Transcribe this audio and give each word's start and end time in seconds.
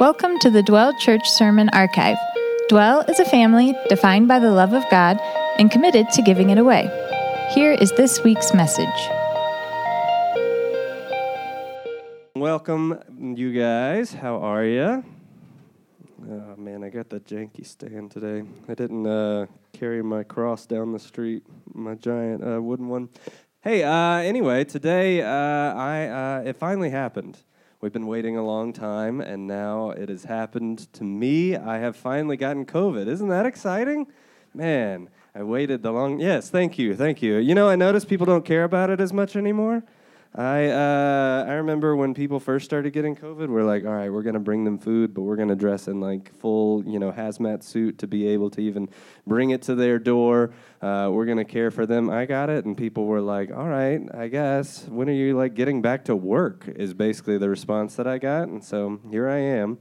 Welcome 0.00 0.40
to 0.40 0.50
the 0.50 0.60
Dwell 0.60 0.92
Church 0.98 1.30
Sermon 1.30 1.68
Archive. 1.68 2.16
Dwell 2.68 3.02
is 3.02 3.20
a 3.20 3.24
family 3.24 3.76
defined 3.88 4.26
by 4.26 4.40
the 4.40 4.50
love 4.50 4.72
of 4.72 4.82
God 4.90 5.20
and 5.56 5.70
committed 5.70 6.10
to 6.10 6.22
giving 6.22 6.50
it 6.50 6.58
away. 6.58 6.90
Here 7.54 7.70
is 7.70 7.92
this 7.92 8.20
week's 8.24 8.52
message. 8.52 8.88
Welcome, 12.34 12.98
you 13.36 13.52
guys. 13.52 14.12
How 14.12 14.38
are 14.40 14.64
you? 14.64 15.04
Oh 16.28 16.56
man, 16.56 16.82
I 16.82 16.88
got 16.88 17.08
the 17.08 17.20
janky 17.20 17.64
stand 17.64 18.10
today. 18.10 18.42
I 18.68 18.74
didn't 18.74 19.06
uh, 19.06 19.46
carry 19.72 20.02
my 20.02 20.24
cross 20.24 20.66
down 20.66 20.92
the 20.92 20.98
street, 20.98 21.44
my 21.72 21.94
giant 21.94 22.42
uh, 22.44 22.60
wooden 22.60 22.88
one. 22.88 23.10
Hey, 23.60 23.84
uh, 23.84 24.16
anyway, 24.16 24.64
today 24.64 25.22
uh, 25.22 25.28
I 25.28 26.08
uh, 26.08 26.42
it 26.46 26.56
finally 26.56 26.90
happened. 26.90 27.38
We've 27.84 27.92
been 27.92 28.06
waiting 28.06 28.38
a 28.38 28.42
long 28.42 28.72
time, 28.72 29.20
and 29.20 29.46
now 29.46 29.90
it 29.90 30.08
has 30.08 30.24
happened 30.24 30.90
to 30.94 31.04
me. 31.04 31.54
I 31.54 31.76
have 31.80 31.94
finally 31.94 32.38
gotten 32.38 32.64
COVID. 32.64 33.06
Isn't 33.06 33.28
that 33.28 33.44
exciting? 33.44 34.06
Man, 34.54 35.10
I 35.34 35.42
waited 35.42 35.82
the 35.82 35.92
long. 35.92 36.18
Yes, 36.18 36.48
thank 36.48 36.78
you, 36.78 36.96
thank 36.96 37.20
you. 37.20 37.36
You 37.36 37.54
know, 37.54 37.68
I 37.68 37.76
notice 37.76 38.06
people 38.06 38.24
don't 38.24 38.42
care 38.42 38.64
about 38.64 38.88
it 38.88 39.02
as 39.02 39.12
much 39.12 39.36
anymore. 39.36 39.84
I 40.36 40.66
uh, 40.66 41.44
I 41.46 41.52
remember 41.52 41.94
when 41.94 42.12
people 42.12 42.40
first 42.40 42.64
started 42.64 42.92
getting 42.92 43.14
COVID, 43.14 43.48
we're 43.48 43.62
like, 43.62 43.84
all 43.84 43.92
right, 43.92 44.12
we're 44.12 44.24
gonna 44.24 44.40
bring 44.40 44.64
them 44.64 44.78
food, 44.78 45.14
but 45.14 45.22
we're 45.22 45.36
gonna 45.36 45.54
dress 45.54 45.86
in 45.86 46.00
like 46.00 46.34
full, 46.34 46.84
you 46.84 46.98
know, 46.98 47.12
hazmat 47.12 47.62
suit 47.62 47.98
to 47.98 48.08
be 48.08 48.26
able 48.26 48.50
to 48.50 48.60
even 48.60 48.88
bring 49.28 49.50
it 49.50 49.62
to 49.62 49.76
their 49.76 50.00
door. 50.00 50.52
Uh, 50.82 51.08
we're 51.12 51.26
gonna 51.26 51.44
care 51.44 51.70
for 51.70 51.86
them. 51.86 52.10
I 52.10 52.26
got 52.26 52.50
it, 52.50 52.64
and 52.64 52.76
people 52.76 53.06
were 53.06 53.20
like, 53.20 53.52
all 53.52 53.68
right, 53.68 54.00
I 54.12 54.26
guess. 54.26 54.88
When 54.88 55.08
are 55.08 55.12
you 55.12 55.36
like 55.36 55.54
getting 55.54 55.80
back 55.82 56.06
to 56.06 56.16
work? 56.16 56.66
Is 56.66 56.94
basically 56.94 57.38
the 57.38 57.48
response 57.48 57.94
that 57.94 58.08
I 58.08 58.18
got, 58.18 58.48
and 58.48 58.64
so 58.64 58.98
here 59.12 59.28
I 59.28 59.38
am. 59.38 59.78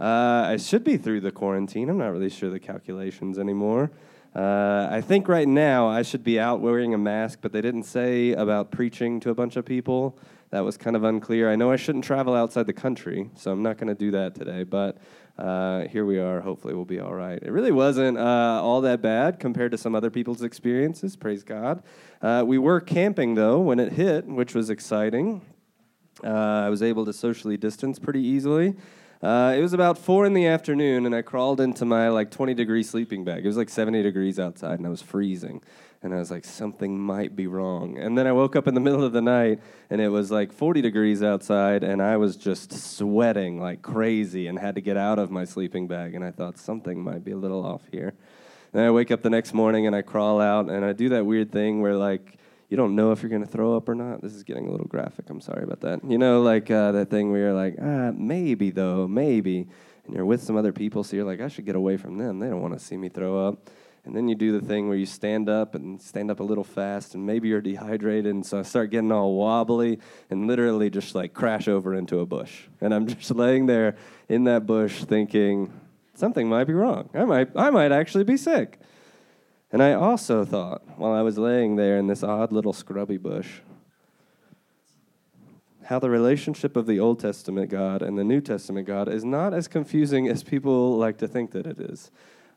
Uh, 0.00 0.46
I 0.48 0.56
should 0.56 0.84
be 0.84 0.96
through 0.96 1.20
the 1.20 1.32
quarantine. 1.32 1.90
I'm 1.90 1.98
not 1.98 2.12
really 2.12 2.30
sure 2.30 2.48
the 2.48 2.58
calculations 2.58 3.38
anymore. 3.38 3.90
Uh, 4.34 4.88
I 4.90 5.02
think 5.02 5.28
right 5.28 5.46
now 5.46 5.88
I 5.88 6.02
should 6.02 6.24
be 6.24 6.40
out 6.40 6.60
wearing 6.60 6.94
a 6.94 6.98
mask, 6.98 7.40
but 7.42 7.52
they 7.52 7.60
didn't 7.60 7.82
say 7.82 8.32
about 8.32 8.70
preaching 8.70 9.20
to 9.20 9.30
a 9.30 9.34
bunch 9.34 9.56
of 9.56 9.64
people. 9.64 10.18
That 10.50 10.60
was 10.60 10.76
kind 10.76 10.96
of 10.96 11.04
unclear. 11.04 11.50
I 11.50 11.56
know 11.56 11.70
I 11.70 11.76
shouldn't 11.76 12.04
travel 12.04 12.34
outside 12.34 12.66
the 12.66 12.72
country, 12.72 13.30
so 13.34 13.50
I'm 13.52 13.62
not 13.62 13.78
going 13.78 13.88
to 13.88 13.94
do 13.94 14.10
that 14.12 14.34
today, 14.34 14.64
but 14.64 14.98
uh, 15.38 15.86
here 15.88 16.04
we 16.04 16.18
are. 16.18 16.40
Hopefully, 16.40 16.74
we'll 16.74 16.84
be 16.84 17.00
all 17.00 17.14
right. 17.14 17.42
It 17.42 17.50
really 17.50 17.72
wasn't 17.72 18.18
uh, 18.18 18.60
all 18.62 18.82
that 18.82 19.00
bad 19.00 19.40
compared 19.40 19.72
to 19.72 19.78
some 19.78 19.94
other 19.94 20.10
people's 20.10 20.42
experiences, 20.42 21.16
praise 21.16 21.42
God. 21.42 21.82
Uh, 22.20 22.44
we 22.46 22.58
were 22.58 22.80
camping, 22.80 23.34
though, 23.34 23.60
when 23.60 23.78
it 23.78 23.92
hit, 23.92 24.26
which 24.26 24.54
was 24.54 24.68
exciting. 24.70 25.40
Uh, 26.22 26.28
I 26.28 26.68
was 26.68 26.82
able 26.82 27.04
to 27.06 27.12
socially 27.12 27.56
distance 27.56 27.98
pretty 27.98 28.20
easily. 28.20 28.76
Uh, 29.22 29.54
it 29.56 29.60
was 29.60 29.72
about 29.72 29.96
four 29.96 30.26
in 30.26 30.34
the 30.34 30.46
afternoon, 30.46 31.06
and 31.06 31.14
I 31.14 31.22
crawled 31.22 31.60
into 31.60 31.84
my 31.84 32.08
like 32.08 32.32
20 32.32 32.54
degree 32.54 32.82
sleeping 32.82 33.24
bag. 33.24 33.44
It 33.44 33.46
was 33.46 33.56
like 33.56 33.70
70 33.70 34.02
degrees 34.02 34.40
outside, 34.40 34.78
and 34.78 34.86
I 34.86 34.90
was 34.90 35.00
freezing. 35.00 35.62
And 36.02 36.12
I 36.12 36.16
was 36.16 36.32
like, 36.32 36.44
something 36.44 36.98
might 36.98 37.36
be 37.36 37.46
wrong. 37.46 37.96
And 37.96 38.18
then 38.18 38.26
I 38.26 38.32
woke 38.32 38.56
up 38.56 38.66
in 38.66 38.74
the 38.74 38.80
middle 38.80 39.04
of 39.04 39.12
the 39.12 39.22
night, 39.22 39.60
and 39.90 40.00
it 40.00 40.08
was 40.08 40.32
like 40.32 40.52
40 40.52 40.82
degrees 40.82 41.22
outside, 41.22 41.84
and 41.84 42.02
I 42.02 42.16
was 42.16 42.34
just 42.34 42.72
sweating 42.72 43.60
like 43.60 43.80
crazy 43.82 44.48
and 44.48 44.58
had 44.58 44.74
to 44.74 44.80
get 44.80 44.96
out 44.96 45.20
of 45.20 45.30
my 45.30 45.44
sleeping 45.44 45.86
bag. 45.86 46.16
And 46.16 46.24
I 46.24 46.32
thought, 46.32 46.58
something 46.58 47.00
might 47.00 47.22
be 47.22 47.30
a 47.30 47.36
little 47.36 47.64
off 47.64 47.82
here. 47.92 48.14
Then 48.72 48.84
I 48.84 48.90
wake 48.90 49.12
up 49.12 49.22
the 49.22 49.30
next 49.30 49.54
morning, 49.54 49.86
and 49.86 49.94
I 49.94 50.02
crawl 50.02 50.40
out, 50.40 50.68
and 50.68 50.84
I 50.84 50.92
do 50.92 51.10
that 51.10 51.24
weird 51.24 51.52
thing 51.52 51.80
where 51.80 51.94
like, 51.94 52.38
you 52.72 52.76
don't 52.76 52.96
know 52.96 53.12
if 53.12 53.22
you're 53.22 53.28
going 53.28 53.44
to 53.44 53.50
throw 53.50 53.76
up 53.76 53.86
or 53.86 53.94
not. 53.94 54.22
This 54.22 54.32
is 54.32 54.44
getting 54.44 54.66
a 54.66 54.70
little 54.70 54.86
graphic. 54.86 55.28
I'm 55.28 55.42
sorry 55.42 55.62
about 55.62 55.82
that. 55.82 56.00
You 56.08 56.16
know, 56.16 56.40
like 56.40 56.70
uh, 56.70 56.92
that 56.92 57.10
thing 57.10 57.30
where 57.30 57.40
you're 57.42 57.52
like, 57.52 57.76
ah, 57.78 58.12
maybe 58.14 58.70
though, 58.70 59.06
maybe. 59.06 59.68
And 60.06 60.14
you're 60.14 60.24
with 60.24 60.42
some 60.42 60.56
other 60.56 60.72
people, 60.72 61.04
so 61.04 61.14
you're 61.14 61.26
like, 61.26 61.42
I 61.42 61.48
should 61.48 61.66
get 61.66 61.76
away 61.76 61.98
from 61.98 62.16
them. 62.16 62.38
They 62.38 62.48
don't 62.48 62.62
want 62.62 62.72
to 62.72 62.82
see 62.82 62.96
me 62.96 63.10
throw 63.10 63.46
up. 63.46 63.68
And 64.06 64.16
then 64.16 64.26
you 64.26 64.34
do 64.34 64.58
the 64.58 64.66
thing 64.66 64.88
where 64.88 64.96
you 64.96 65.04
stand 65.04 65.50
up 65.50 65.74
and 65.74 66.00
stand 66.00 66.30
up 66.30 66.40
a 66.40 66.42
little 66.42 66.64
fast, 66.64 67.14
and 67.14 67.26
maybe 67.26 67.46
you're 67.46 67.60
dehydrated, 67.60 68.32
and 68.32 68.44
so 68.44 68.60
I 68.60 68.62
start 68.62 68.90
getting 68.90 69.12
all 69.12 69.34
wobbly 69.34 70.00
and 70.30 70.46
literally 70.46 70.88
just 70.88 71.14
like 71.14 71.34
crash 71.34 71.68
over 71.68 71.94
into 71.94 72.20
a 72.20 72.26
bush. 72.26 72.68
And 72.80 72.94
I'm 72.94 73.06
just 73.18 73.32
laying 73.32 73.66
there 73.66 73.96
in 74.30 74.44
that 74.44 74.64
bush 74.64 75.04
thinking, 75.04 75.70
something 76.14 76.48
might 76.48 76.64
be 76.64 76.72
wrong. 76.72 77.10
I 77.12 77.26
might, 77.26 77.50
I 77.54 77.68
might 77.68 77.92
actually 77.92 78.24
be 78.24 78.38
sick. 78.38 78.80
And 79.72 79.82
I 79.82 79.94
also 79.94 80.44
thought, 80.44 80.82
while 80.98 81.12
I 81.12 81.22
was 81.22 81.38
laying 81.38 81.76
there 81.76 81.96
in 81.96 82.06
this 82.06 82.22
odd 82.22 82.52
little 82.52 82.74
scrubby 82.74 83.16
bush, 83.16 83.60
how 85.84 85.98
the 85.98 86.10
relationship 86.10 86.76
of 86.76 86.86
the 86.86 87.00
Old 87.00 87.20
Testament 87.20 87.70
God 87.70 88.02
and 88.02 88.18
the 88.18 88.24
New 88.24 88.40
Testament 88.40 88.86
God 88.86 89.08
is 89.08 89.24
not 89.24 89.54
as 89.54 89.68
confusing 89.68 90.28
as 90.28 90.42
people 90.42 90.96
like 90.98 91.16
to 91.18 91.26
think 91.28 91.52
that 91.52 91.66
it 91.66 91.80
is. 91.80 92.10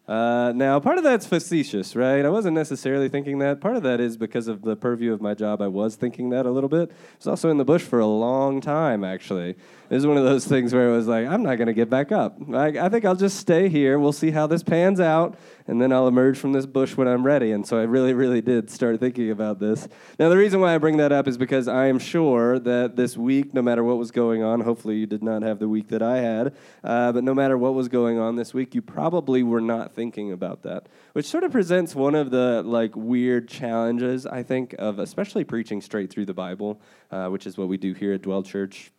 Uh, 0.07 0.53
now, 0.55 0.79
part 0.79 0.99
of 0.99 1.03
that's 1.03 1.25
facetious, 1.25 1.95
right? 1.95 2.23
I 2.23 2.29
wasn't 2.29 2.53
necessarily 2.53 3.09
thinking 3.09 3.39
that. 3.39 3.59
Part 3.59 3.75
of 3.75 3.81
that 3.83 3.99
is 3.99 4.17
because 4.17 4.47
of 4.47 4.61
the 4.61 4.75
purview 4.75 5.11
of 5.11 5.19
my 5.19 5.33
job, 5.33 5.63
I 5.63 5.67
was 5.67 5.95
thinking 5.95 6.29
that 6.29 6.45
a 6.45 6.51
little 6.51 6.69
bit. 6.69 6.91
I 6.91 7.17
was 7.17 7.27
also 7.27 7.49
in 7.49 7.57
the 7.57 7.65
bush 7.65 7.81
for 7.81 7.99
a 7.99 8.05
long 8.05 8.61
time, 8.61 9.03
actually. 9.03 9.53
This 9.89 9.97
is 9.97 10.05
one 10.05 10.17
of 10.17 10.23
those 10.23 10.45
things 10.45 10.75
where 10.75 10.89
it 10.89 10.95
was 10.95 11.07
like, 11.07 11.25
I'm 11.25 11.41
not 11.41 11.55
going 11.55 11.67
to 11.67 11.73
get 11.73 11.89
back 11.89 12.11
up. 12.11 12.37
I, 12.53 12.67
I 12.67 12.89
think 12.89 13.03
I'll 13.03 13.15
just 13.15 13.37
stay 13.37 13.67
here. 13.67 13.97
We'll 13.97 14.11
see 14.11 14.29
how 14.29 14.45
this 14.45 14.61
pans 14.61 14.99
out, 14.99 15.39
and 15.67 15.81
then 15.81 15.91
I'll 15.91 16.07
emerge 16.07 16.37
from 16.37 16.53
this 16.53 16.65
bush 16.65 16.95
when 16.95 17.07
I'm 17.07 17.25
ready. 17.25 17.51
And 17.51 17.65
so 17.65 17.77
I 17.79 17.83
really, 17.83 18.13
really 18.13 18.41
did 18.41 18.69
start 18.69 18.99
thinking 18.99 19.31
about 19.31 19.59
this. 19.59 19.87
Now, 20.19 20.29
the 20.29 20.37
reason 20.37 20.59
why 20.59 20.75
I 20.75 20.77
bring 20.77 20.97
that 20.97 21.11
up 21.11 21.27
is 21.27 21.37
because 21.37 21.67
I 21.67 21.87
am 21.87 21.97
sure 21.97 22.59
that 22.59 22.95
this 22.95 23.17
week, 23.17 23.53
no 23.53 23.61
matter 23.61 23.83
what 23.83 23.97
was 23.97 24.11
going 24.11 24.43
on, 24.43 24.61
hopefully 24.61 24.97
you 24.97 25.07
did 25.07 25.23
not 25.23 25.41
have 25.41 25.59
the 25.59 25.67
week 25.67 25.87
that 25.87 26.03
I 26.03 26.17
had, 26.17 26.55
uh, 26.83 27.11
but 27.11 27.23
no 27.23 27.33
matter 27.33 27.57
what 27.57 27.73
was 27.73 27.87
going 27.87 28.19
on 28.19 28.35
this 28.35 28.53
week, 28.53 28.75
you 28.75 28.81
probably 28.81 29.41
were 29.41 29.61
not 29.61 29.93
thinking 29.93 30.31
about 30.31 30.61
that, 30.63 30.87
which 31.13 31.25
sort 31.25 31.43
of 31.43 31.51
presents 31.51 31.95
one 31.95 32.13
of 32.13 32.29
the 32.29 32.61
like 32.63 32.95
weird 32.95 33.47
challenges, 33.47 34.25
I 34.25 34.43
think, 34.43 34.75
of 34.77 34.99
especially 34.99 35.43
preaching 35.43 35.81
straight 35.81 36.11
through 36.11 36.25
the 36.25 36.33
Bible, 36.33 36.79
uh, 37.11 37.27
which 37.29 37.47
is 37.47 37.57
what 37.57 37.67
we 37.67 37.77
do 37.77 37.93
here 37.93 38.13
at 38.13 38.21
Dwell 38.21 38.43
Church. 38.43 38.91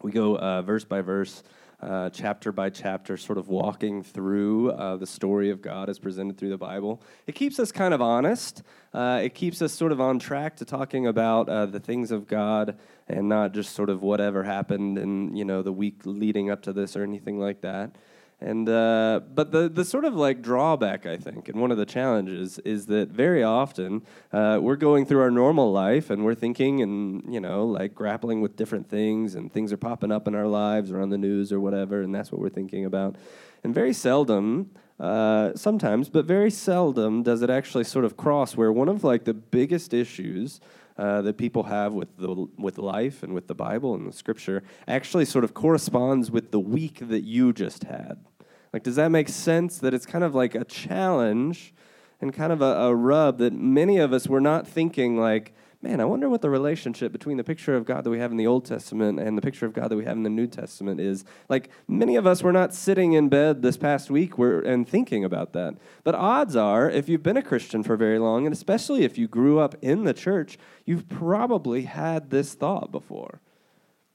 We 0.00 0.12
go 0.12 0.36
uh, 0.36 0.62
verse 0.62 0.84
by 0.84 1.00
verse, 1.00 1.42
uh, 1.80 2.10
chapter 2.10 2.50
by 2.50 2.70
chapter, 2.70 3.16
sort 3.16 3.38
of 3.38 3.48
walking 3.48 4.02
through 4.02 4.72
uh, 4.72 4.96
the 4.96 5.06
story 5.06 5.50
of 5.50 5.62
God 5.62 5.88
as 5.88 5.98
presented 5.98 6.36
through 6.36 6.48
the 6.48 6.58
Bible. 6.58 7.00
It 7.26 7.34
keeps 7.34 7.58
us 7.60 7.70
kind 7.70 7.94
of 7.94 8.02
honest. 8.02 8.62
Uh, 8.92 9.20
it 9.22 9.34
keeps 9.34 9.62
us 9.62 9.72
sort 9.72 9.92
of 9.92 10.00
on 10.00 10.18
track 10.18 10.56
to 10.56 10.64
talking 10.64 11.06
about 11.06 11.48
uh, 11.48 11.66
the 11.66 11.80
things 11.80 12.10
of 12.10 12.26
God 12.26 12.78
and 13.06 13.28
not 13.28 13.52
just 13.52 13.74
sort 13.74 13.90
of 13.90 14.02
whatever 14.02 14.42
happened 14.42 14.98
in 14.98 15.36
you 15.36 15.44
know 15.44 15.62
the 15.62 15.72
week 15.72 16.00
leading 16.04 16.50
up 16.50 16.62
to 16.62 16.72
this 16.72 16.96
or 16.96 17.02
anything 17.02 17.38
like 17.38 17.60
that. 17.60 17.94
And 18.40 18.68
uh, 18.68 19.20
but 19.34 19.50
the 19.50 19.68
the 19.68 19.84
sort 19.84 20.04
of 20.04 20.14
like 20.14 20.42
drawback, 20.42 21.06
I 21.06 21.16
think, 21.16 21.48
and 21.48 21.60
one 21.60 21.72
of 21.72 21.76
the 21.76 21.84
challenges 21.84 22.60
is 22.60 22.86
that 22.86 23.08
very 23.08 23.42
often 23.42 24.02
uh, 24.32 24.60
we're 24.62 24.76
going 24.76 25.06
through 25.06 25.22
our 25.22 25.30
normal 25.30 25.72
life 25.72 26.08
and 26.08 26.24
we're 26.24 26.36
thinking 26.36 26.80
and 26.80 27.34
you 27.34 27.40
know 27.40 27.66
like 27.66 27.96
grappling 27.96 28.40
with 28.40 28.54
different 28.54 28.88
things 28.88 29.34
and 29.34 29.52
things 29.52 29.72
are 29.72 29.76
popping 29.76 30.12
up 30.12 30.28
in 30.28 30.36
our 30.36 30.46
lives 30.46 30.92
or 30.92 31.00
on 31.00 31.10
the 31.10 31.18
news 31.18 31.50
or 31.50 31.58
whatever, 31.58 32.00
and 32.00 32.14
that's 32.14 32.30
what 32.30 32.40
we're 32.40 32.48
thinking 32.48 32.84
about. 32.84 33.16
And 33.64 33.74
very 33.74 33.92
seldom, 33.92 34.70
uh, 35.00 35.50
sometimes, 35.56 36.08
but 36.08 36.24
very 36.24 36.52
seldom 36.52 37.24
does 37.24 37.42
it 37.42 37.50
actually 37.50 37.84
sort 37.84 38.04
of 38.04 38.16
cross 38.16 38.56
where 38.56 38.72
one 38.72 38.88
of 38.88 39.02
like 39.02 39.24
the 39.24 39.34
biggest 39.34 39.92
issues 39.92 40.60
uh, 40.98 41.22
that 41.22 41.38
people 41.38 41.62
have 41.62 41.92
with 41.92 42.16
the 42.16 42.48
with 42.58 42.76
life 42.76 43.22
and 43.22 43.32
with 43.32 43.46
the 43.46 43.54
Bible 43.54 43.94
and 43.94 44.06
the 44.06 44.12
Scripture 44.12 44.64
actually 44.88 45.24
sort 45.24 45.44
of 45.44 45.54
corresponds 45.54 46.30
with 46.30 46.50
the 46.50 46.58
week 46.58 46.98
that 47.08 47.22
you 47.22 47.52
just 47.52 47.84
had. 47.84 48.24
Like, 48.72 48.82
does 48.82 48.96
that 48.96 49.10
make 49.10 49.28
sense? 49.28 49.78
That 49.78 49.94
it's 49.94 50.04
kind 50.04 50.24
of 50.24 50.34
like 50.34 50.54
a 50.54 50.64
challenge 50.64 51.72
and 52.20 52.34
kind 52.34 52.52
of 52.52 52.60
a, 52.60 52.64
a 52.64 52.94
rub 52.94 53.38
that 53.38 53.52
many 53.52 53.98
of 53.98 54.12
us 54.12 54.26
were 54.26 54.40
not 54.40 54.66
thinking 54.66 55.16
like 55.16 55.54
man, 55.80 56.00
I 56.00 56.04
wonder 56.04 56.28
what 56.28 56.42
the 56.42 56.50
relationship 56.50 57.12
between 57.12 57.36
the 57.36 57.44
picture 57.44 57.76
of 57.76 57.84
God 57.84 58.02
that 58.02 58.10
we 58.10 58.18
have 58.18 58.32
in 58.32 58.36
the 58.36 58.46
Old 58.46 58.64
Testament 58.64 59.20
and 59.20 59.38
the 59.38 59.42
picture 59.42 59.64
of 59.64 59.72
God 59.72 59.88
that 59.88 59.96
we 59.96 60.04
have 60.04 60.16
in 60.16 60.24
the 60.24 60.30
New 60.30 60.48
Testament 60.48 61.00
is. 61.00 61.24
Like, 61.48 61.70
many 61.86 62.16
of 62.16 62.26
us 62.26 62.42
were 62.42 62.52
not 62.52 62.74
sitting 62.74 63.12
in 63.12 63.28
bed 63.28 63.62
this 63.62 63.76
past 63.76 64.10
week 64.10 64.36
and 64.38 64.88
thinking 64.88 65.24
about 65.24 65.52
that. 65.52 65.74
But 66.02 66.16
odds 66.16 66.56
are, 66.56 66.90
if 66.90 67.08
you've 67.08 67.22
been 67.22 67.36
a 67.36 67.42
Christian 67.42 67.84
for 67.84 67.96
very 67.96 68.18
long, 68.18 68.44
and 68.44 68.52
especially 68.52 69.04
if 69.04 69.16
you 69.16 69.28
grew 69.28 69.60
up 69.60 69.76
in 69.80 70.04
the 70.04 70.14
church, 70.14 70.58
you've 70.84 71.08
probably 71.08 71.82
had 71.82 72.30
this 72.30 72.54
thought 72.54 72.90
before. 72.90 73.40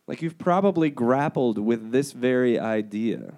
Like, 0.05 0.21
you've 0.21 0.38
probably 0.38 0.89
grappled 0.89 1.57
with 1.57 1.91
this 1.91 2.11
very 2.11 2.59
idea. 2.59 3.35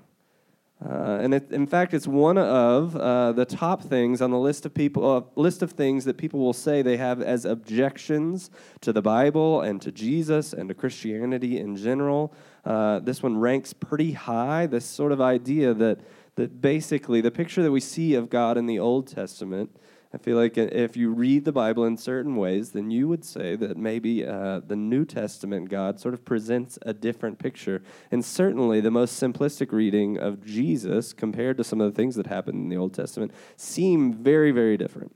Uh, 0.84 1.20
and 1.22 1.34
it, 1.34 1.52
in 1.52 1.66
fact, 1.66 1.94
it's 1.94 2.08
one 2.08 2.38
of 2.38 2.96
uh, 2.96 3.32
the 3.32 3.46
top 3.46 3.82
things 3.82 4.22
on 4.22 4.30
the 4.30 4.38
list 4.38 4.66
of 4.66 4.74
people, 4.74 5.10
uh, 5.10 5.22
list 5.40 5.62
of 5.62 5.72
things 5.72 6.04
that 6.06 6.18
people 6.18 6.40
will 6.40 6.54
say 6.54 6.82
they 6.82 6.98
have 6.98 7.22
as 7.22 7.46
objections 7.46 8.50
to 8.82 8.92
the 8.92 9.02
Bible 9.02 9.62
and 9.62 9.82
to 9.82 9.92
Jesus 9.92 10.54
and 10.54 10.68
to 10.68 10.76
Christianity 10.76 11.60
in 11.60 11.76
general. 11.76 12.34
Uh, 12.66 13.00
this 13.00 13.24
one 13.24 13.38
ranks 13.38 13.74
pretty 13.74 14.12
high. 14.12 14.66
This 14.66 14.86
sort 14.86 15.12
of 15.12 15.22
idea 15.22 15.74
that 15.74 16.00
that 16.36 16.62
basically 16.62 17.22
the 17.22 17.32
picture 17.32 17.64
that 17.64 17.72
we 17.72 17.80
see 17.80 18.14
of 18.14 18.30
God 18.30 18.58
in 18.58 18.66
the 18.66 18.80
Old 18.80 19.08
Testament 19.08 19.76
I 20.16 20.18
feel 20.18 20.38
like 20.38 20.58
if 20.58 20.96
you 20.96 21.10
read 21.10 21.44
the 21.44 21.52
Bible 21.52 21.84
in 21.84 21.98
certain 21.98 22.38
ways, 22.38 22.70
then 22.72 22.90
you 22.90 23.10
would 23.10 23.26
say 23.26 23.58
that 23.58 23.76
maybe 23.76 24.26
uh, 24.26 24.62
the 24.66 24.78
New 24.78 25.04
Testament 25.04 25.68
God 25.68 26.00
sort 26.00 26.14
of 26.14 26.24
presents 26.24 26.80
a 26.84 26.94
different 26.94 27.38
picture. 27.38 27.84
And 28.12 28.24
certainly 28.24 28.80
the 28.80 28.92
most 28.92 29.22
simplistic 29.22 29.74
reading 29.74 30.18
of 30.18 30.46
Jesus 30.46 31.12
compared 31.12 31.58
to 31.58 31.66
some 31.66 31.82
of 31.82 31.92
the 31.92 31.96
things 31.98 32.16
that 32.16 32.28
happened 32.28 32.64
in 32.64 32.70
the 32.70 32.78
Old 32.78 32.94
Testament 32.94 33.34
seem 33.58 34.14
very, 34.14 34.52
very 34.52 34.78
different. 34.78 35.14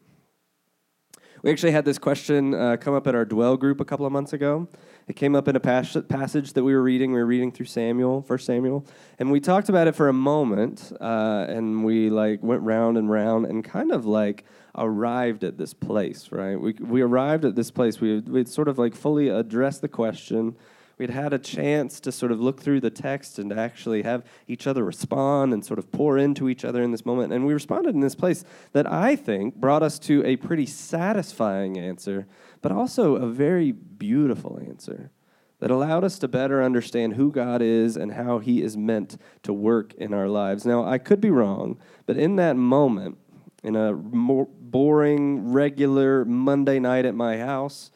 We 1.43 1.49
actually 1.49 1.71
had 1.71 1.85
this 1.85 1.97
question 1.97 2.53
uh, 2.53 2.75
come 2.75 2.93
up 2.93 3.07
at 3.07 3.15
our 3.15 3.23
Dwell 3.23 3.55
group 3.55 3.79
a 3.79 3.85
couple 3.85 4.05
of 4.05 4.11
months 4.11 4.33
ago. 4.33 4.67
It 5.09 5.15
came 5.15 5.35
up 5.35 5.47
in 5.47 5.55
a 5.55 5.59
pas- 5.59 5.97
passage 6.07 6.53
that 6.53 6.63
we 6.63 6.75
were 6.75 6.83
reading. 6.83 7.11
We 7.11 7.17
were 7.17 7.25
reading 7.25 7.51
through 7.51 7.65
Samuel, 7.65 8.21
First 8.21 8.45
Samuel, 8.45 8.85
and 9.17 9.31
we 9.31 9.39
talked 9.39 9.67
about 9.67 9.87
it 9.87 9.95
for 9.95 10.07
a 10.07 10.13
moment, 10.13 10.91
uh, 11.01 11.47
and 11.49 11.83
we 11.83 12.11
like 12.11 12.43
went 12.43 12.61
round 12.61 12.95
and 12.95 13.09
round 13.09 13.47
and 13.47 13.63
kind 13.63 13.91
of 13.91 14.05
like 14.05 14.45
arrived 14.75 15.43
at 15.43 15.57
this 15.57 15.73
place, 15.73 16.31
right? 16.31 16.61
We, 16.61 16.73
we 16.73 17.01
arrived 17.01 17.43
at 17.43 17.55
this 17.55 17.71
place. 17.71 17.99
We 17.99 18.19
we 18.19 18.45
sort 18.45 18.67
of 18.67 18.77
like 18.77 18.93
fully 18.93 19.29
addressed 19.29 19.81
the 19.81 19.87
question. 19.87 20.55
We'd 20.99 21.09
had 21.09 21.31
a 21.31 21.39
chance 21.39 22.01
to 22.01 22.11
sort 22.11 22.31
of 22.33 22.41
look 22.41 22.61
through 22.61 22.81
the 22.81 22.89
text 22.89 23.39
and 23.39 23.49
to 23.51 23.57
actually 23.57 24.03
have 24.03 24.23
each 24.47 24.67
other 24.67 24.83
respond 24.83 25.53
and 25.53 25.65
sort 25.65 25.79
of 25.79 25.91
pour 25.93 26.17
into 26.17 26.49
each 26.49 26.65
other 26.65 26.83
in 26.83 26.91
this 26.91 27.05
moment. 27.05 27.31
And 27.31 27.47
we 27.47 27.53
responded 27.53 27.95
in 27.95 28.01
this 28.01 28.15
place 28.15 28.43
that 28.73 28.85
I 28.85 29.15
think 29.15 29.55
brought 29.55 29.81
us 29.81 29.97
to 29.99 30.23
a 30.25 30.35
pretty 30.35 30.65
satisfying 30.65 31.79
answer, 31.79 32.27
but 32.61 32.71
also 32.71 33.15
a 33.15 33.27
very 33.27 33.71
beautiful 33.71 34.59
answer 34.65 35.11
that 35.59 35.71
allowed 35.71 36.03
us 36.03 36.17
to 36.19 36.27
better 36.27 36.63
understand 36.63 37.13
who 37.13 37.31
God 37.31 37.61
is 37.61 37.97
and 37.97 38.13
how 38.13 38.39
He 38.39 38.61
is 38.61 38.77
meant 38.77 39.17
to 39.43 39.53
work 39.53 39.93
in 39.95 40.13
our 40.13 40.27
lives. 40.27 40.65
Now, 40.65 40.85
I 40.85 40.97
could 40.97 41.19
be 41.19 41.29
wrong, 41.29 41.77
but 42.05 42.17
in 42.17 42.37
that 42.37 42.55
moment, 42.55 43.17
in 43.63 43.75
a 43.75 43.93
more 43.93 44.47
boring, 44.59 45.51
regular 45.51 46.23
Monday 46.23 46.79
night 46.79 47.05
at 47.05 47.15
my 47.15 47.37
house, 47.37 47.91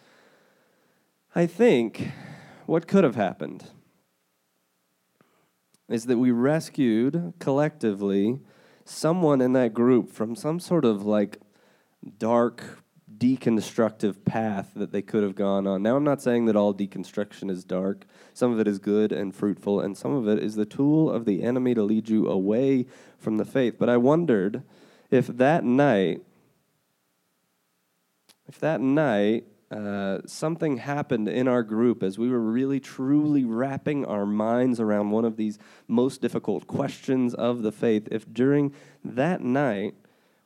I 1.34 1.46
think 1.46 2.12
what 2.66 2.88
could 2.88 3.04
have 3.04 3.16
happened 3.16 3.70
is 5.90 6.06
that 6.06 6.18
we 6.18 6.32
rescued 6.32 7.34
collectively 7.40 8.40
someone 8.86 9.42
in 9.42 9.54
that 9.54 9.74
group 9.74 10.12
from 10.12 10.36
some 10.36 10.60
sort 10.60 10.86
of 10.86 11.06
like 11.06 11.40
dark 12.18 12.83
deconstructive 13.24 14.26
path 14.26 14.72
that 14.76 14.92
they 14.92 15.02
could 15.02 15.24
have 15.24 15.34
gone 15.34 15.66
on. 15.66 15.82
Now, 15.82 15.96
I'm 15.96 16.04
not 16.04 16.22
saying 16.22 16.46
that 16.48 16.58
all 16.58 16.74
deconstruction 16.74 17.50
is 17.50 17.64
dark. 17.64 18.04
Some 18.34 18.52
of 18.52 18.60
it 18.60 18.68
is 18.68 18.80
good 18.80 19.14
and 19.14 19.34
fruitful, 19.34 19.80
and 19.80 19.98
some 19.98 20.14
of 20.14 20.28
it 20.28 20.44
is 20.44 20.56
the 20.56 20.66
tool 20.66 21.10
of 21.10 21.24
the 21.24 21.42
enemy 21.42 21.74
to 21.74 21.84
lead 21.84 22.10
you 22.10 22.28
away 22.28 22.86
from 23.18 23.38
the 23.38 23.46
faith. 23.46 23.76
But 23.80 23.88
I 23.88 23.96
wondered 23.96 24.64
if 25.10 25.28
that 25.28 25.64
night, 25.64 26.22
if 28.46 28.60
that 28.60 28.82
night, 28.82 29.46
uh, 29.72 30.20
something 30.26 30.78
happened 30.78 31.30
in 31.30 31.48
our 31.48 31.64
group 31.64 32.04
as 32.04 32.20
we 32.20 32.30
were 32.30 32.42
really 32.42 32.82
truly 32.82 33.46
wrapping 33.46 34.06
our 34.06 34.26
minds 34.26 34.82
around 34.82 35.12
one 35.12 35.24
of 35.24 35.38
these 35.38 35.58
most 35.88 36.22
difficult 36.22 36.68
questions 36.68 37.34
of 37.34 37.62
the 37.62 37.72
faith. 37.72 38.06
If 38.12 38.32
during 38.34 38.74
that 39.06 39.40
night 39.40 39.96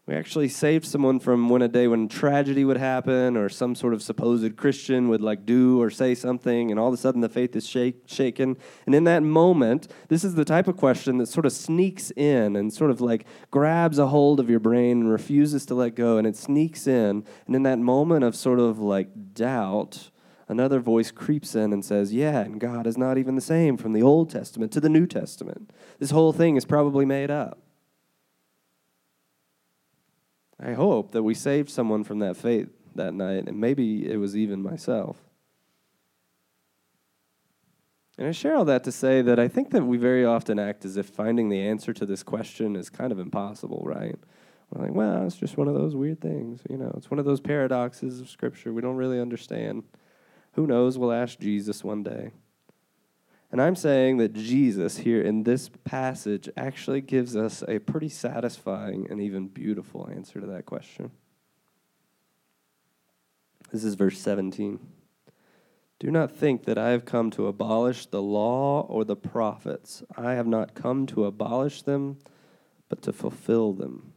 we 0.08 0.16
actually 0.16 0.48
saved 0.48 0.86
someone 0.86 1.20
from 1.20 1.50
when 1.50 1.62
a 1.62 1.68
day 1.68 1.86
when 1.86 2.08
tragedy 2.08 2.64
would 2.64 2.78
happen 2.78 3.36
or 3.36 3.50
some 3.50 3.76
sort 3.76 3.94
of 3.94 4.02
supposed 4.02 4.56
Christian 4.56 5.10
would 5.10 5.22
like 5.22 5.46
do 5.46 5.82
or 5.82 5.90
say 5.90 6.16
something, 6.16 6.72
and 6.72 6.80
all 6.80 6.88
of 6.88 6.94
a 6.94 6.98
sudden 6.98 7.20
the 7.20 7.28
faith 7.28 7.58
is 7.58 7.68
shake, 7.68 8.04
shaken. 8.06 8.56
And 8.86 8.96
in 8.96 9.04
that 9.04 9.22
moment, 9.22 9.92
this 10.08 10.24
is 10.24 10.36
the 10.36 10.46
type 10.46 10.70
of 10.70 10.78
question 10.78 11.18
that 11.18 11.28
sort 11.28 11.46
of 11.46 11.52
sneaks 11.52 12.12
in 12.12 12.56
and 12.56 12.74
sort 12.74 12.90
of 12.90 13.02
like 13.02 13.26
grabs 13.52 14.00
a 14.00 14.08
hold 14.08 14.40
of 14.40 14.50
your 14.50 14.62
brain 14.62 15.02
and 15.02 15.12
refuses 15.12 15.66
to 15.66 15.76
let 15.76 15.94
go, 15.94 16.18
and 16.18 16.26
it 16.26 16.38
sneaks 16.38 16.88
in. 16.88 17.26
And 17.46 17.54
in 17.54 17.64
that 17.64 17.80
moment 17.80 18.24
of 18.24 18.34
sort 18.34 18.62
of 18.62 18.80
like 18.80 19.34
doubt, 19.34 20.10
another 20.48 20.80
voice 20.80 21.12
creeps 21.12 21.54
in 21.54 21.74
and 21.74 21.84
says, 21.84 22.14
Yeah, 22.14 22.40
and 22.40 22.62
God 22.62 22.88
is 22.88 22.98
not 22.98 23.18
even 23.18 23.36
the 23.36 23.42
same 23.42 23.76
from 23.76 23.92
the 23.92 24.04
Old 24.04 24.30
Testament 24.30 24.72
to 24.72 24.80
the 24.80 24.88
New 24.88 25.06
Testament. 25.06 25.70
This 26.00 26.12
whole 26.12 26.32
thing 26.32 26.56
is 26.56 26.64
probably 26.64 27.04
made 27.04 27.30
up. 27.30 27.60
I 30.60 30.74
hope 30.74 31.12
that 31.12 31.24
we 31.24 31.34
saved 31.34 31.70
someone 31.70 32.04
from 32.04 32.20
that 32.20 32.36
fate 32.36 32.70
that 32.96 33.14
night, 33.14 33.48
and 33.48 33.60
maybe 33.60 34.10
it 34.10 34.18
was 34.18 34.36
even 34.36 34.62
myself. 34.64 35.18
And 38.18 38.28
I 38.28 38.32
share 38.32 38.56
all 38.56 38.66
that 38.66 38.84
to 38.86 38.92
say 38.92 39.22
that 39.22 39.40
I 39.40 39.48
think 39.48 39.70
that 39.72 39.84
we 39.84 39.98
very 39.98 40.26
often 40.26 40.58
act 40.58 40.86
as 40.86 40.98
if 40.98 41.06
finding 41.06 41.50
the 41.50 41.62
answer 41.62 41.94
to 41.94 42.06
this 42.06 42.24
question 42.24 42.76
is 42.76 42.90
kind 42.90 43.12
of 43.12 43.20
impossible, 43.20 43.84
right? 43.86 44.16
We're 44.72 44.86
like, 44.86 44.96
well, 44.96 45.26
it's 45.26 45.38
just 45.38 45.58
one 45.58 45.68
of 45.68 45.76
those 45.76 45.96
weird 45.96 46.20
things. 46.20 46.62
You 46.68 46.78
know, 46.78 46.92
it's 46.98 47.12
one 47.12 47.20
of 47.20 47.26
those 47.26 47.40
paradoxes 47.40 48.20
of 48.20 48.30
Scripture 48.30 48.74
we 48.74 48.82
don't 48.82 48.96
really 48.96 49.22
understand. 49.22 49.84
Who 50.54 50.66
knows? 50.66 50.98
We'll 50.98 51.12
ask 51.12 51.40
Jesus 51.40 51.84
one 51.84 52.02
day. 52.02 52.32
And 53.52 53.62
I'm 53.62 53.76
saying 53.76 54.18
that 54.18 54.34
Jesus, 54.34 54.98
here 54.98 55.22
in 55.22 55.44
this 55.44 55.70
passage, 55.86 56.50
actually 56.58 57.02
gives 57.02 57.36
us 57.36 57.64
a 57.68 57.80
pretty 57.80 58.10
satisfying 58.10 59.08
and 59.10 59.22
even 59.22 59.48
beautiful 59.48 60.10
answer 60.10 60.42
to 60.42 60.48
that 60.48 60.66
question. 60.66 61.12
This 63.72 63.84
is 63.84 63.96
verse 63.96 64.20
17. 64.20 64.80
Do 66.00 66.12
not 66.12 66.32
think 66.32 66.66
that 66.66 66.78
I 66.78 66.90
have 66.90 67.06
come 67.06 67.32
to 67.32 67.48
abolish 67.48 68.06
the 68.06 68.22
law 68.22 68.82
or 68.82 69.04
the 69.04 69.16
prophets. 69.16 70.04
I 70.16 70.34
have 70.34 70.46
not 70.46 70.76
come 70.76 71.06
to 71.08 71.26
abolish 71.26 71.82
them, 71.82 72.18
but 72.90 73.02
to 73.04 73.14
fulfill 73.14 73.74
them. 73.74 74.14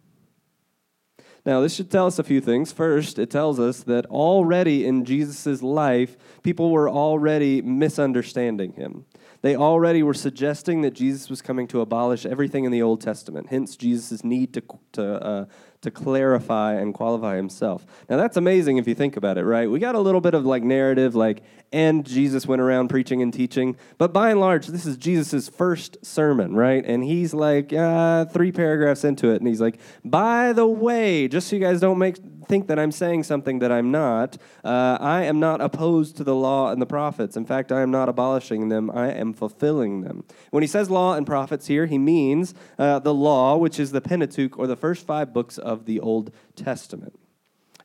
Now, 1.47 1.63
this 1.63 1.75
should 1.75 1.91
tell 1.91 2.07
us 2.07 2.19
a 2.19 2.25
few 2.25 2.41
things. 2.41 2.71
First, 2.71 3.19
it 3.19 3.31
tells 3.31 3.59
us 3.59 3.83
that 3.85 4.05
already 4.07 4.85
in 4.85 5.07
Jesus' 5.07 5.63
life, 5.63 6.19
people 6.43 6.71
were 6.71 6.91
already 6.91 7.63
misunderstanding 7.63 8.75
him. 8.75 9.07
They 9.43 9.57
already 9.57 10.03
were 10.03 10.15
suggesting 10.15 10.83
that 10.83 10.93
Jesus 10.93 11.31
was 11.31 11.41
coming 11.41 11.67
to 11.69 11.81
abolish 11.81 12.27
everything 12.27 12.65
in 12.65 12.73
the 12.73 12.83
Old 12.83 13.01
Testament, 13.01 13.47
hence 13.49 13.77
Jesus' 13.77 14.23
need 14.23 14.53
to, 14.55 14.63
to 14.93 15.25
uh, 15.25 15.45
to 15.83 15.91
clarify 15.91 16.75
and 16.75 16.93
qualify 16.93 17.37
himself. 17.37 17.87
Now 18.09 18.17
that's 18.17 18.37
amazing 18.37 18.77
if 18.77 18.87
you 18.87 18.95
think 18.95 19.17
about 19.17 19.39
it, 19.39 19.45
right? 19.45 19.71
We 19.71 19.79
got 19.79 19.95
a 19.95 20.01
little 20.01 20.21
bit 20.21 20.35
of 20.35 20.45
like 20.45 20.63
narrative, 20.63 21.15
like, 21.15 21.43
and 21.73 22.05
Jesus 22.05 22.47
went 22.47 22.61
around 22.61 22.89
preaching 22.89 23.23
and 23.23 23.33
teaching, 23.33 23.77
but 23.97 24.13
by 24.13 24.31
and 24.31 24.41
large, 24.41 24.67
this 24.67 24.85
is 24.85 24.97
Jesus' 24.97 25.49
first 25.49 26.05
sermon, 26.05 26.55
right? 26.55 26.85
And 26.85 27.05
he's 27.05 27.33
like 27.33 27.73
uh, 27.73 28.27
three 28.27 28.53
paragraphs 28.53 29.05
into 29.05 29.31
it, 29.31 29.41
and 29.41 29.47
he's 29.47 29.61
like, 29.61 29.79
by 30.05 30.53
the 30.53 30.67
way, 30.67 31.29
just 31.29 31.49
so 31.49 31.57
you 31.57 31.63
guys 31.63 31.81
don't 31.81 31.99
make 31.99 32.17
think 32.51 32.67
that 32.67 32.81
I'm 32.81 32.91
saying 32.91 33.23
something 33.23 33.61
that 33.61 33.71
I'm 33.71 33.93
not, 33.93 34.37
uh, 34.65 34.99
I 35.01 35.23
am 35.23 35.39
not 35.39 35.61
opposed 35.61 36.17
to 36.17 36.25
the 36.25 36.35
law 36.35 36.73
and 36.73 36.83
the 36.83 36.87
prophets. 36.87 37.37
In 37.37 37.47
fact, 37.47 37.71
I 37.71 37.81
am 37.81 37.93
not 37.93 38.09
abolishing 38.09 38.69
them, 38.69 38.91
I 38.91 39.13
am 39.13 39.33
fulfilling 39.33 40.01
them. 40.01 40.25
When 40.51 40.65
he 40.65 40.67
says 40.67 40.91
law 40.91 41.15
and 41.15 41.25
prophets 41.25 41.69
here, 41.69 41.87
he 41.87 41.97
means 41.97 42.53
uh, 42.77 42.99
the 42.99 43.15
law, 43.15 43.57
which 43.57 43.79
is 43.79 43.93
the 43.93 44.01
Pentateuch 44.01 44.59
or 44.59 44.67
the 44.67 44.75
first 44.75 45.07
five 45.07 45.33
books 45.33 45.59
of 45.59 45.70
the 45.87 46.01
Old 46.01 46.33
Testament. 46.57 47.20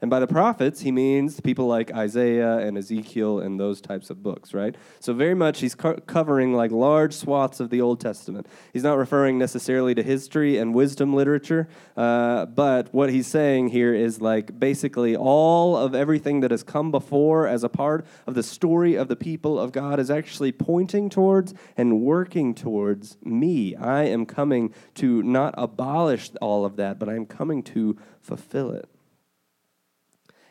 And 0.02 0.10
by 0.10 0.20
the 0.20 0.28
prophets, 0.28 0.82
he 0.82 0.92
means 0.92 1.40
people 1.40 1.68
like 1.68 1.94
Isaiah 1.94 2.58
and 2.58 2.78
Ezekiel 2.78 3.40
and 3.40 3.60
those 3.60 3.82
types 3.82 4.10
of 4.10 4.22
books, 4.22 4.54
right? 4.54 4.76
So, 5.00 5.14
very 5.14 5.34
much 5.34 5.60
he's 5.60 5.76
co- 5.76 6.00
covering 6.06 6.54
like 6.54 6.72
large 6.72 7.14
swaths 7.14 7.60
of 7.60 7.70
the 7.70 7.82
Old 7.82 8.00
Testament. 8.00 8.48
He's 8.74 8.84
not 8.84 8.98
referring 8.98 9.38
necessarily 9.38 9.96
to 9.96 10.04
history 10.04 10.58
and 10.58 10.74
wisdom 10.74 11.14
literature, 11.14 11.68
uh, 11.96 12.46
but 12.46 12.94
what 12.94 13.10
he's 13.10 13.28
saying 13.28 13.70
here 13.70 13.94
is 13.94 14.22
like 14.22 14.60
basically 14.60 15.16
all 15.16 15.78
of 15.78 15.96
everything 15.96 16.42
that 16.42 16.52
has 16.52 16.64
come 16.64 16.92
before 16.92 17.48
as 17.48 17.64
a 17.64 17.70
part 17.70 18.06
of 18.28 18.36
the 18.36 18.44
story 18.44 18.96
of 18.96 19.08
the 19.08 19.16
people 19.16 19.60
of 19.60 19.72
God 19.72 20.00
is 20.00 20.10
actually 20.10 20.52
pointing 20.52 21.10
towards 21.10 21.54
and 21.78 22.02
working 22.02 22.54
towards 22.54 23.18
me. 23.24 23.76
I 23.76 24.04
am 24.04 24.26
coming 24.26 24.74
to 24.96 25.24
not 25.24 25.54
abolish 25.58 26.32
all 26.42 26.66
of 26.66 26.76
that, 26.78 27.00
but 27.00 27.10
I 27.10 27.16
am 27.16 27.26
coming 27.26 27.64
to 27.64 27.98
fulfill 28.22 28.72
it 28.72 28.90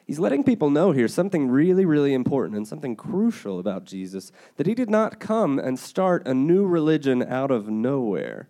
he's 0.06 0.18
letting 0.18 0.44
people 0.44 0.70
know 0.70 0.92
here 0.92 1.08
something 1.08 1.48
really, 1.48 1.84
really 1.84 2.14
important 2.14 2.56
and 2.56 2.66
something 2.66 2.96
crucial 2.96 3.58
about 3.58 3.84
Jesus 3.84 4.32
that 4.56 4.66
he 4.66 4.74
did 4.74 4.90
not 4.90 5.20
come 5.20 5.58
and 5.58 5.78
start 5.78 6.26
a 6.26 6.34
new 6.34 6.66
religion 6.66 7.22
out 7.22 7.50
of 7.50 7.68
nowhere. 7.68 8.48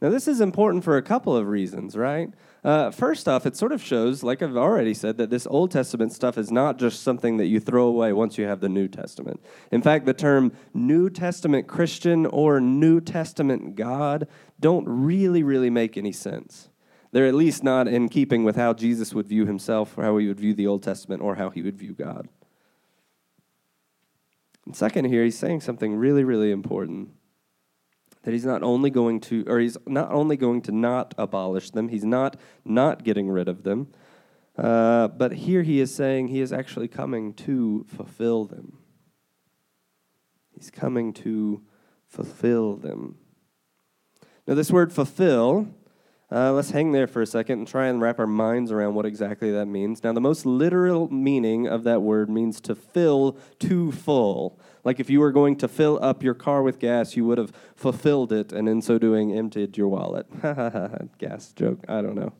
Now, 0.00 0.10
this 0.10 0.28
is 0.28 0.42
important 0.42 0.84
for 0.84 0.98
a 0.98 1.02
couple 1.02 1.34
of 1.34 1.46
reasons, 1.46 1.96
right? 1.96 2.30
Uh, 2.62 2.90
first 2.90 3.28
off, 3.28 3.46
it 3.46 3.56
sort 3.56 3.72
of 3.72 3.82
shows, 3.82 4.22
like 4.22 4.42
I've 4.42 4.56
already 4.56 4.92
said, 4.92 5.16
that 5.16 5.30
this 5.30 5.46
Old 5.46 5.70
Testament 5.70 6.12
stuff 6.12 6.36
is 6.36 6.50
not 6.50 6.78
just 6.78 7.02
something 7.02 7.38
that 7.38 7.46
you 7.46 7.60
throw 7.60 7.86
away 7.86 8.12
once 8.12 8.36
you 8.36 8.44
have 8.44 8.60
the 8.60 8.68
New 8.68 8.88
Testament. 8.88 9.40
In 9.70 9.80
fact, 9.80 10.04
the 10.04 10.12
term 10.12 10.52
New 10.74 11.08
Testament 11.08 11.66
Christian 11.66 12.26
or 12.26 12.60
New 12.60 13.00
Testament 13.00 13.74
God 13.74 14.28
don't 14.60 14.86
really, 14.86 15.42
really 15.42 15.70
make 15.70 15.96
any 15.96 16.12
sense. 16.12 16.68
They're 17.12 17.26
at 17.26 17.34
least 17.34 17.62
not 17.62 17.88
in 17.88 18.08
keeping 18.08 18.44
with 18.44 18.56
how 18.56 18.74
Jesus 18.74 19.14
would 19.14 19.26
view 19.26 19.46
himself, 19.46 19.96
or 19.96 20.04
how 20.04 20.16
he 20.18 20.26
would 20.26 20.40
view 20.40 20.54
the 20.54 20.66
Old 20.66 20.82
Testament, 20.82 21.22
or 21.22 21.36
how 21.36 21.50
he 21.50 21.62
would 21.62 21.78
view 21.78 21.92
God. 21.92 22.28
And 24.64 24.74
second, 24.76 25.04
here, 25.06 25.24
he's 25.24 25.38
saying 25.38 25.60
something 25.60 25.96
really, 25.96 26.24
really 26.24 26.50
important 26.50 27.10
that 28.22 28.32
he's 28.32 28.44
not 28.44 28.64
only 28.64 28.90
going 28.90 29.20
to, 29.20 29.44
or 29.46 29.60
he's 29.60 29.76
not 29.86 30.10
only 30.10 30.36
going 30.36 30.60
to 30.62 30.72
not 30.72 31.14
abolish 31.16 31.70
them, 31.70 31.88
he's 31.88 32.04
not 32.04 32.36
not 32.64 33.04
getting 33.04 33.28
rid 33.30 33.48
of 33.48 33.62
them, 33.62 33.86
Uh, 34.58 35.08
but 35.08 35.32
here 35.32 35.62
he 35.62 35.80
is 35.80 35.94
saying 35.94 36.28
he 36.28 36.40
is 36.40 36.52
actually 36.52 36.88
coming 36.88 37.34
to 37.34 37.84
fulfill 37.88 38.46
them. 38.46 38.78
He's 40.54 40.70
coming 40.70 41.12
to 41.14 41.62
fulfill 42.08 42.76
them. 42.76 43.16
Now, 44.46 44.54
this 44.54 44.70
word 44.70 44.92
fulfill, 44.92 45.68
uh, 46.30 46.52
let's 46.52 46.70
hang 46.70 46.90
there 46.90 47.06
for 47.06 47.22
a 47.22 47.26
second 47.26 47.60
and 47.60 47.68
try 47.68 47.86
and 47.86 48.00
wrap 48.00 48.18
our 48.18 48.26
minds 48.26 48.72
around 48.72 48.94
what 48.94 49.06
exactly 49.06 49.52
that 49.52 49.66
means. 49.66 50.02
Now, 50.02 50.12
the 50.12 50.20
most 50.20 50.44
literal 50.44 51.08
meaning 51.12 51.68
of 51.68 51.84
that 51.84 52.02
word 52.02 52.28
means 52.28 52.60
to 52.62 52.74
fill 52.74 53.38
to 53.60 53.92
full. 53.92 54.58
Like 54.82 54.98
if 54.98 55.08
you 55.08 55.20
were 55.20 55.30
going 55.30 55.56
to 55.56 55.68
fill 55.68 55.98
up 56.02 56.24
your 56.24 56.34
car 56.34 56.62
with 56.62 56.80
gas, 56.80 57.16
you 57.16 57.24
would 57.24 57.38
have 57.38 57.52
fulfilled 57.76 58.32
it 58.32 58.52
and 58.52 58.68
in 58.68 58.82
so 58.82 58.98
doing 58.98 59.32
emptied 59.32 59.76
your 59.76 59.88
wallet. 59.88 60.26
gas 61.18 61.52
joke, 61.52 61.84
I 61.88 62.02
don't 62.02 62.16
know. 62.16 62.32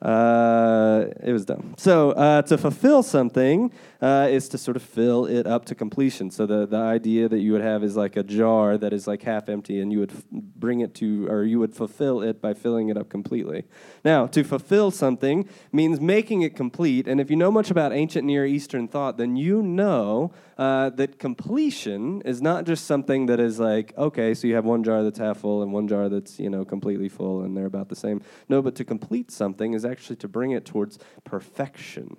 Uh, 0.00 1.06
it 1.24 1.32
was 1.32 1.44
dumb. 1.44 1.74
So 1.76 2.12
uh, 2.12 2.42
to 2.42 2.56
fulfill 2.56 3.02
something 3.02 3.72
uh, 4.00 4.28
is 4.30 4.48
to 4.50 4.58
sort 4.58 4.76
of 4.76 4.82
fill 4.82 5.26
it 5.26 5.44
up 5.46 5.64
to 5.66 5.74
completion. 5.74 6.30
So 6.30 6.46
the, 6.46 6.66
the 6.66 6.76
idea 6.76 7.28
that 7.28 7.40
you 7.40 7.50
would 7.52 7.62
have 7.62 7.82
is 7.82 7.96
like 7.96 8.16
a 8.16 8.22
jar 8.22 8.78
that 8.78 8.92
is 8.92 9.08
like 9.08 9.22
half 9.22 9.48
empty, 9.48 9.80
and 9.80 9.92
you 9.92 9.98
would 9.98 10.12
f- 10.12 10.24
bring 10.30 10.80
it 10.80 10.94
to, 10.96 11.26
or 11.28 11.42
you 11.42 11.58
would 11.58 11.74
fulfill 11.74 12.22
it 12.22 12.40
by 12.40 12.54
filling 12.54 12.90
it 12.90 12.96
up 12.96 13.08
completely. 13.08 13.64
Now, 14.04 14.26
to 14.28 14.44
fulfill 14.44 14.92
something 14.92 15.48
means 15.72 16.00
making 16.00 16.42
it 16.42 16.54
complete. 16.54 17.08
And 17.08 17.20
if 17.20 17.28
you 17.28 17.36
know 17.36 17.50
much 17.50 17.70
about 17.70 17.92
ancient 17.92 18.24
Near 18.24 18.46
Eastern 18.46 18.86
thought, 18.86 19.16
then 19.16 19.34
you 19.34 19.62
know 19.62 20.32
uh, 20.58 20.90
that 20.90 21.18
completion 21.18 22.20
is 22.22 22.40
not 22.40 22.66
just 22.66 22.86
something 22.86 23.26
that 23.26 23.40
is 23.40 23.58
like, 23.58 23.96
okay, 23.98 24.32
so 24.34 24.46
you 24.46 24.54
have 24.54 24.64
one 24.64 24.84
jar 24.84 25.02
that's 25.02 25.18
half 25.18 25.38
full 25.38 25.62
and 25.62 25.72
one 25.72 25.88
jar 25.88 26.08
that's, 26.08 26.38
you 26.38 26.50
know, 26.50 26.64
completely 26.64 27.08
full 27.08 27.42
and 27.42 27.56
they're 27.56 27.66
about 27.66 27.88
the 27.88 27.96
same. 27.96 28.22
No, 28.48 28.62
but 28.62 28.76
to 28.76 28.84
complete 28.84 29.30
something 29.30 29.72
is 29.72 29.84
actually 29.88 30.16
to 30.16 30.28
bring 30.28 30.52
it 30.52 30.64
towards 30.64 30.98
perfection. 31.24 32.16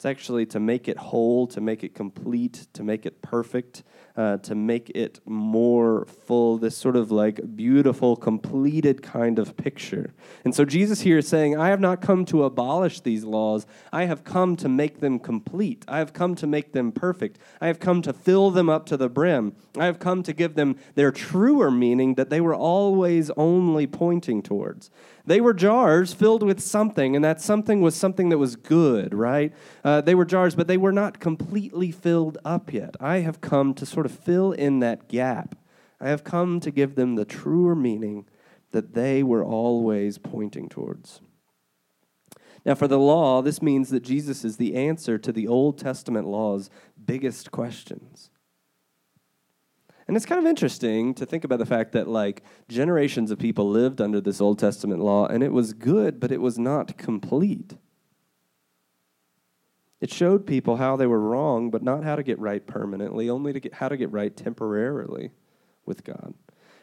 It's 0.00 0.06
actually 0.06 0.46
to 0.46 0.60
make 0.60 0.88
it 0.88 0.96
whole, 0.96 1.46
to 1.48 1.60
make 1.60 1.84
it 1.84 1.94
complete, 1.94 2.68
to 2.72 2.82
make 2.82 3.04
it 3.04 3.20
perfect, 3.20 3.82
uh, 4.16 4.38
to 4.38 4.54
make 4.54 4.88
it 4.94 5.20
more 5.26 6.06
full, 6.06 6.56
this 6.56 6.74
sort 6.74 6.96
of 6.96 7.10
like 7.10 7.54
beautiful, 7.54 8.16
completed 8.16 9.02
kind 9.02 9.38
of 9.38 9.58
picture. 9.58 10.14
And 10.42 10.54
so 10.54 10.64
Jesus 10.64 11.02
here 11.02 11.18
is 11.18 11.28
saying, 11.28 11.58
I 11.58 11.68
have 11.68 11.80
not 11.80 12.00
come 12.00 12.24
to 12.24 12.44
abolish 12.44 13.00
these 13.00 13.24
laws. 13.24 13.66
I 13.92 14.04
have 14.06 14.24
come 14.24 14.56
to 14.56 14.70
make 14.70 15.00
them 15.00 15.18
complete. 15.18 15.84
I 15.86 15.98
have 15.98 16.14
come 16.14 16.34
to 16.36 16.46
make 16.46 16.72
them 16.72 16.92
perfect. 16.92 17.38
I 17.60 17.66
have 17.66 17.78
come 17.78 18.00
to 18.00 18.14
fill 18.14 18.50
them 18.50 18.70
up 18.70 18.86
to 18.86 18.96
the 18.96 19.10
brim. 19.10 19.54
I 19.78 19.84
have 19.84 19.98
come 19.98 20.22
to 20.22 20.32
give 20.32 20.54
them 20.54 20.76
their 20.94 21.12
truer 21.12 21.70
meaning 21.70 22.14
that 22.14 22.30
they 22.30 22.40
were 22.40 22.54
always 22.54 23.28
only 23.36 23.86
pointing 23.86 24.42
towards. 24.42 24.90
They 25.30 25.40
were 25.40 25.54
jars 25.54 26.12
filled 26.12 26.42
with 26.42 26.58
something, 26.58 27.14
and 27.14 27.24
that 27.24 27.40
something 27.40 27.80
was 27.80 27.94
something 27.94 28.30
that 28.30 28.38
was 28.38 28.56
good, 28.56 29.14
right? 29.14 29.52
Uh, 29.84 30.00
they 30.00 30.16
were 30.16 30.24
jars, 30.24 30.56
but 30.56 30.66
they 30.66 30.76
were 30.76 30.90
not 30.90 31.20
completely 31.20 31.92
filled 31.92 32.38
up 32.44 32.72
yet. 32.72 32.96
I 32.98 33.18
have 33.18 33.40
come 33.40 33.72
to 33.74 33.86
sort 33.86 34.06
of 34.06 34.12
fill 34.12 34.50
in 34.50 34.80
that 34.80 35.06
gap. 35.06 35.54
I 36.00 36.08
have 36.08 36.24
come 36.24 36.58
to 36.58 36.72
give 36.72 36.96
them 36.96 37.14
the 37.14 37.24
truer 37.24 37.76
meaning 37.76 38.26
that 38.72 38.94
they 38.94 39.22
were 39.22 39.44
always 39.44 40.18
pointing 40.18 40.68
towards. 40.68 41.20
Now, 42.66 42.74
for 42.74 42.88
the 42.88 42.98
law, 42.98 43.40
this 43.40 43.62
means 43.62 43.90
that 43.90 44.02
Jesus 44.02 44.44
is 44.44 44.56
the 44.56 44.74
answer 44.74 45.16
to 45.16 45.30
the 45.30 45.46
Old 45.46 45.78
Testament 45.78 46.26
law's 46.26 46.70
biggest 47.06 47.52
questions. 47.52 48.30
And 50.10 50.16
it's 50.16 50.26
kind 50.26 50.40
of 50.40 50.46
interesting 50.46 51.14
to 51.14 51.24
think 51.24 51.44
about 51.44 51.60
the 51.60 51.66
fact 51.66 51.92
that, 51.92 52.08
like, 52.08 52.42
generations 52.68 53.30
of 53.30 53.38
people 53.38 53.70
lived 53.70 54.00
under 54.00 54.20
this 54.20 54.40
Old 54.40 54.58
Testament 54.58 55.00
law, 55.00 55.28
and 55.28 55.40
it 55.40 55.52
was 55.52 55.72
good, 55.72 56.18
but 56.18 56.32
it 56.32 56.40
was 56.40 56.58
not 56.58 56.98
complete. 56.98 57.74
It 60.00 60.10
showed 60.10 60.48
people 60.48 60.78
how 60.78 60.96
they 60.96 61.06
were 61.06 61.20
wrong, 61.20 61.70
but 61.70 61.84
not 61.84 62.02
how 62.02 62.16
to 62.16 62.24
get 62.24 62.40
right 62.40 62.66
permanently, 62.66 63.30
only 63.30 63.52
to 63.52 63.60
get 63.60 63.74
how 63.74 63.88
to 63.88 63.96
get 63.96 64.10
right 64.10 64.36
temporarily 64.36 65.30
with 65.86 66.02
God. 66.02 66.34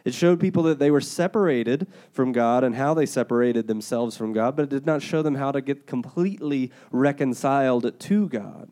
It 0.05 0.13
showed 0.13 0.39
people 0.39 0.63
that 0.63 0.79
they 0.79 0.89
were 0.89 1.01
separated 1.01 1.85
from 2.13 2.31
God 2.31 2.63
and 2.63 2.75
how 2.75 2.93
they 2.93 3.05
separated 3.05 3.67
themselves 3.67 4.15
from 4.15 4.31
God, 4.31 4.55
but 4.55 4.63
it 4.63 4.69
did 4.69 4.85
not 4.85 5.01
show 5.01 5.21
them 5.21 5.35
how 5.35 5.51
to 5.51 5.59
get 5.59 5.85
completely 5.85 6.71
reconciled 6.91 7.99
to 7.99 8.29
God. 8.29 8.69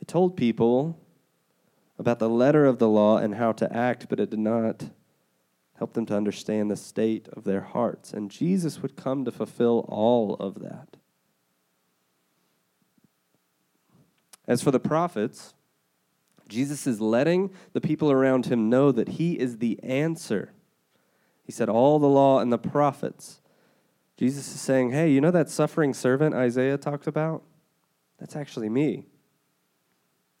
It 0.00 0.06
told 0.06 0.36
people 0.36 1.00
about 1.98 2.18
the 2.18 2.28
letter 2.28 2.66
of 2.66 2.78
the 2.78 2.88
law 2.88 3.18
and 3.18 3.34
how 3.34 3.52
to 3.52 3.72
act, 3.74 4.08
but 4.08 4.20
it 4.20 4.30
did 4.30 4.38
not 4.38 4.90
help 5.78 5.92
them 5.92 6.06
to 6.06 6.16
understand 6.16 6.70
the 6.70 6.76
state 6.76 7.28
of 7.32 7.44
their 7.44 7.60
hearts. 7.60 8.12
And 8.12 8.30
Jesus 8.30 8.82
would 8.82 8.96
come 8.96 9.24
to 9.24 9.32
fulfill 9.32 9.84
all 9.88 10.34
of 10.34 10.60
that. 10.60 10.96
As 14.46 14.62
for 14.62 14.70
the 14.70 14.80
prophets, 14.80 15.54
Jesus 16.48 16.86
is 16.86 17.00
letting 17.00 17.50
the 17.72 17.80
people 17.80 18.12
around 18.12 18.46
him 18.46 18.70
know 18.70 18.92
that 18.92 19.08
he 19.08 19.38
is 19.38 19.58
the 19.58 19.82
answer. 19.82 20.52
He 21.44 21.52
said, 21.52 21.68
All 21.68 21.98
the 21.98 22.06
law 22.06 22.38
and 22.38 22.52
the 22.52 22.58
prophets. 22.58 23.40
Jesus 24.16 24.46
is 24.48 24.60
saying, 24.60 24.92
Hey, 24.92 25.10
you 25.10 25.20
know 25.20 25.30
that 25.32 25.50
suffering 25.50 25.92
servant 25.92 26.34
Isaiah 26.34 26.78
talked 26.78 27.06
about? 27.06 27.42
That's 28.18 28.36
actually 28.36 28.68
me. 28.68 29.06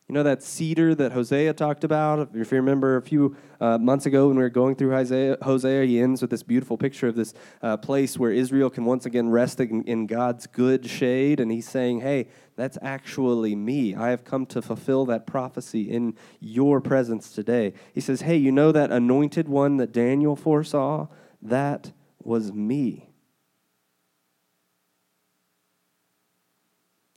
You 0.08 0.12
know 0.12 0.22
that 0.22 0.40
cedar 0.40 0.94
that 0.94 1.10
Hosea 1.10 1.52
talked 1.54 1.82
about? 1.82 2.28
If 2.32 2.52
you 2.52 2.58
remember 2.58 2.96
a 2.96 3.02
few 3.02 3.36
uh, 3.60 3.76
months 3.76 4.06
ago 4.06 4.28
when 4.28 4.36
we 4.36 4.42
were 4.44 4.48
going 4.48 4.76
through 4.76 4.92
Hosea, 4.92 5.38
Hosea, 5.42 5.84
he 5.84 6.00
ends 6.00 6.22
with 6.22 6.30
this 6.30 6.44
beautiful 6.44 6.78
picture 6.78 7.08
of 7.08 7.16
this 7.16 7.34
uh, 7.60 7.76
place 7.76 8.16
where 8.16 8.30
Israel 8.30 8.70
can 8.70 8.84
once 8.84 9.04
again 9.04 9.30
rest 9.30 9.58
in, 9.58 9.82
in 9.82 10.06
God's 10.06 10.46
good 10.46 10.86
shade. 10.86 11.40
And 11.40 11.50
he's 11.50 11.68
saying, 11.68 12.02
hey, 12.02 12.28
that's 12.54 12.78
actually 12.82 13.56
me. 13.56 13.96
I 13.96 14.10
have 14.10 14.24
come 14.24 14.46
to 14.46 14.62
fulfill 14.62 15.06
that 15.06 15.26
prophecy 15.26 15.90
in 15.90 16.14
your 16.38 16.80
presence 16.80 17.32
today. 17.32 17.74
He 17.92 18.00
says, 18.00 18.20
hey, 18.20 18.36
you 18.36 18.52
know 18.52 18.70
that 18.70 18.92
anointed 18.92 19.48
one 19.48 19.76
that 19.78 19.90
Daniel 19.90 20.36
foresaw? 20.36 21.08
That 21.42 21.90
was 22.22 22.52
me. 22.52 23.05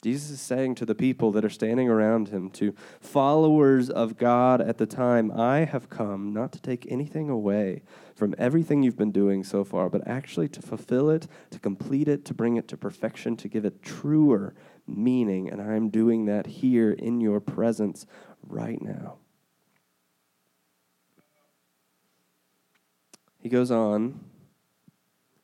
Jesus 0.01 0.29
is 0.29 0.41
saying 0.41 0.75
to 0.75 0.85
the 0.85 0.95
people 0.95 1.31
that 1.33 1.43
are 1.43 1.49
standing 1.49 1.89
around 1.89 2.29
him, 2.29 2.49
to 2.51 2.73
followers 3.01 3.89
of 3.89 4.17
God 4.17 4.61
at 4.61 4.77
the 4.77 4.85
time, 4.85 5.29
I 5.31 5.65
have 5.65 5.89
come 5.89 6.31
not 6.31 6.53
to 6.53 6.61
take 6.61 6.89
anything 6.89 7.29
away 7.29 7.83
from 8.15 8.33
everything 8.37 8.81
you've 8.81 8.97
been 8.97 9.11
doing 9.11 9.43
so 9.43 9.65
far, 9.65 9.89
but 9.89 10.07
actually 10.07 10.47
to 10.49 10.61
fulfill 10.61 11.09
it, 11.09 11.27
to 11.51 11.59
complete 11.59 12.07
it, 12.07 12.23
to 12.25 12.33
bring 12.33 12.55
it 12.55 12.67
to 12.69 12.77
perfection, 12.77 13.35
to 13.37 13.49
give 13.49 13.65
it 13.65 13.81
truer 13.81 14.53
meaning. 14.87 15.49
And 15.49 15.61
I'm 15.61 15.89
doing 15.89 16.25
that 16.25 16.47
here 16.47 16.91
in 16.91 17.19
your 17.19 17.41
presence 17.41 18.05
right 18.47 18.81
now. 18.81 19.17
He 23.41 23.49
goes 23.49 23.71
on, 23.71 24.19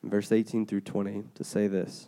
verse 0.03 0.31
18 0.31 0.65
through 0.65 0.81
20, 0.81 1.23
to 1.35 1.43
say 1.43 1.67
this. 1.67 2.07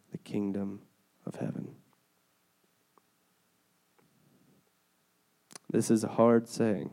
the 0.11 0.17
kingdom 0.17 0.81
of 1.25 1.35
heaven. 1.35 1.75
This 5.69 5.89
is 5.89 6.03
a 6.03 6.09
hard 6.09 6.49
saying. 6.49 6.91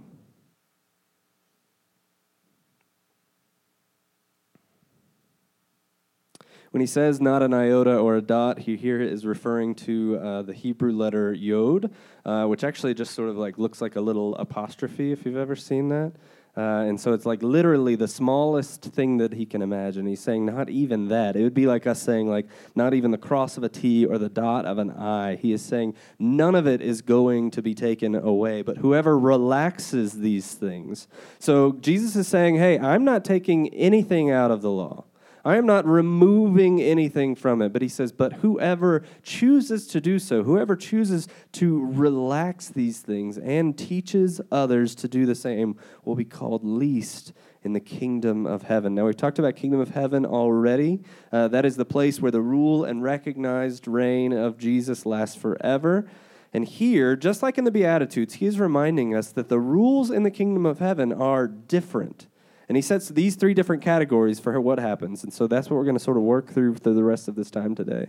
When 6.70 6.82
he 6.82 6.86
says 6.86 7.20
not 7.20 7.42
an 7.42 7.54
iota 7.54 7.96
or 7.96 8.16
a 8.16 8.20
dot, 8.20 8.60
he 8.60 8.76
here 8.76 9.00
is 9.00 9.24
referring 9.24 9.74
to 9.76 10.18
uh, 10.18 10.42
the 10.42 10.52
Hebrew 10.52 10.92
letter 10.92 11.32
yod, 11.32 11.90
uh, 12.26 12.44
which 12.44 12.62
actually 12.62 12.92
just 12.92 13.14
sort 13.14 13.30
of 13.30 13.36
like 13.36 13.58
looks 13.58 13.80
like 13.80 13.96
a 13.96 14.00
little 14.02 14.36
apostrophe 14.36 15.10
if 15.10 15.24
you've 15.24 15.36
ever 15.36 15.56
seen 15.56 15.88
that. 15.88 16.12
Uh, 16.58 16.86
and 16.88 17.00
so 17.00 17.12
it's 17.12 17.24
like 17.24 17.40
literally 17.40 17.94
the 17.94 18.08
smallest 18.08 18.82
thing 18.82 19.18
that 19.18 19.32
he 19.32 19.46
can 19.46 19.62
imagine. 19.62 20.04
He's 20.06 20.18
saying 20.18 20.44
not 20.44 20.68
even 20.68 21.06
that. 21.06 21.36
It 21.36 21.44
would 21.44 21.54
be 21.54 21.68
like 21.68 21.86
us 21.86 22.02
saying 22.02 22.28
like 22.28 22.46
not 22.74 22.94
even 22.94 23.12
the 23.12 23.18
cross 23.18 23.56
of 23.56 23.62
a 23.62 23.68
T 23.68 24.04
or 24.04 24.18
the 24.18 24.28
dot 24.28 24.64
of 24.64 24.78
an 24.78 24.90
I. 24.90 25.36
He 25.36 25.52
is 25.52 25.62
saying 25.64 25.94
none 26.18 26.56
of 26.56 26.66
it 26.66 26.80
is 26.80 27.00
going 27.00 27.52
to 27.52 27.62
be 27.62 27.76
taken 27.76 28.16
away, 28.16 28.62
but 28.62 28.78
whoever 28.78 29.16
relaxes 29.16 30.14
these 30.14 30.52
things. 30.54 31.06
So 31.38 31.74
Jesus 31.74 32.16
is 32.16 32.26
saying, 32.26 32.56
"Hey, 32.56 32.76
I'm 32.76 33.04
not 33.04 33.24
taking 33.24 33.68
anything 33.68 34.32
out 34.32 34.50
of 34.50 34.60
the 34.60 34.70
law. 34.72 35.04
I 35.48 35.56
am 35.56 35.64
not 35.64 35.86
removing 35.86 36.78
anything 36.78 37.34
from 37.34 37.62
it. 37.62 37.72
But 37.72 37.80
he 37.80 37.88
says, 37.88 38.12
But 38.12 38.34
whoever 38.34 39.02
chooses 39.22 39.86
to 39.86 40.00
do 40.00 40.18
so, 40.18 40.42
whoever 40.42 40.76
chooses 40.76 41.26
to 41.52 41.86
relax 41.86 42.68
these 42.68 43.00
things 43.00 43.38
and 43.38 43.76
teaches 43.76 44.42
others 44.52 44.94
to 44.96 45.08
do 45.08 45.24
the 45.24 45.34
same, 45.34 45.78
will 46.04 46.16
be 46.16 46.26
called 46.26 46.64
least 46.64 47.32
in 47.62 47.72
the 47.72 47.80
kingdom 47.80 48.46
of 48.46 48.64
heaven. 48.64 48.94
Now, 48.94 49.06
we've 49.06 49.16
talked 49.16 49.38
about 49.38 49.56
kingdom 49.56 49.80
of 49.80 49.88
heaven 49.88 50.26
already. 50.26 51.00
Uh, 51.32 51.48
that 51.48 51.64
is 51.64 51.76
the 51.76 51.86
place 51.86 52.20
where 52.20 52.30
the 52.30 52.42
rule 52.42 52.84
and 52.84 53.02
recognized 53.02 53.88
reign 53.88 54.34
of 54.34 54.58
Jesus 54.58 55.06
lasts 55.06 55.36
forever. 55.36 56.10
And 56.52 56.66
here, 56.66 57.16
just 57.16 57.42
like 57.42 57.56
in 57.56 57.64
the 57.64 57.70
Beatitudes, 57.70 58.34
he 58.34 58.44
is 58.44 58.60
reminding 58.60 59.14
us 59.14 59.32
that 59.32 59.48
the 59.48 59.60
rules 59.60 60.10
in 60.10 60.24
the 60.24 60.30
kingdom 60.30 60.66
of 60.66 60.78
heaven 60.78 61.10
are 61.10 61.46
different. 61.46 62.26
And 62.68 62.76
he 62.76 62.82
sets 62.82 63.08
these 63.08 63.34
three 63.34 63.54
different 63.54 63.82
categories 63.82 64.38
for 64.38 64.60
what 64.60 64.78
happens. 64.78 65.24
And 65.24 65.32
so 65.32 65.46
that's 65.46 65.70
what 65.70 65.76
we're 65.76 65.84
going 65.84 65.96
to 65.96 66.02
sort 66.02 66.18
of 66.18 66.22
work 66.22 66.50
through 66.50 66.74
for 66.74 66.92
the 66.92 67.02
rest 67.02 67.26
of 67.26 67.34
this 67.34 67.50
time 67.50 67.74
today. 67.74 68.08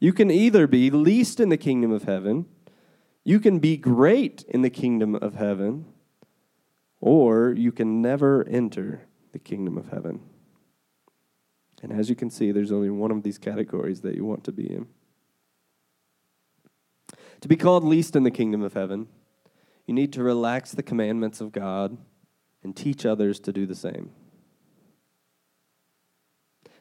You 0.00 0.12
can 0.12 0.30
either 0.30 0.66
be 0.66 0.90
least 0.90 1.38
in 1.38 1.48
the 1.48 1.56
kingdom 1.56 1.92
of 1.92 2.04
heaven, 2.04 2.46
you 3.22 3.38
can 3.38 3.58
be 3.58 3.76
great 3.76 4.44
in 4.48 4.62
the 4.62 4.70
kingdom 4.70 5.14
of 5.14 5.34
heaven, 5.34 5.84
or 7.00 7.52
you 7.52 7.70
can 7.70 8.02
never 8.02 8.46
enter 8.48 9.06
the 9.32 9.38
kingdom 9.38 9.78
of 9.78 9.90
heaven. 9.90 10.20
And 11.82 11.92
as 11.92 12.10
you 12.10 12.16
can 12.16 12.30
see, 12.30 12.50
there's 12.50 12.72
only 12.72 12.90
one 12.90 13.10
of 13.10 13.22
these 13.22 13.38
categories 13.38 14.00
that 14.00 14.14
you 14.14 14.24
want 14.24 14.42
to 14.44 14.52
be 14.52 14.70
in. 14.70 14.86
To 17.42 17.48
be 17.48 17.56
called 17.56 17.84
least 17.84 18.16
in 18.16 18.22
the 18.22 18.30
kingdom 18.30 18.62
of 18.62 18.74
heaven, 18.74 19.08
you 19.86 19.94
need 19.94 20.12
to 20.14 20.22
relax 20.22 20.72
the 20.72 20.82
commandments 20.82 21.40
of 21.40 21.52
God 21.52 21.96
and 22.62 22.76
teach 22.76 23.06
others 23.06 23.40
to 23.40 23.52
do 23.52 23.66
the 23.66 23.74
same. 23.74 24.10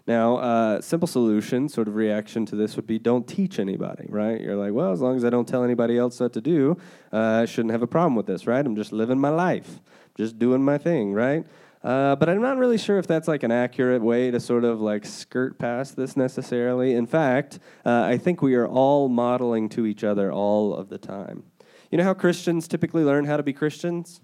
Now, 0.10 0.38
uh, 0.38 0.82
simple 0.82 1.08
solution, 1.08 1.70
sort 1.70 1.88
of 1.88 1.96
reaction 1.96 2.44
to 2.48 2.56
this 2.56 2.76
would 2.76 2.88
be 2.88 2.98
don't 2.98 3.28
teach 3.28 3.60
anybody, 3.60 4.06
right? 4.10 4.42
You're 4.42 4.56
like, 4.56 4.74
well, 4.74 4.92
as 4.92 5.02
long 5.02 5.16
as 5.16 5.24
I 5.24 5.30
don't 5.30 5.48
tell 5.48 5.64
anybody 5.64 6.00
else 6.00 6.20
what 6.20 6.34
to 6.34 6.42
do, 6.42 6.78
uh, 7.14 7.42
I 7.44 7.46
shouldn't 7.46 7.72
have 7.72 7.84
a 7.84 7.88
problem 7.88 8.16
with 8.16 8.26
this, 8.26 8.48
right? 8.48 8.66
I'm 8.66 8.76
just 8.76 8.92
living 8.92 9.20
my 9.20 9.30
life, 9.30 9.82
just 10.18 10.40
doing 10.40 10.66
my 10.66 10.80
thing, 10.80 11.14
right? 11.14 11.46
Uh, 11.84 12.16
but 12.16 12.28
I'm 12.28 12.42
not 12.42 12.58
really 12.58 12.80
sure 12.80 12.98
if 12.98 13.06
that's 13.06 13.28
like 13.28 13.44
an 13.44 13.52
accurate 13.52 14.02
way 14.02 14.32
to 14.32 14.40
sort 14.40 14.66
of 14.66 14.82
like 14.82 15.06
skirt 15.06 15.60
past 15.60 15.96
this 15.96 16.18
necessarily. 16.18 16.96
In 16.96 17.06
fact, 17.06 17.60
uh, 17.86 18.02
I 18.02 18.18
think 18.18 18.42
we 18.42 18.56
are 18.56 18.68
all 18.68 19.10
modeling 19.10 19.70
to 19.70 19.86
each 19.86 20.04
other 20.04 20.32
all 20.32 20.74
of 20.74 20.90
the 20.90 20.98
time. 20.98 21.44
You 21.92 22.00
know 22.00 22.04
how 22.04 22.16
Christians 22.16 22.68
typically 22.68 23.04
learn 23.04 23.26
how 23.26 23.38
to 23.38 23.44
be 23.44 23.54
Christians? 23.54 24.22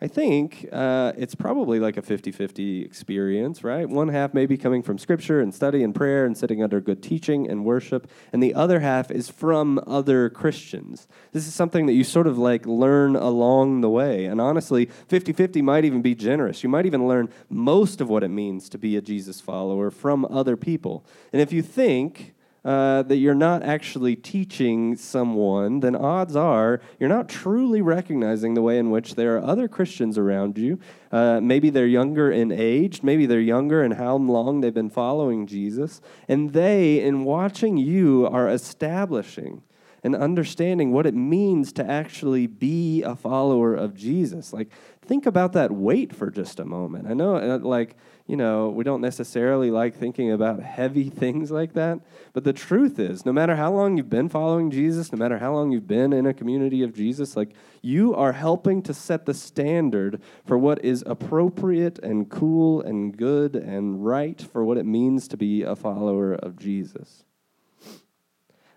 I 0.00 0.06
think 0.06 0.68
uh, 0.70 1.12
it's 1.16 1.34
probably 1.34 1.80
like 1.80 1.96
a 1.96 2.02
50 2.02 2.30
50 2.30 2.82
experience, 2.82 3.64
right? 3.64 3.88
One 3.88 4.06
half 4.08 4.32
maybe 4.32 4.56
coming 4.56 4.80
from 4.80 4.96
scripture 4.96 5.40
and 5.40 5.52
study 5.52 5.82
and 5.82 5.92
prayer 5.92 6.24
and 6.24 6.38
sitting 6.38 6.62
under 6.62 6.80
good 6.80 7.02
teaching 7.02 7.50
and 7.50 7.64
worship, 7.64 8.08
and 8.32 8.40
the 8.40 8.54
other 8.54 8.78
half 8.78 9.10
is 9.10 9.28
from 9.28 9.80
other 9.88 10.30
Christians. 10.30 11.08
This 11.32 11.48
is 11.48 11.54
something 11.54 11.86
that 11.86 11.94
you 11.94 12.04
sort 12.04 12.28
of 12.28 12.38
like 12.38 12.64
learn 12.64 13.16
along 13.16 13.80
the 13.80 13.90
way. 13.90 14.26
And 14.26 14.40
honestly, 14.40 14.86
50 15.08 15.32
50 15.32 15.62
might 15.62 15.84
even 15.84 16.00
be 16.00 16.14
generous. 16.14 16.62
You 16.62 16.68
might 16.68 16.86
even 16.86 17.08
learn 17.08 17.28
most 17.50 18.00
of 18.00 18.08
what 18.08 18.22
it 18.22 18.28
means 18.28 18.68
to 18.68 18.78
be 18.78 18.96
a 18.96 19.02
Jesus 19.02 19.40
follower 19.40 19.90
from 19.90 20.24
other 20.26 20.56
people. 20.56 21.04
And 21.32 21.42
if 21.42 21.52
you 21.52 21.60
think, 21.60 22.34
uh, 22.64 23.02
that 23.02 23.16
you're 23.16 23.34
not 23.34 23.62
actually 23.62 24.16
teaching 24.16 24.96
someone, 24.96 25.80
then 25.80 25.94
odds 25.94 26.36
are 26.36 26.80
you're 26.98 27.08
not 27.08 27.28
truly 27.28 27.80
recognizing 27.80 28.54
the 28.54 28.62
way 28.62 28.78
in 28.78 28.90
which 28.90 29.14
there 29.14 29.36
are 29.36 29.42
other 29.42 29.68
Christians 29.68 30.18
around 30.18 30.58
you. 30.58 30.78
Uh, 31.12 31.40
maybe 31.40 31.70
they're 31.70 31.86
younger 31.86 32.30
in 32.30 32.50
age, 32.52 33.02
maybe 33.02 33.26
they're 33.26 33.40
younger 33.40 33.82
in 33.82 33.92
how 33.92 34.16
long 34.16 34.60
they've 34.60 34.74
been 34.74 34.90
following 34.90 35.46
Jesus, 35.46 36.00
and 36.28 36.52
they, 36.52 37.00
in 37.00 37.24
watching 37.24 37.76
you, 37.76 38.26
are 38.26 38.48
establishing 38.48 39.62
and 40.04 40.14
understanding 40.14 40.92
what 40.92 41.06
it 41.06 41.14
means 41.14 41.72
to 41.72 41.84
actually 41.84 42.46
be 42.46 43.02
a 43.02 43.16
follower 43.16 43.74
of 43.74 43.94
Jesus. 43.94 44.52
Like, 44.52 44.70
think 45.02 45.26
about 45.26 45.52
that 45.54 45.72
weight 45.72 46.14
for 46.14 46.30
just 46.30 46.60
a 46.60 46.64
moment. 46.64 47.08
I 47.08 47.14
know, 47.14 47.36
uh, 47.36 47.58
like, 47.58 47.96
you 48.28 48.36
know, 48.36 48.68
we 48.68 48.84
don't 48.84 49.00
necessarily 49.00 49.70
like 49.70 49.96
thinking 49.96 50.30
about 50.30 50.60
heavy 50.60 51.08
things 51.10 51.50
like 51.50 51.72
that. 51.72 51.98
But 52.34 52.44
the 52.44 52.52
truth 52.52 52.98
is, 52.98 53.24
no 53.24 53.32
matter 53.32 53.56
how 53.56 53.72
long 53.72 53.96
you've 53.96 54.10
been 54.10 54.28
following 54.28 54.70
Jesus, 54.70 55.10
no 55.10 55.18
matter 55.18 55.38
how 55.38 55.54
long 55.54 55.72
you've 55.72 55.88
been 55.88 56.12
in 56.12 56.26
a 56.26 56.34
community 56.34 56.82
of 56.82 56.94
Jesus, 56.94 57.36
like 57.36 57.54
you 57.80 58.14
are 58.14 58.32
helping 58.32 58.82
to 58.82 58.92
set 58.92 59.24
the 59.24 59.32
standard 59.32 60.20
for 60.46 60.58
what 60.58 60.84
is 60.84 61.02
appropriate 61.06 61.98
and 62.00 62.28
cool 62.28 62.82
and 62.82 63.16
good 63.16 63.56
and 63.56 64.04
right 64.04 64.40
for 64.40 64.62
what 64.62 64.76
it 64.76 64.84
means 64.84 65.26
to 65.28 65.38
be 65.38 65.62
a 65.62 65.74
follower 65.74 66.34
of 66.34 66.58
Jesus. 66.58 67.24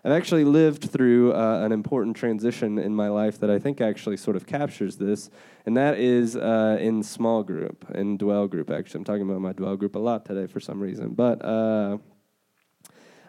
I've 0.04 0.12
actually 0.12 0.42
lived 0.42 0.90
through 0.90 1.32
uh, 1.32 1.60
an 1.64 1.70
important 1.70 2.16
transition 2.16 2.76
in 2.76 2.92
my 2.92 3.08
life 3.08 3.38
that 3.38 3.50
I 3.50 3.60
think 3.60 3.80
actually 3.80 4.16
sort 4.16 4.34
of 4.34 4.46
captures 4.46 4.96
this, 4.96 5.30
and 5.64 5.76
that 5.76 5.96
is 5.96 6.34
uh, 6.34 6.76
in 6.80 7.04
small 7.04 7.44
group, 7.44 7.86
in 7.94 8.16
dwell 8.16 8.48
group. 8.48 8.68
Actually, 8.68 8.98
I'm 8.98 9.04
talking 9.04 9.22
about 9.22 9.40
my 9.40 9.52
dwell 9.52 9.76
group 9.76 9.94
a 9.94 10.00
lot 10.00 10.24
today 10.24 10.48
for 10.48 10.58
some 10.58 10.80
reason, 10.80 11.10
but 11.10 11.44
uh, 11.44 11.98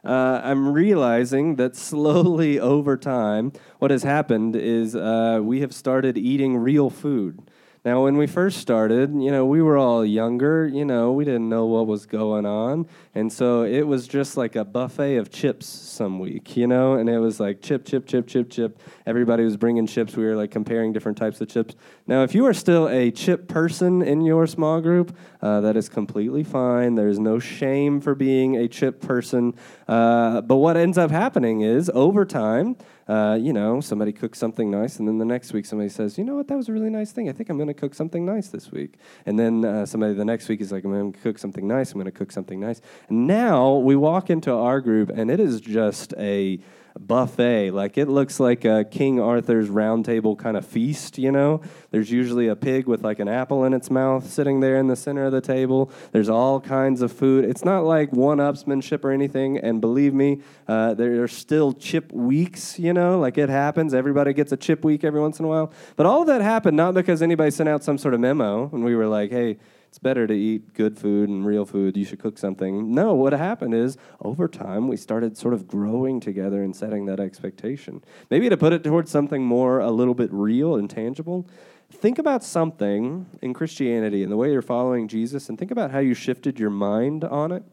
uh 0.04 0.42
I'm 0.44 0.74
realizing 0.74 1.58
that 1.58 1.76
slowly 1.76 2.60
over 2.76 2.98
time, 2.98 3.54
what 3.78 3.92
has 3.92 4.02
happened 4.02 4.56
is 4.56 4.96
uh, 4.96 5.42
we 5.44 5.62
have 5.62 5.76
started 5.76 6.18
eating 6.18 6.58
real 6.58 6.90
food. 6.90 7.52
Now, 7.86 8.06
when 8.06 8.16
we 8.16 8.28
first 8.28 8.60
started, 8.60 9.10
you 9.14 9.30
know, 9.30 9.46
we 9.46 9.62
were 9.62 9.78
all 9.78 10.06
younger, 10.06 10.66
you 10.66 10.86
know, 10.86 11.12
we 11.12 11.26
didn't 11.26 11.50
know 11.50 11.66
what 11.66 11.86
was 11.86 12.06
going 12.06 12.46
on. 12.46 12.88
And 13.14 13.32
so 13.32 13.64
it 13.64 13.82
was 13.82 14.08
just 14.08 14.38
like 14.38 14.56
a 14.56 14.64
buffet 14.64 15.18
of 15.18 15.30
chips 15.30 15.66
some 15.66 16.18
week, 16.18 16.56
you 16.56 16.66
know, 16.66 16.94
and 16.94 17.10
it 17.10 17.20
was 17.20 17.42
like 17.42 17.62
chip, 17.62 17.84
chip, 17.84 18.08
chip, 18.08 18.26
chip, 18.26 18.50
chip. 18.50 18.80
Everybody 19.06 19.44
was 19.44 19.58
bringing 19.58 19.86
chips. 19.86 20.16
We 20.16 20.24
were 20.24 20.38
like 20.38 20.50
comparing 20.50 20.94
different 20.94 21.18
types 21.18 21.42
of 21.42 21.50
chips. 21.50 21.76
Now, 22.08 22.24
if 22.24 22.34
you 22.34 22.46
are 22.46 22.54
still 22.54 22.88
a 22.88 23.12
chip 23.12 23.50
person 23.50 24.02
in 24.02 24.22
your 24.22 24.48
small 24.48 24.80
group, 24.80 25.14
uh, 25.42 25.60
that 25.60 25.76
is 25.76 25.90
completely 25.90 26.46
fine. 26.46 26.96
There's 26.96 27.20
no 27.20 27.38
shame 27.38 28.00
for 28.00 28.16
being 28.16 28.56
a 28.56 28.70
chip 28.70 29.02
person. 29.02 29.56
Uh, 29.90 30.40
but 30.40 30.56
what 30.56 30.78
ends 30.78 30.98
up 30.98 31.12
happening 31.12 31.60
is 31.60 31.92
over 31.94 32.24
time, 32.24 32.78
uh, 33.08 33.38
you 33.40 33.54
know, 33.54 33.82
somebody 33.82 34.12
cooks 34.12 34.40
something 34.40 34.72
nice, 34.72 35.00
and 35.00 35.08
then 35.08 35.18
the 35.18 35.26
next 35.26 35.54
week 35.54 35.66
somebody 35.66 35.90
says, 35.90 36.18
you 36.18 36.24
know 36.24 36.36
what, 36.36 36.48
that 36.48 36.58
was 36.58 36.70
a 36.70 36.74
really 36.74 36.90
nice 36.90 37.12
thing. 37.12 37.30
I 37.30 37.34
think 37.34 37.50
I'm 37.50 37.58
going 37.58 37.68
to 37.68 37.74
cook 37.74 37.94
something 37.94 38.26
nice 38.26 38.48
this 38.48 38.72
week. 38.72 38.96
And 39.26 39.38
then 39.38 39.66
uh, 39.66 39.86
somebody 39.86 40.14
the 40.14 40.26
next 40.26 40.48
week 40.48 40.62
is 40.62 40.72
like, 40.72 40.84
I'm 40.84 40.92
going 40.92 41.14
to 41.14 41.20
cook 41.20 41.38
something 41.38 41.68
nice. 41.68 41.92
I'm 41.92 42.00
going 42.00 42.06
to 42.06 42.18
cook 42.18 42.32
something 42.32 42.60
nice. 42.60 42.82
And 43.10 43.28
now 43.28 43.76
we 43.76 43.96
walk 43.96 44.30
into 44.30 44.54
our 44.54 44.80
group, 44.80 45.10
and 45.10 45.30
it 45.30 45.40
is 45.40 45.60
just 45.60 46.14
a 46.18 46.60
buffet. 47.00 47.72
Like 47.72 47.98
it 47.98 48.08
looks 48.08 48.40
like 48.40 48.66
a 48.66 48.84
King 48.84 49.20
Arthur's 49.20 49.70
round 49.70 50.06
table 50.06 50.36
kind 50.36 50.58
of 50.58 50.66
feast, 50.66 51.18
you 51.18 51.32
know? 51.32 51.62
There's 51.92 52.12
usually 52.12 52.48
a 52.48 52.56
pig 52.56 52.88
with 52.88 53.04
like 53.04 53.20
an 53.20 53.28
apple 53.28 53.64
in 53.66 53.74
its 53.74 53.90
mouth 53.90 54.30
sitting 54.30 54.60
there 54.60 54.78
in 54.78 54.88
the 54.88 54.96
center 54.96 55.26
of 55.26 55.32
the 55.32 55.42
table. 55.42 55.92
There's 56.12 56.30
all 56.30 56.60
kinds 56.60 57.02
of 57.02 57.12
food. 57.12 57.46
It's 57.46 57.66
not 57.66 57.84
like 57.86 58.12
one 58.12 58.38
upsmanship 58.38 59.04
or 59.04 59.12
anything. 59.12 59.58
And 59.58 59.82
believe 59.82 60.14
me, 60.14 60.42
uh, 60.68 60.94
there 60.94 61.24
are 61.24 61.28
still 61.28 61.74
chip 61.74 62.12
weeks, 62.12 62.80
you 62.80 62.94
know? 62.94 63.20
Like 63.20 63.38
it 63.38 63.50
happens. 63.50 63.94
Everybody 63.94 64.34
gets 64.34 64.52
a 64.52 64.58
chip 64.58 64.84
week 64.84 65.04
every 65.04 65.22
once 65.22 65.40
in 65.40 65.46
a 65.46 65.48
while. 65.48 65.72
But 65.96 66.06
all 66.06 66.26
that 66.26 66.42
happened 66.42 66.78
not 66.78 66.94
because 66.94 67.22
anybody 67.22 67.52
sent 67.52 67.70
out 67.70 67.84
some 67.84 67.98
sort 67.98 68.14
of 68.14 68.20
memo 68.20 68.70
and 68.72 68.84
we 68.84 68.96
were 68.96 69.08
like, 69.08 69.32
hey, 69.32 69.58
it's 69.94 70.00
better 70.00 70.26
to 70.26 70.34
eat 70.34 70.74
good 70.74 70.98
food 70.98 71.30
and 71.30 71.46
real 71.46 71.66
food. 71.66 71.96
You 71.96 72.04
should 72.04 72.18
cook 72.18 72.40
something. 72.40 72.96
No, 72.96 73.14
what 73.14 73.32
happened 73.32 73.76
is 73.76 73.96
over 74.22 74.48
time 74.48 74.88
we 74.88 74.98
started 74.98 75.38
sort 75.38 75.54
of 75.54 75.68
growing 75.68 76.20
together 76.20 76.64
and 76.64 76.76
setting 76.76 77.06
that 77.06 77.20
expectation. 77.20 78.04
Maybe 78.32 78.50
to 78.50 78.58
put 78.58 78.74
it 78.74 78.84
towards 78.84 79.12
something 79.12 79.44
more 79.44 79.78
a 79.78 79.92
little 79.92 80.16
bit 80.16 80.34
real 80.34 80.78
and 80.78 80.90
tangible, 80.90 81.48
think 81.92 82.18
about 82.18 82.44
something 82.44 83.28
in 83.44 83.54
Christianity 83.54 84.24
and 84.24 84.32
the 84.32 84.36
way 84.36 84.52
you're 84.52 84.64
following 84.64 85.08
Jesus 85.08 85.48
and 85.48 85.60
think 85.60 85.70
about 85.70 85.92
how 85.92 86.00
you 86.00 86.16
shifted 86.16 86.58
your 86.58 86.72
mind 86.72 87.24
on 87.24 87.52
it. 87.52 87.64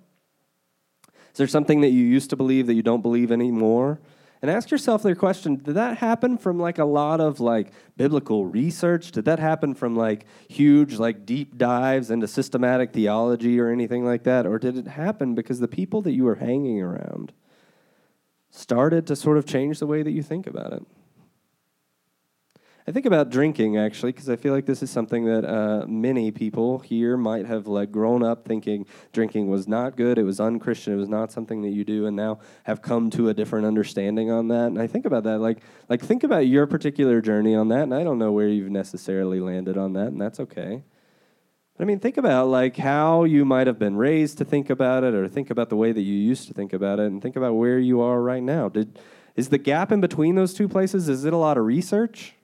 Is 1.33 1.39
there 1.39 1.47
something 1.47 1.81
that 1.81 1.89
you 1.89 2.05
used 2.05 2.29
to 2.29 2.37
believe 2.37 2.67
that 2.67 2.75
you 2.75 2.83
don't 2.83 3.01
believe 3.01 3.33
anymore? 3.33 3.99
And 4.43 4.51
ask 4.51 4.71
yourself 4.71 5.03
the 5.03 5.15
question 5.15 5.57
did 5.57 5.75
that 5.75 5.99
happen 5.99 6.39
from 6.39 6.59
like 6.59 6.79
a 6.79 6.85
lot 6.85 7.21
of 7.21 7.41
like 7.41 7.73
biblical 7.97 8.47
research? 8.47 9.13
Did 9.13 9.27
that 9.27 9.39
happen 9.39 9.75
from 9.75 9.97
like 9.97 10.27
huge 10.49 10.95
like 10.99 11.27
deep 11.27 11.59
dives 11.59 12.11
into 12.11 12.27
systematic 12.27 12.93
theology 12.93 13.61
or 13.61 13.69
anything 13.69 14.05
like 14.05 14.25
that? 14.25 14.47
Or 14.47 14.59
did 14.59 14.77
it 14.77 14.87
happen 14.87 15.35
because 15.35 15.61
the 15.61 15.69
people 15.69 16.01
that 16.03 16.13
you 16.13 16.25
were 16.25 16.37
hanging 16.37 16.81
around 16.81 17.33
started 18.51 19.07
to 19.07 19.17
sort 19.17 19.39
of 19.39 19.47
change 19.47 19.79
the 19.79 19.87
way 19.87 20.03
that 20.03 20.13
you 20.13 20.23
think 20.23 20.47
about 20.47 20.73
it 20.73 20.85
I 22.91 22.93
think 22.93 23.07
about 23.07 23.31
drinking 23.31 23.77
actually, 23.77 24.11
because 24.11 24.29
I 24.29 24.35
feel 24.35 24.53
like 24.53 24.67
this 24.67 24.83
is 24.83 24.91
something 24.91 25.25
that 25.27 25.45
uh, 25.45 25.87
many 25.87 26.33
people 26.33 26.81
here 26.81 27.17
might 27.17 27.47
have 27.47 27.69
like 27.69 27.93
grown 27.93 28.25
up 28.25 28.45
thinking 28.45 28.85
drinking 29.13 29.49
was 29.49 29.69
not 29.69 29.97
good, 29.97 30.19
it 30.19 30.25
was 30.25 30.41
unchristian, 30.41 30.95
it 30.95 30.97
was 30.97 31.09
not 31.09 31.31
something 31.31 31.63
that 31.63 31.69
you 31.69 31.85
do, 31.85 32.07
and 32.07 32.17
now 32.17 32.41
have 32.65 32.83
come 32.83 33.09
to 33.11 33.29
a 33.29 33.33
different 33.33 33.65
understanding 33.65 34.33
on 34.33 34.49
that. 34.49 34.67
And 34.67 34.83
I 34.83 34.89
think 34.89 35.05
about 35.07 35.23
that, 35.23 35.39
like, 35.39 35.59
like 35.89 36.03
think 36.03 36.25
about 36.25 36.49
your 36.49 36.67
particular 36.67 37.21
journey 37.21 37.55
on 37.55 37.69
that, 37.69 37.85
and 37.85 37.95
I 37.95 38.03
don't 38.03 38.19
know 38.19 38.33
where 38.33 38.49
you've 38.49 38.73
necessarily 38.73 39.39
landed 39.39 39.79
on 39.79 39.93
that, 39.93 40.09
and 40.09 40.21
that's 40.21 40.41
okay. 40.41 40.83
But 41.77 41.85
I 41.85 41.87
mean, 41.87 42.01
think 42.01 42.17
about 42.17 42.49
like 42.49 42.77
how 42.77 43.23
you 43.23 43.45
might 43.45 43.69
have 43.69 43.79
been 43.79 43.95
raised 43.95 44.37
to 44.39 44.45
think 44.45 44.69
about 44.69 45.05
it, 45.05 45.15
or 45.15 45.29
think 45.29 45.49
about 45.51 45.69
the 45.69 45.77
way 45.77 45.93
that 45.93 46.03
you 46.03 46.15
used 46.15 46.49
to 46.49 46.55
think 46.55 46.73
about 46.73 46.99
it, 46.99 47.07
and 47.07 47.23
think 47.23 47.37
about 47.37 47.53
where 47.53 47.79
you 47.79 48.01
are 48.01 48.21
right 48.21 48.43
now. 48.43 48.69
Did 48.69 48.99
is 49.37 49.51
the 49.51 49.59
gap 49.59 49.93
in 49.93 50.01
between 50.01 50.35
those 50.35 50.53
two 50.53 50.69
places? 50.69 51.09
Is 51.09 51.25
it 51.25 51.33
a 51.33 51.37
lot 51.37 51.57
of 51.57 51.65
research? 51.65 52.35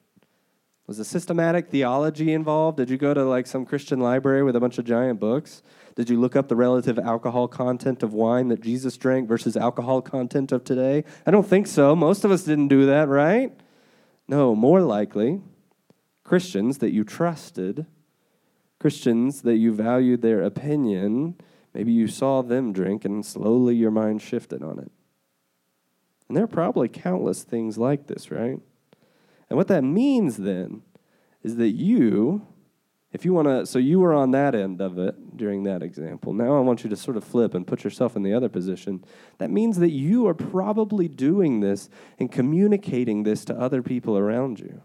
Was 0.87 0.99
a 0.99 1.05
systematic 1.05 1.67
theology 1.67 2.31
involved? 2.31 2.77
Did 2.77 2.89
you 2.89 2.97
go 2.97 3.13
to 3.13 3.25
like 3.25 3.45
some 3.45 3.65
Christian 3.65 3.99
library 3.99 4.41
with 4.43 4.55
a 4.55 4.61
bunch 4.61 4.77
of 4.77 4.85
giant 4.85 5.19
books? 5.19 5.61
Did 5.95 6.09
you 6.09 6.17
look 6.17 6.35
up 6.35 6.47
the 6.47 6.55
relative 6.55 6.97
alcohol 6.97 7.49
content 7.49 8.03
of 8.03 8.13
wine 8.13 8.47
that 8.47 8.61
Jesus 8.61 8.95
drank 8.95 9.27
versus 9.27 9.57
alcohol 9.57 10.01
content 10.01 10.53
of 10.53 10.63
today? 10.63 11.03
I 11.25 11.31
don't 11.31 11.45
think 11.45 11.67
so. 11.67 11.93
Most 11.93 12.23
of 12.23 12.31
us 12.31 12.43
didn't 12.43 12.69
do 12.69 12.85
that, 12.85 13.09
right? 13.09 13.51
No, 14.29 14.55
more 14.55 14.79
likely, 14.79 15.41
Christians 16.23 16.77
that 16.77 16.93
you 16.93 17.03
trusted, 17.03 17.85
Christians 18.79 19.41
that 19.41 19.57
you 19.57 19.73
valued 19.73 20.21
their 20.21 20.41
opinion, 20.41 21.35
maybe 21.73 21.91
you 21.91 22.07
saw 22.07 22.41
them 22.41 22.71
drink 22.71 23.03
and 23.03 23.25
slowly 23.25 23.75
your 23.75 23.91
mind 23.91 24.21
shifted 24.21 24.63
on 24.63 24.79
it. 24.79 24.91
And 26.29 26.37
there 26.37 26.45
are 26.45 26.47
probably 26.47 26.87
countless 26.87 27.43
things 27.43 27.77
like 27.77 28.07
this, 28.07 28.31
right? 28.31 28.59
And 29.49 29.57
what 29.57 29.67
that 29.67 29.83
means 29.83 30.37
then 30.37 30.81
is 31.43 31.55
that 31.55 31.69
you, 31.69 32.45
if 33.11 33.23
you 33.23 33.33
want 33.33 33.47
to, 33.47 33.65
so 33.65 33.79
you 33.79 33.99
were 33.99 34.13
on 34.13 34.31
that 34.31 34.53
end 34.53 34.81
of 34.81 34.97
it 34.97 35.37
during 35.37 35.63
that 35.63 35.81
example. 35.81 36.33
Now 36.33 36.57
I 36.57 36.59
want 36.59 36.83
you 36.83 36.89
to 36.89 36.95
sort 36.97 37.17
of 37.17 37.23
flip 37.23 37.53
and 37.53 37.65
put 37.65 37.83
yourself 37.83 38.15
in 38.15 38.23
the 38.23 38.33
other 38.33 38.49
position. 38.49 39.05
That 39.37 39.49
means 39.49 39.77
that 39.79 39.91
you 39.91 40.27
are 40.27 40.33
probably 40.33 41.07
doing 41.07 41.61
this 41.61 41.89
and 42.19 42.31
communicating 42.31 43.23
this 43.23 43.45
to 43.45 43.57
other 43.57 43.81
people 43.81 44.17
around 44.17 44.59
you. 44.59 44.81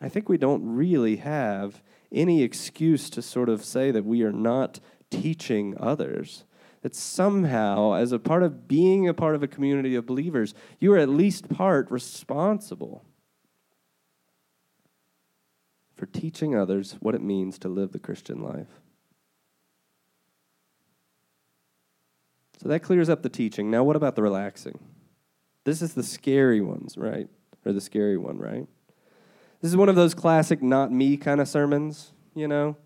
I 0.00 0.08
think 0.08 0.28
we 0.28 0.38
don't 0.38 0.74
really 0.74 1.16
have 1.16 1.82
any 2.12 2.42
excuse 2.42 3.10
to 3.10 3.22
sort 3.22 3.48
of 3.48 3.64
say 3.64 3.90
that 3.90 4.04
we 4.04 4.22
are 4.22 4.32
not 4.32 4.80
teaching 5.10 5.74
others 5.78 6.44
that 6.84 6.94
somehow, 6.94 7.94
as 7.94 8.12
a 8.12 8.18
part 8.18 8.42
of 8.42 8.68
being 8.68 9.08
a 9.08 9.14
part 9.14 9.34
of 9.34 9.42
a 9.42 9.48
community 9.48 9.94
of 9.94 10.04
believers, 10.04 10.52
you 10.78 10.92
are 10.92 10.98
at 10.98 11.08
least 11.08 11.48
part 11.48 11.90
responsible 11.90 13.02
for 15.96 16.04
teaching 16.04 16.54
others 16.54 16.98
what 17.00 17.14
it 17.14 17.22
means 17.22 17.58
to 17.58 17.70
live 17.70 17.92
the 17.92 17.98
Christian 17.98 18.42
life. 18.42 18.68
So 22.62 22.68
that 22.68 22.80
clears 22.80 23.08
up 23.08 23.22
the 23.22 23.30
teaching. 23.30 23.70
Now, 23.70 23.82
what 23.82 23.96
about 23.96 24.14
the 24.14 24.22
relaxing? 24.22 24.78
This 25.64 25.80
is 25.80 25.94
the 25.94 26.02
scary 26.02 26.60
ones, 26.60 26.98
right? 26.98 27.30
Or 27.64 27.72
the 27.72 27.80
scary 27.80 28.18
one, 28.18 28.36
right? 28.36 28.66
This 29.62 29.70
is 29.70 29.76
one 29.78 29.88
of 29.88 29.96
those 29.96 30.12
classic 30.12 30.62
not 30.62 30.92
me 30.92 31.16
kind 31.16 31.40
of 31.40 31.48
sermons, 31.48 32.12
you 32.34 32.46
know? 32.46 32.76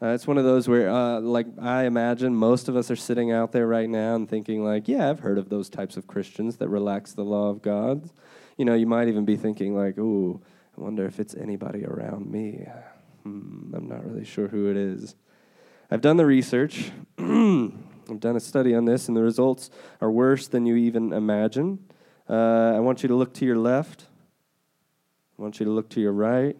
Uh, 0.00 0.08
it's 0.08 0.28
one 0.28 0.38
of 0.38 0.44
those 0.44 0.68
where, 0.68 0.88
uh, 0.88 1.18
like, 1.20 1.46
I 1.60 1.84
imagine 1.84 2.34
most 2.34 2.68
of 2.68 2.76
us 2.76 2.88
are 2.88 2.96
sitting 2.96 3.32
out 3.32 3.50
there 3.50 3.66
right 3.66 3.88
now 3.88 4.14
and 4.14 4.28
thinking, 4.28 4.64
like, 4.64 4.86
yeah, 4.86 5.10
I've 5.10 5.18
heard 5.20 5.38
of 5.38 5.48
those 5.48 5.68
types 5.68 5.96
of 5.96 6.06
Christians 6.06 6.58
that 6.58 6.68
relax 6.68 7.12
the 7.12 7.24
law 7.24 7.50
of 7.50 7.62
God. 7.62 8.08
You 8.56 8.64
know, 8.64 8.74
you 8.74 8.86
might 8.86 9.08
even 9.08 9.24
be 9.24 9.36
thinking, 9.36 9.76
like, 9.76 9.98
ooh, 9.98 10.40
I 10.76 10.80
wonder 10.80 11.04
if 11.04 11.18
it's 11.18 11.34
anybody 11.34 11.84
around 11.84 12.30
me. 12.30 12.64
Hmm, 13.24 13.74
I'm 13.74 13.88
not 13.88 14.04
really 14.04 14.24
sure 14.24 14.46
who 14.46 14.70
it 14.70 14.76
is. 14.76 15.16
I've 15.90 16.00
done 16.00 16.16
the 16.16 16.26
research. 16.26 16.92
I've 17.18 18.20
done 18.20 18.36
a 18.36 18.40
study 18.40 18.76
on 18.76 18.84
this, 18.84 19.08
and 19.08 19.16
the 19.16 19.22
results 19.22 19.68
are 20.00 20.10
worse 20.10 20.46
than 20.46 20.64
you 20.64 20.76
even 20.76 21.12
imagine. 21.12 21.80
Uh, 22.30 22.74
I 22.76 22.78
want 22.78 23.02
you 23.02 23.08
to 23.08 23.16
look 23.16 23.34
to 23.34 23.44
your 23.44 23.58
left. 23.58 24.04
I 25.36 25.42
want 25.42 25.58
you 25.58 25.66
to 25.66 25.72
look 25.72 25.88
to 25.90 26.00
your 26.00 26.12
right. 26.12 26.56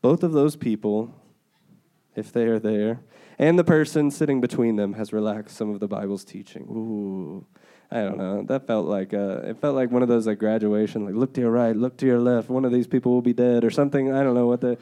Both 0.00 0.22
of 0.22 0.32
those 0.32 0.56
people, 0.56 1.14
if 2.14 2.32
they 2.32 2.44
are 2.44 2.58
there, 2.58 3.00
and 3.38 3.58
the 3.58 3.64
person 3.64 4.10
sitting 4.10 4.40
between 4.40 4.76
them 4.76 4.94
has 4.94 5.12
relaxed 5.12 5.56
some 5.56 5.70
of 5.70 5.80
the 5.80 5.88
Bible's 5.88 6.24
teaching. 6.24 6.62
Ooh, 6.64 7.46
I 7.90 8.02
don't 8.02 8.18
know. 8.18 8.42
That 8.42 8.66
felt 8.66 8.86
like 8.86 9.14
uh, 9.14 9.42
it 9.44 9.60
felt 9.60 9.74
like 9.74 9.90
one 9.90 10.02
of 10.02 10.08
those 10.08 10.26
like 10.26 10.38
graduation, 10.38 11.04
like 11.04 11.14
look 11.14 11.32
to 11.34 11.40
your 11.40 11.50
right, 11.50 11.74
look 11.74 11.96
to 11.98 12.06
your 12.06 12.20
left. 12.20 12.48
One 12.48 12.64
of 12.64 12.72
these 12.72 12.86
people 12.86 13.12
will 13.12 13.22
be 13.22 13.32
dead 13.32 13.64
or 13.64 13.70
something. 13.70 14.12
I 14.12 14.22
don't 14.22 14.34
know 14.34 14.46
what 14.46 14.60
the 14.60 14.78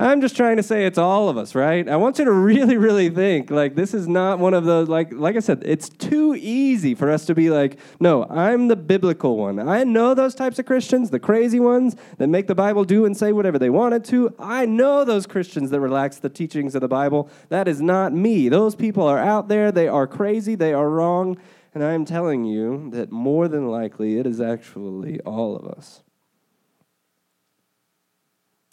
I'm 0.00 0.22
just 0.22 0.34
trying 0.34 0.56
to 0.56 0.62
say 0.62 0.86
it's 0.86 0.96
all 0.96 1.28
of 1.28 1.36
us, 1.36 1.54
right? 1.54 1.86
I 1.86 1.96
want 1.96 2.18
you 2.18 2.24
to 2.24 2.32
really, 2.50 2.78
really 2.78 3.10
think 3.10 3.50
like 3.50 3.74
this 3.74 3.92
is 3.92 4.08
not 4.08 4.38
one 4.38 4.54
of 4.54 4.64
those 4.64 4.88
like 4.88 5.12
like 5.12 5.36
I 5.36 5.40
said, 5.40 5.62
it's 5.64 5.90
too 5.90 6.34
easy 6.34 6.94
for 6.94 7.10
us 7.10 7.26
to 7.26 7.34
be 7.34 7.50
like, 7.50 7.78
no, 8.00 8.24
I'm 8.24 8.68
the 8.68 8.76
biblical 8.76 9.36
one. 9.36 9.58
I 9.58 9.84
know 9.84 10.14
those 10.14 10.34
types 10.34 10.58
of 10.58 10.64
Christians, 10.64 11.10
the 11.10 11.20
crazy 11.20 11.60
ones 11.60 11.96
that 12.16 12.28
make 12.28 12.46
the 12.46 12.54
Bible 12.54 12.84
do 12.84 13.04
and 13.04 13.14
say 13.14 13.32
whatever 13.32 13.58
they 13.58 13.68
wanted 13.68 14.04
to. 14.06 14.34
I 14.38 14.64
know 14.64 15.04
those 15.04 15.26
Christians 15.26 15.70
that 15.70 15.80
relax 15.80 16.16
the 16.16 16.30
teachings 16.30 16.74
of 16.74 16.80
the 16.80 16.88
Bible. 16.88 17.28
That 17.50 17.68
is 17.68 17.82
not 17.82 18.14
me. 18.14 18.48
Those 18.48 18.74
people 18.74 19.06
are 19.06 19.18
out 19.18 19.48
there, 19.48 19.70
they 19.70 19.86
are 19.86 20.06
crazy, 20.06 20.54
they 20.54 20.72
are 20.72 20.88
wrong, 20.88 21.36
and 21.74 21.84
I'm 21.84 22.06
telling 22.06 22.44
you 22.44 22.88
that 22.92 23.12
more 23.12 23.48
than 23.48 23.68
likely 23.68 24.18
it 24.18 24.26
is 24.26 24.40
actually 24.40 25.20
all 25.20 25.56
of 25.56 25.66
us. 25.66 26.02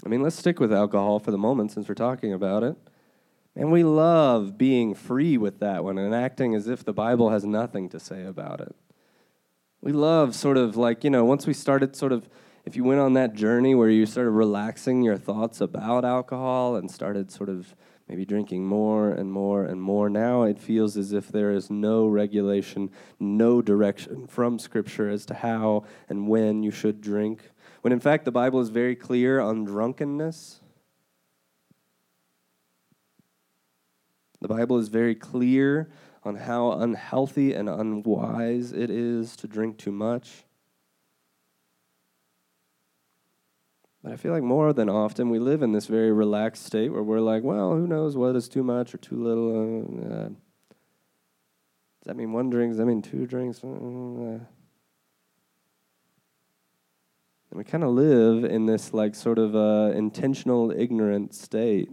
I 0.06 0.10
mean, 0.10 0.22
let's 0.22 0.38
stick 0.38 0.60
with 0.60 0.72
alcohol 0.72 1.20
for 1.20 1.32
the 1.32 1.38
moment 1.38 1.72
since 1.72 1.90
we're 1.90 1.96
talking 1.96 2.34
about 2.34 2.64
it. 2.64 2.76
And 3.56 3.72
we 3.72 3.84
love 3.84 4.58
being 4.58 4.94
free 4.94 5.36
with 5.38 5.60
that 5.60 5.84
one 5.84 5.98
and 5.98 6.14
acting 6.14 6.54
as 6.54 6.68
if 6.68 6.86
the 6.86 6.94
Bible 6.94 7.32
has 7.32 7.44
nothing 7.44 7.90
to 7.90 8.00
say 8.00 8.24
about 8.24 8.62
it. 8.62 8.76
We 9.82 9.92
love 9.92 10.36
sort 10.36 10.58
of 10.58 10.78
like, 10.78 11.04
you 11.04 11.10
know, 11.10 11.26
once 11.26 11.48
we 11.48 11.54
started 11.54 11.96
sort 11.96 12.12
of, 12.12 12.30
if 12.66 12.76
you 12.76 12.84
went 12.84 13.00
on 13.00 13.14
that 13.14 13.34
journey 13.34 13.74
where 13.74 13.90
you 13.90 14.06
started 14.06 14.32
relaxing 14.32 15.02
your 15.02 15.18
thoughts 15.18 15.60
about 15.60 16.06
alcohol 16.06 16.76
and 16.76 16.92
started 16.92 17.32
sort 17.32 17.50
of 17.50 17.76
maybe 18.08 18.26
drinking 18.26 18.66
more 18.66 19.10
and 19.10 19.32
more 19.32 19.66
and 19.66 19.82
more, 19.82 20.08
now 20.10 20.44
it 20.44 20.60
feels 20.60 20.96
as 20.96 21.12
if 21.12 21.30
there 21.30 21.52
is 21.52 21.72
no 21.72 22.06
regulation, 22.06 22.92
no 23.20 23.62
direction 23.62 24.28
from 24.28 24.60
Scripture 24.60 25.10
as 25.10 25.26
to 25.26 25.34
how 25.34 25.84
and 26.10 26.28
when 26.28 26.62
you 26.62 26.70
should 26.70 27.02
drink 27.02 27.50
when 27.88 27.94
in 27.94 28.02
fact 28.02 28.26
the 28.26 28.32
Bible 28.34 28.60
is 28.60 28.68
very 28.68 28.98
clear 28.98 29.40
on 29.40 29.64
drunkenness. 29.64 30.60
The 34.42 34.50
Bible 34.50 34.78
is 34.78 34.90
very 34.90 35.16
clear 35.16 35.90
on 36.26 36.36
how 36.36 36.74
unhealthy 36.74 37.54
and 37.54 37.70
unwise 37.70 38.74
it 38.74 38.90
is 38.90 39.38
to 39.38 39.48
drink 39.48 39.78
too 39.78 39.94
much. 39.94 40.44
But 44.04 44.12
I 44.12 44.18
feel 44.18 44.34
like 44.34 44.44
more 44.44 44.74
than 44.74 44.90
often 44.90 45.30
we 45.30 45.40
live 45.40 45.62
in 45.62 45.72
this 45.72 45.86
very 45.86 46.12
relaxed 46.12 46.66
state 46.66 46.90
where 46.90 47.04
we're 47.04 47.22
like, 47.22 47.44
well, 47.44 47.72
who 47.72 47.88
knows 47.88 48.18
what 48.18 48.36
is 48.36 48.50
too 48.50 48.64
much 48.64 48.94
or 48.94 48.98
too 48.98 49.16
little? 49.16 49.80
Uh, 49.82 50.28
does 50.28 50.36
that 52.04 52.18
mean 52.18 52.34
one 52.34 52.50
drink? 52.50 52.72
Does 52.72 52.80
that 52.80 52.86
mean 52.86 53.02
two 53.02 53.26
drinks? 53.26 53.64
Uh, 53.64 54.40
and 57.50 57.58
we 57.58 57.64
kind 57.64 57.84
of 57.84 57.92
live 57.92 58.44
in 58.44 58.66
this 58.66 58.94
like 58.94 59.16
sort 59.16 59.40
of 59.40 59.56
uh, 59.56 59.92
intentional 59.96 60.72
ignorant 60.72 61.34
state. 61.34 61.90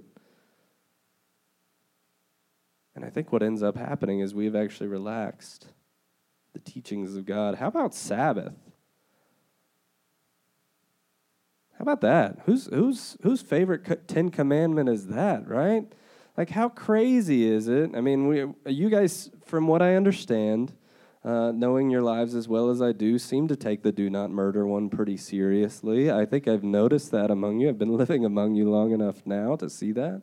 And 2.96 3.04
I 3.04 3.10
think 3.10 3.32
what 3.32 3.42
ends 3.42 3.62
up 3.62 3.76
happening 3.76 4.20
is 4.20 4.34
we've 4.34 4.56
actually 4.56 4.88
relaxed 4.88 5.68
the 6.52 6.60
teachings 6.60 7.16
of 7.16 7.26
God. 7.26 7.56
How 7.56 7.68
about 7.68 7.94
Sabbath? 7.94 8.54
How 11.72 11.82
about 11.82 12.00
that? 12.02 12.38
Who's 12.46 12.66
whose 12.66 13.16
whose 13.22 13.42
favorite 13.42 14.06
Ten 14.06 14.30
Commandment 14.30 14.88
is 14.88 15.08
that? 15.08 15.48
Right? 15.48 15.92
Like 16.36 16.50
how 16.50 16.68
crazy 16.68 17.48
is 17.48 17.68
it? 17.68 17.90
I 17.94 18.00
mean, 18.00 18.28
we 18.28 18.46
you 18.66 18.88
guys, 18.88 19.30
from 19.44 19.66
what 19.66 19.82
I 19.82 19.96
understand, 19.96 20.72
uh, 21.24 21.52
knowing 21.52 21.90
your 21.90 22.02
lives 22.02 22.34
as 22.34 22.48
well 22.48 22.68
as 22.68 22.82
I 22.82 22.92
do, 22.92 23.18
seem 23.18 23.48
to 23.48 23.56
take 23.56 23.82
the 23.82 23.92
do 23.92 24.10
not 24.10 24.30
murder 24.30 24.66
one 24.66 24.90
pretty 24.90 25.16
seriously. 25.16 26.10
I 26.10 26.26
think 26.26 26.46
I've 26.46 26.62
noticed 26.62 27.10
that 27.12 27.30
among 27.30 27.60
you. 27.60 27.70
I've 27.70 27.78
been 27.78 27.96
living 27.96 28.24
among 28.24 28.54
you 28.54 28.70
long 28.70 28.92
enough 28.92 29.24
now 29.24 29.56
to 29.56 29.70
see 29.70 29.92
that. 29.92 30.22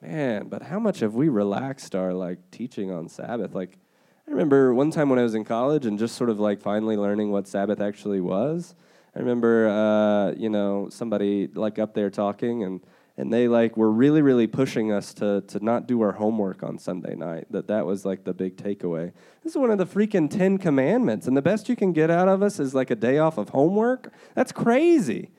Man, 0.00 0.48
but 0.48 0.62
how 0.62 0.78
much 0.78 1.00
have 1.00 1.14
we 1.14 1.28
relaxed 1.28 1.94
our 1.94 2.12
like 2.12 2.50
teaching 2.50 2.90
on 2.90 3.08
Sabbath? 3.08 3.54
Like, 3.54 3.78
I 4.26 4.30
remember 4.30 4.72
one 4.72 4.90
time 4.90 5.10
when 5.10 5.18
I 5.18 5.22
was 5.22 5.34
in 5.34 5.44
college 5.44 5.84
and 5.86 5.98
just 5.98 6.16
sort 6.16 6.30
of 6.30 6.40
like 6.40 6.60
finally 6.60 6.96
learning 6.96 7.30
what 7.30 7.46
Sabbath 7.46 7.80
actually 7.80 8.20
was. 8.20 8.74
I 9.14 9.18
remember, 9.18 9.68
uh, 9.68 10.32
you 10.32 10.48
know, 10.48 10.88
somebody 10.90 11.48
like 11.48 11.78
up 11.78 11.94
there 11.94 12.10
talking 12.10 12.64
and 12.64 12.80
and 13.16 13.32
they 13.32 13.46
like 13.46 13.76
were 13.76 13.90
really 13.90 14.22
really 14.22 14.46
pushing 14.46 14.90
us 14.90 15.14
to 15.14 15.42
to 15.42 15.64
not 15.64 15.86
do 15.86 16.00
our 16.00 16.12
homework 16.12 16.62
on 16.62 16.78
Sunday 16.78 17.14
night. 17.14 17.46
That 17.50 17.68
that 17.68 17.86
was 17.86 18.04
like 18.04 18.24
the 18.24 18.34
big 18.34 18.56
takeaway. 18.56 19.12
This 19.42 19.52
is 19.52 19.58
one 19.58 19.70
of 19.70 19.78
the 19.78 19.86
freaking 19.86 20.28
10 20.28 20.58
commandments 20.58 21.26
and 21.26 21.36
the 21.36 21.42
best 21.42 21.68
you 21.68 21.76
can 21.76 21.92
get 21.92 22.10
out 22.10 22.28
of 22.28 22.42
us 22.42 22.58
is 22.58 22.74
like 22.74 22.90
a 22.90 22.96
day 22.96 23.18
off 23.18 23.38
of 23.38 23.50
homework. 23.50 24.12
That's 24.34 24.52
crazy. 24.52 25.30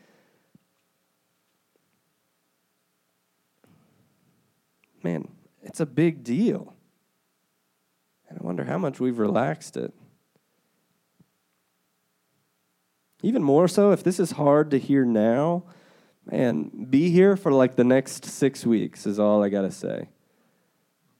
Man, 5.04 5.28
it's 5.62 5.80
a 5.80 5.86
big 5.86 6.24
deal. 6.24 6.74
And 8.28 8.40
I 8.40 8.44
wonder 8.44 8.64
how 8.64 8.78
much 8.78 9.00
we've 9.00 9.20
relaxed 9.20 9.78
it. 9.78 9.94
Even 13.22 13.44
more 13.44 13.68
so, 13.68 13.92
if 13.92 14.04
this 14.04 14.20
is 14.20 14.32
hard 14.32 14.72
to 14.72 14.80
hear 14.80 15.06
now, 15.06 15.64
man, 16.26 16.88
be 16.90 17.10
here 17.10 17.36
for 17.36 17.52
like 17.52 17.76
the 17.76 17.84
next 17.84 18.26
six 18.26 18.66
weeks, 18.66 19.06
is 19.06 19.20
all 19.20 19.44
I 19.44 19.50
got 19.50 19.62
to 19.62 19.72
say. 19.72 20.10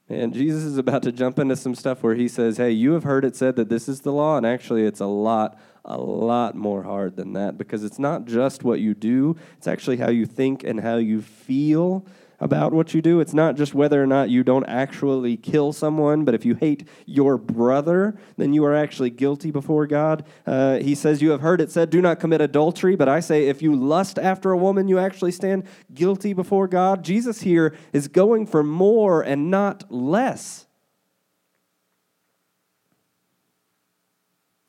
And 0.08 0.32
Jesus 0.32 0.62
is 0.62 0.78
about 0.78 1.02
to 1.02 1.12
jump 1.12 1.38
into 1.38 1.56
some 1.56 1.74
stuff 1.74 2.02
where 2.02 2.14
he 2.14 2.28
says, 2.28 2.58
Hey, 2.58 2.70
you 2.70 2.92
have 2.92 3.02
heard 3.02 3.24
it 3.24 3.34
said 3.34 3.56
that 3.56 3.68
this 3.68 3.88
is 3.88 4.02
the 4.02 4.12
law. 4.12 4.36
And 4.36 4.46
actually, 4.46 4.84
it's 4.84 5.00
a 5.00 5.06
lot, 5.06 5.58
a 5.84 5.98
lot 5.98 6.54
more 6.54 6.84
hard 6.84 7.16
than 7.16 7.32
that 7.32 7.58
because 7.58 7.82
it's 7.82 7.98
not 7.98 8.24
just 8.24 8.62
what 8.62 8.78
you 8.78 8.94
do, 8.94 9.36
it's 9.56 9.66
actually 9.66 9.96
how 9.96 10.10
you 10.10 10.24
think 10.24 10.62
and 10.62 10.80
how 10.80 10.96
you 10.96 11.22
feel 11.22 12.06
about 12.40 12.72
what 12.72 12.94
you 12.94 13.02
do. 13.02 13.20
It's 13.20 13.34
not 13.34 13.56
just 13.56 13.74
whether 13.74 14.02
or 14.02 14.06
not 14.06 14.30
you 14.30 14.42
don't 14.42 14.66
actually 14.66 15.36
kill 15.36 15.72
someone, 15.72 16.24
but 16.24 16.34
if 16.34 16.44
you 16.44 16.54
hate 16.54 16.88
your 17.06 17.38
brother, 17.38 18.18
then 18.36 18.52
you 18.52 18.64
are 18.64 18.74
actually 18.74 19.10
guilty 19.10 19.50
before 19.50 19.86
God. 19.86 20.24
Uh, 20.46 20.78
he 20.78 20.94
says, 20.94 21.22
You 21.22 21.30
have 21.30 21.40
heard 21.40 21.60
it 21.60 21.70
said, 21.70 21.90
Do 21.90 22.00
not 22.00 22.20
commit 22.20 22.40
adultery, 22.40 22.96
but 22.96 23.08
I 23.08 23.20
say, 23.20 23.48
if 23.48 23.62
you 23.62 23.74
lust 23.74 24.18
after 24.18 24.52
a 24.52 24.58
woman, 24.58 24.88
you 24.88 24.98
actually 24.98 25.32
stand 25.32 25.66
guilty 25.94 26.32
before 26.32 26.68
God. 26.68 27.02
Jesus 27.02 27.40
here 27.40 27.74
is 27.92 28.08
going 28.08 28.46
for 28.46 28.62
more 28.62 29.22
and 29.22 29.50
not 29.50 29.90
less. 29.90 30.66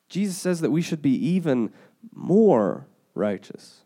Jesus 0.09 0.37
says 0.37 0.61
that 0.61 0.71
we 0.71 0.81
should 0.81 1.01
be 1.01 1.13
even 1.13 1.71
more 2.13 2.87
righteous. 3.13 3.81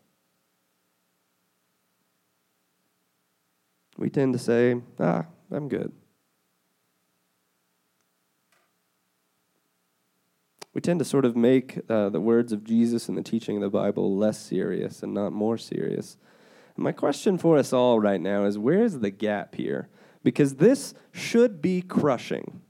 We 4.02 4.10
tend 4.10 4.32
to 4.32 4.38
say, 4.38 4.80
ah, 4.98 5.26
I'm 5.52 5.68
good. 5.68 5.92
We 10.74 10.80
tend 10.80 10.98
to 10.98 11.04
sort 11.04 11.24
of 11.24 11.36
make 11.36 11.78
uh, 11.88 12.08
the 12.08 12.20
words 12.20 12.52
of 12.52 12.64
Jesus 12.64 13.08
and 13.08 13.16
the 13.16 13.22
teaching 13.22 13.58
of 13.58 13.62
the 13.62 13.70
Bible 13.70 14.16
less 14.16 14.40
serious 14.40 15.04
and 15.04 15.14
not 15.14 15.32
more 15.32 15.56
serious. 15.56 16.16
And 16.74 16.82
my 16.82 16.90
question 16.90 17.38
for 17.38 17.56
us 17.56 17.72
all 17.72 18.00
right 18.00 18.20
now 18.20 18.44
is 18.44 18.58
where's 18.58 18.98
the 18.98 19.10
gap 19.10 19.54
here? 19.54 19.88
Because 20.24 20.56
this 20.56 20.94
should 21.12 21.62
be 21.62 21.80
crushing 21.80 22.60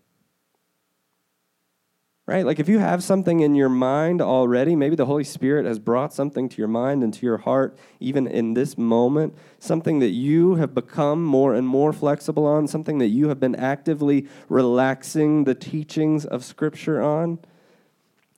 right? 2.33 2.47
Like 2.47 2.59
if 2.59 2.67
you 2.67 2.79
have 2.79 3.05
something 3.05 3.41
in 3.41 3.55
your 3.55 3.69
mind 3.69 4.23
already, 4.23 4.75
maybe 4.75 4.97
the 4.97 5.05
Holy 5.05 5.23
Spirit 5.23 5.67
has 5.67 5.79
brought 5.79 6.15
something 6.15 6.49
to 6.49 6.57
your 6.57 6.69
mind 6.69 7.03
and 7.03 7.13
to 7.13 7.27
your 7.27 7.37
heart, 7.37 7.77
even 8.01 8.27
in 8.27 8.55
this 8.55 8.79
moment, 8.79 9.37
something 9.59 9.99
that 9.99 10.13
you 10.13 10.55
have 10.55 10.75
become 10.75 11.23
more 11.23 11.55
and 11.55 11.67
more 11.69 11.93
flexible 11.93 12.47
on, 12.47 12.67
something 12.67 12.97
that 12.99 13.09
you 13.09 13.29
have 13.29 13.39
been 13.39 13.55
actively 13.55 14.27
relaxing 14.49 15.45
the 15.45 15.55
teachings 15.55 16.25
of 16.25 16.43
Scripture 16.43 17.03
on. 17.03 17.39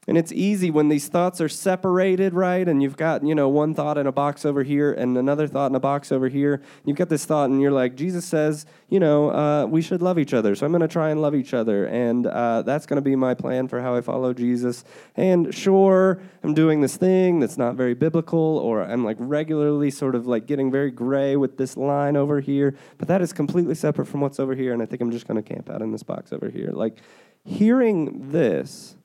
And 0.07 0.19
it's 0.19 0.33
easy 0.33 0.71
when 0.71 0.89
these 0.89 1.09
thoughts 1.09 1.41
are 1.41 1.49
separated, 1.49 2.35
right? 2.35 2.69
And 2.69 2.83
you've 2.83 2.97
got, 2.97 3.25
you 3.25 3.35
know, 3.35 3.49
one 3.49 3.75
thought 3.75 3.97
in 3.97 4.07
a 4.07 4.13
box 4.13 4.45
over 4.45 4.63
here 4.63 4.93
and 4.93 5.17
another 5.17 5.47
thought 5.47 5.71
in 5.71 5.75
a 5.75 5.81
box 5.81 6.13
over 6.13 6.29
here. 6.29 6.61
You've 6.85 6.97
got 6.97 7.09
this 7.09 7.25
thought, 7.25 7.49
and 7.51 7.61
you're 7.61 7.73
like, 7.73 7.95
Jesus 7.95 8.25
says, 8.25 8.67
you 8.89 9.01
know, 9.01 9.31
uh, 9.31 9.67
we 9.67 9.81
should 9.81 10.03
love 10.03 10.19
each 10.19 10.35
other. 10.35 10.55
So 10.55 10.67
I'm 10.67 10.73
going 10.73 10.83
to 10.83 10.89
try 10.89 11.11
and 11.11 11.23
love 11.23 11.35
each 11.35 11.55
other. 11.55 11.87
And 11.87 12.27
uh, 12.27 12.63
that's 12.63 12.87
going 12.87 12.97
to 12.97 13.03
be 13.03 13.17
my 13.17 13.35
plan 13.35 13.69
for 13.69 13.81
how 13.81 13.95
I 13.95 14.01
follow 14.01 14.35
Jesus. 14.35 14.85
And 15.17 15.55
sure, 15.55 16.21
I'm 16.43 16.55
doing 16.55 16.81
this 16.81 16.97
thing 16.97 17.41
that's 17.41 17.57
not 17.57 17.75
very 17.75 17.95
biblical, 17.95 18.59
or 18.59 18.83
I'm 18.83 19.05
like 19.05 19.17
regularly 19.19 19.91
sort 19.91 20.15
of 20.15 20.27
like 20.27 20.47
getting 20.47 20.71
very 20.71 20.91
gray 20.91 21.37
with 21.37 21.57
this 21.57 21.77
line 21.77 22.17
over 22.17 22.41
here. 22.41 22.77
But 22.99 23.09
that 23.09 23.23
is 23.23 23.33
completely 23.33 23.75
separate 23.75 24.07
from 24.07 24.21
what's 24.21 24.39
over 24.39 24.55
here. 24.55 24.73
And 24.73 24.83
I 24.83 24.87
think 24.87 25.01
I'm 25.01 25.11
just 25.11 25.27
going 25.27 25.43
to 25.43 25.55
camp 25.55 25.71
out 25.71 25.81
in 25.81 25.93
this 25.93 26.03
box 26.03 26.33
over 26.33 26.51
here. 26.51 26.71
Like, 26.73 26.99
hearing 27.45 28.31
this 28.31 28.97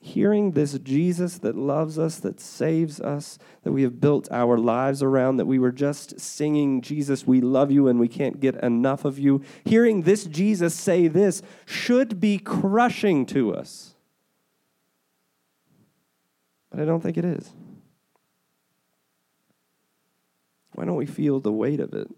hearing 0.00 0.52
this 0.52 0.78
Jesus 0.78 1.38
that 1.38 1.56
loves 1.56 1.98
us, 1.98 2.18
that 2.20 2.40
saves 2.40 3.00
us, 3.00 3.38
that 3.62 3.72
we 3.72 3.82
have 3.82 4.00
built 4.00 4.28
our 4.30 4.56
lives 4.56 5.02
around, 5.02 5.36
that 5.36 5.46
we 5.46 5.58
were 5.58 5.72
just 5.72 6.20
singing, 6.20 6.80
Jesus, 6.80 7.26
we 7.26 7.40
love 7.40 7.70
you 7.70 7.88
and 7.88 7.98
we 7.98 8.08
can't 8.08 8.40
get 8.40 8.54
enough 8.62 9.04
of 9.04 9.18
you, 9.18 9.42
hearing 9.64 10.02
this 10.02 10.24
Jesus 10.24 10.74
say 10.74 11.08
this 11.08 11.42
should 11.66 12.20
be 12.20 12.38
crushing 12.38 13.26
to 13.26 13.54
us. 13.54 13.94
But 16.70 16.80
I 16.80 16.84
don't 16.84 17.00
think 17.00 17.16
it 17.16 17.24
is. 17.24 17.52
Why 20.74 20.84
don't 20.84 20.96
we 20.96 21.06
feel 21.06 21.40
the 21.40 21.52
weight 21.52 21.80
of 21.80 21.92
it? 21.92 22.08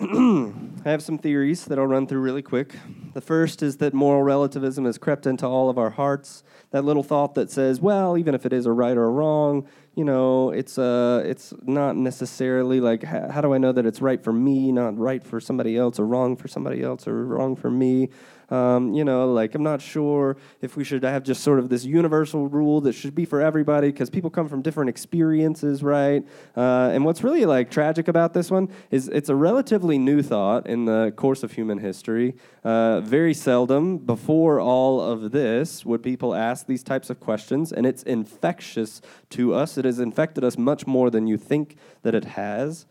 I 0.02 0.88
have 0.88 1.02
some 1.02 1.18
theories 1.18 1.66
that 1.66 1.78
I'll 1.78 1.86
run 1.86 2.06
through 2.06 2.20
really 2.20 2.40
quick. 2.40 2.74
The 3.12 3.20
first 3.20 3.62
is 3.62 3.76
that 3.78 3.92
moral 3.92 4.22
relativism 4.22 4.86
has 4.86 4.96
crept 4.96 5.26
into 5.26 5.46
all 5.46 5.68
of 5.68 5.76
our 5.76 5.90
hearts. 5.90 6.42
That 6.70 6.86
little 6.86 7.02
thought 7.02 7.34
that 7.34 7.50
says, 7.50 7.82
well, 7.82 8.16
even 8.16 8.34
if 8.34 8.46
it 8.46 8.54
is 8.54 8.64
a 8.64 8.72
right 8.72 8.96
or 8.96 9.04
a 9.04 9.10
wrong, 9.10 9.68
you 9.94 10.04
know, 10.04 10.52
it's 10.52 10.78
uh, 10.78 11.22
it's 11.26 11.52
not 11.64 11.96
necessarily 11.96 12.80
like 12.80 13.02
how, 13.02 13.28
how 13.28 13.40
do 13.42 13.52
I 13.52 13.58
know 13.58 13.72
that 13.72 13.84
it's 13.84 14.00
right 14.00 14.22
for 14.24 14.32
me, 14.32 14.72
not 14.72 14.96
right 14.96 15.22
for 15.22 15.38
somebody 15.38 15.76
else, 15.76 15.98
or 15.98 16.06
wrong 16.06 16.34
for 16.34 16.48
somebody 16.48 16.82
else, 16.82 17.06
or 17.06 17.26
wrong 17.26 17.54
for 17.54 17.70
me. 17.70 18.08
Um, 18.50 18.94
you 18.94 19.04
know, 19.04 19.32
like 19.32 19.54
I'm 19.54 19.62
not 19.62 19.80
sure 19.80 20.36
if 20.60 20.76
we 20.76 20.84
should 20.84 21.02
have 21.04 21.22
just 21.22 21.42
sort 21.42 21.58
of 21.58 21.68
this 21.68 21.84
universal 21.84 22.48
rule 22.48 22.80
that 22.82 22.92
should 22.94 23.14
be 23.14 23.24
for 23.24 23.40
everybody 23.40 23.88
because 23.88 24.10
people 24.10 24.30
come 24.30 24.48
from 24.48 24.62
different 24.62 24.90
experiences, 24.90 25.82
right? 25.82 26.26
Uh, 26.56 26.90
and 26.92 27.04
what's 27.04 27.22
really 27.22 27.46
like 27.46 27.70
tragic 27.70 28.08
about 28.08 28.34
this 28.34 28.50
one 28.50 28.68
is 28.90 29.08
it's 29.08 29.28
a 29.28 29.36
relatively 29.36 29.98
new 29.98 30.22
thought 30.22 30.66
in 30.66 30.84
the 30.84 31.12
course 31.16 31.42
of 31.42 31.52
human 31.52 31.78
history. 31.78 32.34
Uh, 32.64 33.00
very 33.00 33.34
seldom 33.34 33.98
before 33.98 34.60
all 34.60 35.00
of 35.00 35.30
this 35.30 35.84
would 35.86 36.02
people 36.02 36.34
ask 36.34 36.66
these 36.66 36.82
types 36.82 37.10
of 37.10 37.20
questions, 37.20 37.72
and 37.72 37.86
it's 37.86 38.02
infectious 38.02 39.00
to 39.30 39.54
us. 39.54 39.78
It 39.78 39.84
has 39.84 39.98
infected 39.98 40.44
us 40.44 40.58
much 40.58 40.86
more 40.86 41.10
than 41.10 41.26
you 41.26 41.36
think 41.36 41.76
that 42.02 42.14
it 42.14 42.24
has. 42.24 42.86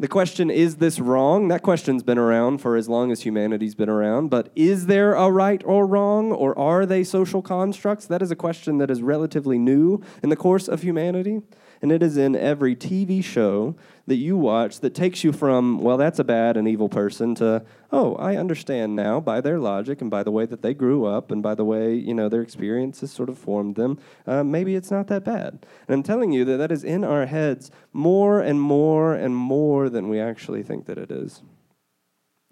The 0.00 0.08
question, 0.08 0.50
is 0.50 0.76
this 0.76 0.98
wrong? 0.98 1.46
That 1.46 1.62
question's 1.62 2.02
been 2.02 2.18
around 2.18 2.58
for 2.58 2.74
as 2.74 2.88
long 2.88 3.12
as 3.12 3.22
humanity's 3.22 3.76
been 3.76 3.88
around. 3.88 4.28
But 4.28 4.50
is 4.56 4.86
there 4.86 5.14
a 5.14 5.30
right 5.30 5.62
or 5.64 5.86
wrong, 5.86 6.32
or 6.32 6.58
are 6.58 6.84
they 6.84 7.04
social 7.04 7.42
constructs? 7.42 8.04
That 8.06 8.20
is 8.20 8.32
a 8.32 8.36
question 8.36 8.78
that 8.78 8.90
is 8.90 9.02
relatively 9.02 9.56
new 9.56 10.02
in 10.20 10.30
the 10.30 10.36
course 10.36 10.66
of 10.66 10.82
humanity 10.82 11.42
and 11.82 11.92
it 11.92 12.02
is 12.02 12.16
in 12.16 12.34
every 12.36 12.74
TV 12.74 13.22
show 13.22 13.74
that 14.06 14.16
you 14.16 14.36
watch 14.36 14.80
that 14.80 14.94
takes 14.94 15.24
you 15.24 15.32
from, 15.32 15.78
well, 15.78 15.96
that's 15.96 16.18
a 16.18 16.24
bad 16.24 16.56
and 16.56 16.68
evil 16.68 16.88
person 16.88 17.34
to, 17.36 17.64
oh, 17.90 18.14
I 18.16 18.36
understand 18.36 18.94
now 18.94 19.20
by 19.20 19.40
their 19.40 19.58
logic 19.58 20.00
and 20.00 20.10
by 20.10 20.22
the 20.22 20.30
way 20.30 20.46
that 20.46 20.62
they 20.62 20.74
grew 20.74 21.06
up 21.06 21.30
and 21.30 21.42
by 21.42 21.54
the 21.54 21.64
way, 21.64 21.94
you 21.94 22.14
know, 22.14 22.28
their 22.28 22.42
experiences 22.42 23.10
sort 23.12 23.28
of 23.28 23.38
formed 23.38 23.76
them. 23.76 23.98
Uh, 24.26 24.44
maybe 24.44 24.74
it's 24.74 24.90
not 24.90 25.06
that 25.08 25.24
bad. 25.24 25.66
And 25.88 25.94
I'm 25.94 26.02
telling 26.02 26.32
you 26.32 26.44
that 26.44 26.58
that 26.58 26.72
is 26.72 26.84
in 26.84 27.04
our 27.04 27.26
heads 27.26 27.70
more 27.92 28.40
and 28.40 28.60
more 28.60 29.14
and 29.14 29.34
more 29.34 29.88
than 29.88 30.08
we 30.08 30.20
actually 30.20 30.62
think 30.62 30.86
that 30.86 30.98
it 30.98 31.10
is. 31.10 31.42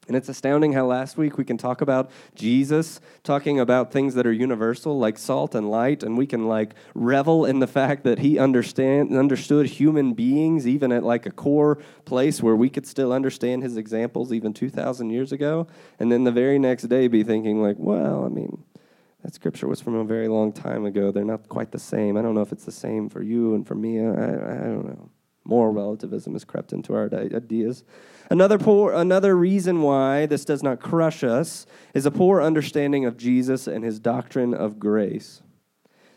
And 0.08 0.16
it's 0.16 0.28
astounding 0.28 0.72
how 0.72 0.84
last 0.86 1.16
week 1.16 1.38
we 1.38 1.44
can 1.44 1.56
talk 1.56 1.80
about 1.80 2.10
Jesus 2.34 3.00
talking 3.22 3.60
about 3.60 3.92
things 3.92 4.14
that 4.14 4.26
are 4.26 4.32
universal, 4.32 4.98
like 4.98 5.16
salt 5.16 5.54
and 5.54 5.70
light, 5.70 6.02
and 6.02 6.18
we 6.18 6.26
can 6.26 6.48
like 6.48 6.74
revel 6.92 7.44
in 7.44 7.60
the 7.60 7.68
fact 7.68 8.02
that 8.02 8.18
he 8.18 8.36
understand 8.36 9.16
understood 9.16 9.66
human 9.66 10.12
beings 10.12 10.66
even 10.66 10.90
at 10.90 11.04
like 11.04 11.24
a 11.24 11.30
core 11.30 11.78
place 12.04 12.42
where 12.42 12.56
we 12.56 12.68
could 12.68 12.84
still 12.84 13.12
understand 13.12 13.62
his 13.62 13.76
examples 13.76 14.32
even 14.32 14.52
two 14.52 14.68
thousand 14.68 15.10
years 15.10 15.30
ago, 15.30 15.68
and 16.00 16.10
then 16.10 16.24
the 16.24 16.32
very 16.32 16.58
next 16.58 16.88
day 16.88 17.06
be 17.06 17.22
thinking 17.22 17.62
like, 17.62 17.76
well, 17.78 18.24
I 18.24 18.28
mean, 18.28 18.64
that 19.22 19.34
scripture 19.34 19.68
was 19.68 19.80
from 19.80 19.94
a 19.94 20.04
very 20.04 20.26
long 20.26 20.52
time 20.52 20.84
ago. 20.84 21.12
They're 21.12 21.24
not 21.24 21.48
quite 21.48 21.70
the 21.70 21.78
same. 21.78 22.16
I 22.16 22.22
don't 22.22 22.34
know 22.34 22.42
if 22.42 22.50
it's 22.50 22.64
the 22.64 22.72
same 22.72 23.08
for 23.08 23.22
you 23.22 23.54
and 23.54 23.64
for 23.64 23.76
me. 23.76 24.00
I, 24.00 24.02
I 24.02 24.64
don't 24.66 24.84
know. 24.84 25.10
Moral 25.44 25.72
relativism 25.72 26.34
has 26.34 26.44
crept 26.44 26.72
into 26.72 26.94
our 26.94 27.12
ideas. 27.12 27.84
Another, 28.30 28.58
poor, 28.58 28.92
another 28.92 29.36
reason 29.36 29.82
why 29.82 30.26
this 30.26 30.44
does 30.44 30.62
not 30.62 30.80
crush 30.80 31.24
us 31.24 31.66
is 31.94 32.06
a 32.06 32.10
poor 32.10 32.40
understanding 32.40 33.04
of 33.04 33.16
Jesus 33.16 33.66
and 33.66 33.84
his 33.84 33.98
doctrine 33.98 34.54
of 34.54 34.78
grace. 34.78 35.42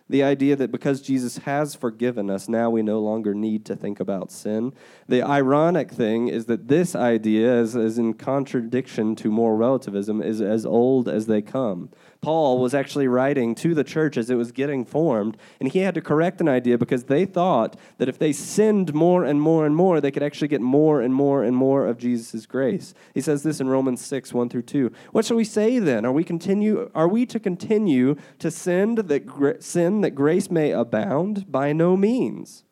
The 0.07 0.21
idea 0.21 0.55
that 0.57 0.71
because 0.71 1.01
Jesus 1.01 1.39
has 1.39 1.73
forgiven 1.73 2.29
us, 2.29 2.47
now 2.47 2.69
we 2.69 2.83
no 2.83 2.99
longer 2.99 3.33
need 3.33 3.65
to 3.65 3.75
think 3.75 3.99
about 3.99 4.31
sin. 4.31 4.71
The 5.07 5.23
ironic 5.23 5.89
thing 5.89 6.27
is 6.27 6.45
that 6.45 6.67
this 6.67 6.95
idea, 6.95 7.59
is, 7.59 7.75
is 7.75 7.97
in 7.97 8.13
contradiction 8.13 9.15
to 9.15 9.31
moral 9.31 9.57
relativism, 9.57 10.21
is 10.21 10.41
as 10.41 10.63
old 10.63 11.09
as 11.09 11.25
they 11.25 11.41
come. 11.41 11.89
Paul 12.25 12.57
was 12.57 12.73
actually 12.73 13.07
writing 13.07 13.53
to 13.53 13.75
the 13.75 13.83
church 13.83 14.17
as 14.17 14.31
it 14.31 14.35
was 14.35 14.51
getting 14.51 14.83
formed, 14.83 15.37
and 15.59 15.71
he 15.71 15.77
had 15.77 15.93
to 15.93 16.01
correct 16.01 16.41
an 16.41 16.49
idea 16.49 16.75
because 16.75 17.03
they 17.03 17.23
thought 17.23 17.77
that 17.99 18.09
if 18.09 18.17
they 18.17 18.33
sinned 18.33 18.95
more 18.95 19.23
and 19.23 19.39
more 19.39 19.63
and 19.63 19.75
more, 19.75 20.01
they 20.01 20.09
could 20.09 20.23
actually 20.23 20.47
get 20.47 20.59
more 20.59 21.01
and 21.01 21.13
more 21.13 21.43
and 21.43 21.55
more 21.55 21.85
of 21.85 21.99
Jesus' 21.99 22.47
grace. 22.47 22.95
He 23.13 23.21
says 23.21 23.43
this 23.43 23.59
in 23.59 23.69
Romans 23.69 24.03
6, 24.03 24.33
1 24.33 24.49
through 24.49 24.63
2. 24.63 24.91
What 25.11 25.25
shall 25.25 25.37
we 25.37 25.43
say 25.43 25.77
then? 25.77 26.03
Are 26.03 26.11
we 26.11 26.23
continue 26.23 26.89
are 26.95 27.07
we 27.07 27.27
to 27.27 27.39
continue 27.39 28.15
to 28.39 28.49
sin 28.49 28.95
that 28.95 29.57
sin 29.59 30.01
that 30.01 30.15
grace 30.15 30.49
may 30.49 30.71
abound? 30.71 31.51
By 31.51 31.73
no 31.73 31.95
means. 31.95 32.63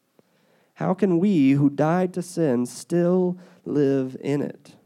How 0.78 0.96
can 0.96 1.20
we 1.20 1.52
who 1.52 1.70
died 1.70 2.12
to 2.16 2.24
sin 2.24 2.66
still 2.66 3.38
live 3.66 4.18
in 4.20 4.42
it? 4.42 4.78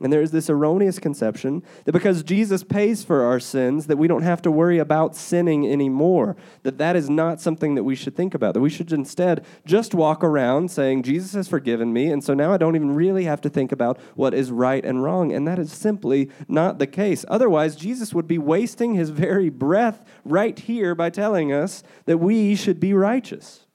And 0.00 0.12
there 0.12 0.22
is 0.22 0.30
this 0.30 0.48
erroneous 0.48 1.00
conception 1.00 1.62
that 1.84 1.92
because 1.92 2.22
Jesus 2.22 2.62
pays 2.62 3.02
for 3.02 3.22
our 3.24 3.40
sins, 3.40 3.88
that 3.88 3.96
we 3.96 4.06
don't 4.06 4.22
have 4.22 4.40
to 4.42 4.50
worry 4.50 4.78
about 4.78 5.16
sinning 5.16 5.66
anymore. 5.66 6.36
That 6.62 6.78
that 6.78 6.94
is 6.94 7.10
not 7.10 7.40
something 7.40 7.74
that 7.74 7.82
we 7.82 7.96
should 7.96 8.14
think 8.14 8.32
about. 8.32 8.54
That 8.54 8.60
we 8.60 8.70
should 8.70 8.92
instead 8.92 9.44
just 9.66 9.94
walk 9.94 10.22
around 10.22 10.70
saying, 10.70 11.02
Jesus 11.02 11.32
has 11.32 11.48
forgiven 11.48 11.92
me, 11.92 12.12
and 12.12 12.22
so 12.22 12.32
now 12.32 12.52
I 12.52 12.58
don't 12.58 12.76
even 12.76 12.94
really 12.94 13.24
have 13.24 13.40
to 13.40 13.50
think 13.50 13.72
about 13.72 13.98
what 14.14 14.34
is 14.34 14.52
right 14.52 14.84
and 14.84 15.02
wrong. 15.02 15.32
And 15.32 15.48
that 15.48 15.58
is 15.58 15.72
simply 15.72 16.30
not 16.46 16.78
the 16.78 16.86
case. 16.86 17.24
Otherwise, 17.26 17.74
Jesus 17.74 18.14
would 18.14 18.28
be 18.28 18.38
wasting 18.38 18.94
his 18.94 19.10
very 19.10 19.48
breath 19.48 20.04
right 20.24 20.58
here 20.58 20.94
by 20.94 21.10
telling 21.10 21.52
us 21.52 21.82
that 22.04 22.18
we 22.18 22.54
should 22.54 22.78
be 22.78 22.94
righteous. 22.94 23.66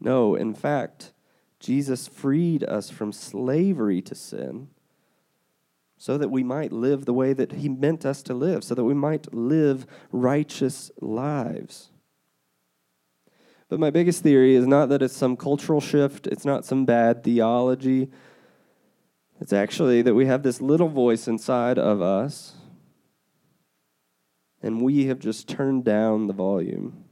No, 0.00 0.34
in 0.34 0.54
fact, 0.54 1.13
Jesus 1.64 2.06
freed 2.06 2.62
us 2.62 2.90
from 2.90 3.10
slavery 3.10 4.02
to 4.02 4.14
sin 4.14 4.68
so 5.96 6.18
that 6.18 6.28
we 6.28 6.42
might 6.42 6.72
live 6.72 7.06
the 7.06 7.14
way 7.14 7.32
that 7.32 7.52
He 7.52 7.70
meant 7.70 8.04
us 8.04 8.22
to 8.24 8.34
live, 8.34 8.62
so 8.62 8.74
that 8.74 8.84
we 8.84 8.92
might 8.92 9.32
live 9.32 9.86
righteous 10.12 10.90
lives. 11.00 11.88
But 13.70 13.80
my 13.80 13.88
biggest 13.88 14.22
theory 14.22 14.54
is 14.54 14.66
not 14.66 14.90
that 14.90 15.00
it's 15.00 15.16
some 15.16 15.38
cultural 15.38 15.80
shift, 15.80 16.26
it's 16.26 16.44
not 16.44 16.66
some 16.66 16.84
bad 16.84 17.24
theology. 17.24 18.10
It's 19.40 19.54
actually 19.54 20.02
that 20.02 20.14
we 20.14 20.26
have 20.26 20.42
this 20.42 20.60
little 20.60 20.88
voice 20.88 21.26
inside 21.26 21.78
of 21.78 22.02
us, 22.02 22.56
and 24.62 24.82
we 24.82 25.06
have 25.06 25.18
just 25.18 25.48
turned 25.48 25.84
down 25.84 26.26
the 26.26 26.34
volume. 26.34 27.03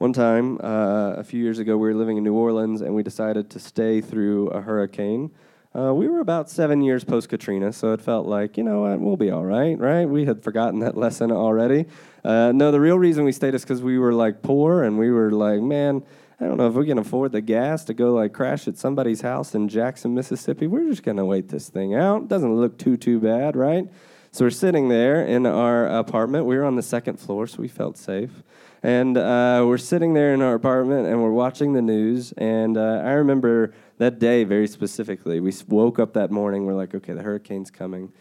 One 0.00 0.14
time, 0.14 0.58
uh, 0.62 1.16
a 1.18 1.22
few 1.22 1.42
years 1.42 1.58
ago, 1.58 1.76
we 1.76 1.86
were 1.86 1.94
living 1.94 2.16
in 2.16 2.24
New 2.24 2.32
Orleans 2.32 2.80
and 2.80 2.94
we 2.94 3.02
decided 3.02 3.50
to 3.50 3.58
stay 3.58 4.00
through 4.00 4.48
a 4.48 4.62
hurricane. 4.62 5.30
Uh, 5.78 5.92
we 5.92 6.08
were 6.08 6.20
about 6.20 6.48
seven 6.48 6.80
years 6.80 7.04
post 7.04 7.28
Katrina, 7.28 7.70
so 7.70 7.92
it 7.92 8.00
felt 8.00 8.26
like, 8.26 8.56
you 8.56 8.64
know 8.64 8.80
what, 8.80 8.98
we'll 8.98 9.18
be 9.18 9.30
all 9.30 9.44
right, 9.44 9.78
right? 9.78 10.06
We 10.06 10.24
had 10.24 10.42
forgotten 10.42 10.80
that 10.80 10.96
lesson 11.04 11.30
already. 11.30 11.84
Uh, 12.24 12.50
no, 12.54 12.70
the 12.70 12.80
real 12.80 12.98
reason 12.98 13.24
we 13.24 13.32
stayed 13.32 13.54
is 13.54 13.60
because 13.60 13.82
we 13.82 13.98
were 13.98 14.14
like 14.14 14.40
poor 14.40 14.84
and 14.84 14.98
we 14.98 15.10
were 15.10 15.32
like, 15.32 15.60
man, 15.60 16.02
I 16.40 16.46
don't 16.46 16.56
know 16.56 16.68
if 16.68 16.72
we 16.72 16.86
can 16.86 16.96
afford 16.96 17.32
the 17.32 17.42
gas 17.42 17.84
to 17.84 17.92
go 17.92 18.14
like 18.14 18.32
crash 18.32 18.66
at 18.66 18.78
somebody's 18.78 19.20
house 19.20 19.54
in 19.54 19.68
Jackson, 19.68 20.14
Mississippi. 20.14 20.66
We're 20.66 20.88
just 20.88 21.02
going 21.02 21.18
to 21.18 21.26
wait 21.26 21.50
this 21.50 21.68
thing 21.68 21.94
out. 21.94 22.26
Doesn't 22.26 22.56
look 22.56 22.78
too, 22.78 22.96
too 22.96 23.20
bad, 23.20 23.54
right? 23.54 23.86
So 24.32 24.46
we're 24.46 24.50
sitting 24.50 24.88
there 24.88 25.22
in 25.26 25.44
our 25.44 25.86
apartment. 25.86 26.46
We 26.46 26.56
were 26.56 26.64
on 26.64 26.76
the 26.76 26.82
second 26.82 27.20
floor, 27.20 27.46
so 27.46 27.58
we 27.58 27.68
felt 27.68 27.98
safe. 27.98 28.30
And 28.82 29.16
uh, 29.18 29.64
we're 29.66 29.78
sitting 29.78 30.14
there 30.14 30.32
in 30.32 30.40
our 30.40 30.54
apartment 30.54 31.06
and 31.06 31.22
we're 31.22 31.32
watching 31.32 31.74
the 31.74 31.82
news. 31.82 32.32
And 32.32 32.78
uh, 32.78 33.02
I 33.04 33.12
remember 33.12 33.74
that 33.98 34.18
day 34.18 34.44
very 34.44 34.66
specifically. 34.66 35.40
We 35.40 35.52
woke 35.68 35.98
up 35.98 36.14
that 36.14 36.30
morning, 36.30 36.64
we're 36.64 36.74
like, 36.74 36.94
okay, 36.94 37.12
the 37.12 37.22
hurricane's 37.22 37.70
coming. 37.70 38.12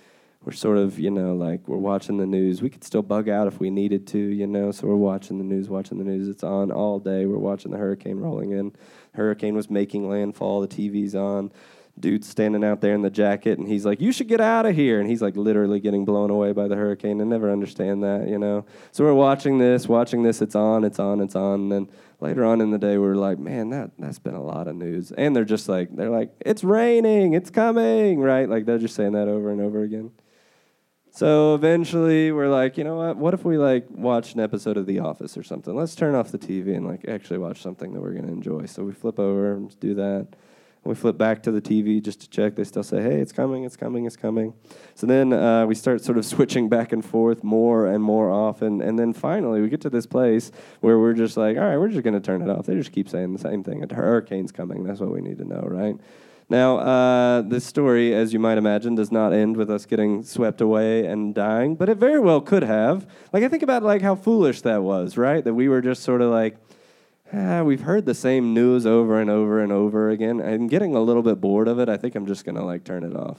We're 0.44 0.54
sort 0.54 0.78
of, 0.78 1.00
you 1.00 1.12
know, 1.12 1.34
like 1.34 1.68
we're 1.68 1.78
watching 1.78 2.18
the 2.18 2.26
news. 2.26 2.62
We 2.62 2.70
could 2.70 2.84
still 2.84 3.02
bug 3.02 3.28
out 3.28 3.48
if 3.48 3.60
we 3.60 3.70
needed 3.70 4.08
to, 4.08 4.18
you 4.18 4.48
know. 4.48 4.72
So 4.72 4.88
we're 4.88 4.96
watching 4.96 5.38
the 5.38 5.44
news, 5.44 5.70
watching 5.70 5.98
the 5.98 6.06
news. 6.06 6.30
It's 6.30 6.44
on 6.44 6.72
all 6.72 7.00
day. 7.00 7.26
We're 7.26 7.38
watching 7.38 7.72
the 7.72 7.78
hurricane 7.78 8.18
rolling 8.18 8.52
in. 8.52 8.74
Hurricane 9.16 9.56
was 9.56 9.70
making 9.70 10.10
landfall. 10.10 10.62
The 10.62 10.68
TV's 10.68 11.14
on 11.14 11.52
dude's 12.00 12.28
standing 12.28 12.64
out 12.64 12.82
there 12.82 12.94
in 12.94 13.02
the 13.02 13.10
jacket 13.10 13.60
and 13.60 13.68
he's 13.68 13.86
like 13.86 14.00
you 14.02 14.12
should 14.12 14.28
get 14.28 14.42
out 14.42 14.66
of 14.66 14.76
here. 14.76 15.00
And 15.00 15.10
he's 15.10 15.22
like 15.22 15.36
literally 15.36 15.80
getting 15.80 16.06
blown 16.06 16.30
away 16.30 16.52
by 16.52 16.68
the 16.68 16.76
hurricane. 16.76 17.20
And 17.22 17.30
never 17.30 17.52
understand 17.52 18.04
that 18.04 18.28
you 18.28 18.38
know? 18.38 18.66
So 18.92 19.04
we're 19.04 19.14
watching 19.14 19.58
this 19.58 19.88
watching 19.88 20.24
this. 20.24 20.42
It's 20.42 20.56
on 20.56 20.84
it's 20.84 21.00
on 21.00 21.22
it's 21.22 21.36
on. 21.36 21.62
And 21.62 21.72
then 21.72 21.90
later 22.20 22.46
on 22.46 22.62
in 22.62 22.72
the 22.72 22.78
day 22.78 22.98
we 22.98 23.08
are 23.08 23.16
like 23.16 23.40
man 23.40 23.70
that 23.72 23.92
that's 24.00 24.20
been 24.20 24.36
a 24.36 24.44
lot 24.44 24.68
of 24.68 24.76
news. 24.76 25.12
And 25.12 25.36
they're 25.36 25.46
just 25.46 25.70
like 25.70 25.96
they're 25.96 26.10
like 26.10 26.32
it's 26.40 26.64
raining. 26.64 27.34
It's 27.34 27.50
coming 27.50 28.20
right? 28.20 28.50
Like 28.50 28.66
they're 28.66 28.78
just 28.78 28.96
saying 28.96 29.14
that 29.14 29.28
over 29.28 29.52
and 29.52 29.62
over 29.62 29.84
again. 29.84 30.12
So 31.12 31.56
eventually 31.56 32.32
we're 32.32 32.50
like 32.50 32.78
you 32.78 32.84
know 32.84 32.96
what? 32.96 33.18
What 33.18 33.34
if 33.34 33.44
we 33.44 33.58
like 33.58 33.88
watch 33.90 34.34
an 34.34 34.40
episode 34.40 34.78
of 34.78 34.86
the 34.86 35.00
office 35.00 35.38
or 35.38 35.44
something? 35.44 35.76
Let's 35.76 35.96
turn 35.96 36.16
off 36.16 36.32
the 36.32 36.40
tv 36.40 36.76
and 36.76 36.88
like 36.88 37.08
actually 37.08 37.40
watch 37.40 37.62
something 37.62 37.94
that 37.94 38.02
we're 38.02 38.14
going 38.14 38.28
to 38.28 38.32
enjoy. 38.32 38.66
So 38.68 38.84
we 38.84 38.94
flip 38.94 39.20
over 39.20 39.54
and 39.54 39.78
do 39.80 39.96
that 39.96 40.28
we 40.84 40.96
flip 40.96 41.18
back 41.18 41.44
to 41.44 41.52
the 41.52 41.62
TV 41.62 42.02
just 42.02 42.22
to 42.22 42.30
check. 42.30 42.56
They 42.56 42.64
still 42.64 42.84
say, 42.84 43.02
hey, 43.02 43.20
it's 43.20 43.32
coming, 43.32 43.64
it's 43.64 43.76
coming, 43.76 44.06
it's 44.06 44.16
coming. 44.16 44.54
So 44.96 45.06
then 45.08 45.34
uh, 45.34 45.66
we 45.66 45.76
start 45.76 46.04
sort 46.04 46.18
of 46.18 46.26
switching 46.34 46.70
back 46.70 46.92
and 46.92 47.04
forth 47.04 47.44
more 47.44 47.86
and 47.86 48.04
more 48.04 48.30
often. 48.30 48.82
And 48.82 48.98
then 48.98 49.14
finally, 49.14 49.62
we 49.62 49.70
get 49.70 49.82
to 49.82 49.90
this 49.90 50.06
place 50.06 50.52
where 50.80 50.98
we're 50.98 51.14
just 51.14 51.38
like, 51.38 51.58
all 51.58 51.64
right, 51.64 51.78
we're 51.78 51.90
just 51.90 52.04
going 52.04 52.14
to 52.14 52.22
turn 52.22 52.42
it 52.42 52.50
off. 52.50 52.66
They 52.66 52.76
just 52.76 52.92
keep 52.92 53.10
saying 53.10 53.34
the 53.34 53.40
same 53.40 53.64
thing. 53.64 53.84
A 53.84 53.94
hurricane's 53.94 54.52
coming. 54.52 54.84
That's 54.84 55.00
what 55.00 55.12
we 55.12 55.22
need 55.22 55.38
to 55.40 55.46
know, 55.46 55.62
right? 55.62 55.96
Now, 56.52 56.80
uh, 56.80 57.42
this 57.44 57.64
story, 57.64 58.16
as 58.16 58.34
you 58.34 58.40
might 58.40 58.58
imagine, 58.58 58.96
does 58.96 59.12
not 59.12 59.34
end 59.34 59.56
with 59.56 59.70
us 59.70 59.86
getting 59.86 60.24
swept 60.24 60.62
away 60.62 61.06
and 61.06 61.36
dying, 61.36 61.76
but 61.76 61.90
it 61.90 61.98
very 61.98 62.20
well 62.20 62.42
could 62.42 62.64
have. 62.64 63.06
Like, 63.32 63.44
I 63.44 63.50
think 63.50 63.62
about 63.62 63.84
like 63.84 64.02
how 64.02 64.16
foolish 64.16 64.62
that 64.62 64.82
was, 64.82 65.16
right? 65.16 65.44
That 65.44 65.54
we 65.54 65.70
were 65.70 65.82
just 65.82 66.02
sort 66.02 66.24
of 66.24 66.32
like, 66.32 66.58
ah, 67.34 67.64
we've 67.64 67.82
heard 67.82 68.06
the 68.06 68.14
same 68.14 68.54
news 68.54 68.86
over 68.86 69.20
and 69.20 69.30
over 69.30 69.62
and 69.62 69.72
over 69.72 70.10
again. 70.10 70.42
I'm 70.42 70.68
getting 70.68 70.96
a 70.96 71.02
little 71.02 71.24
bit 71.24 71.42
bored 71.42 71.68
of 71.68 71.80
it. 71.80 71.90
I 71.90 71.98
think 71.98 72.16
I'm 72.16 72.26
just 72.26 72.46
gonna 72.46 72.66
like 72.66 72.84
turn 72.84 73.04
it 73.04 73.16
off. 73.16 73.38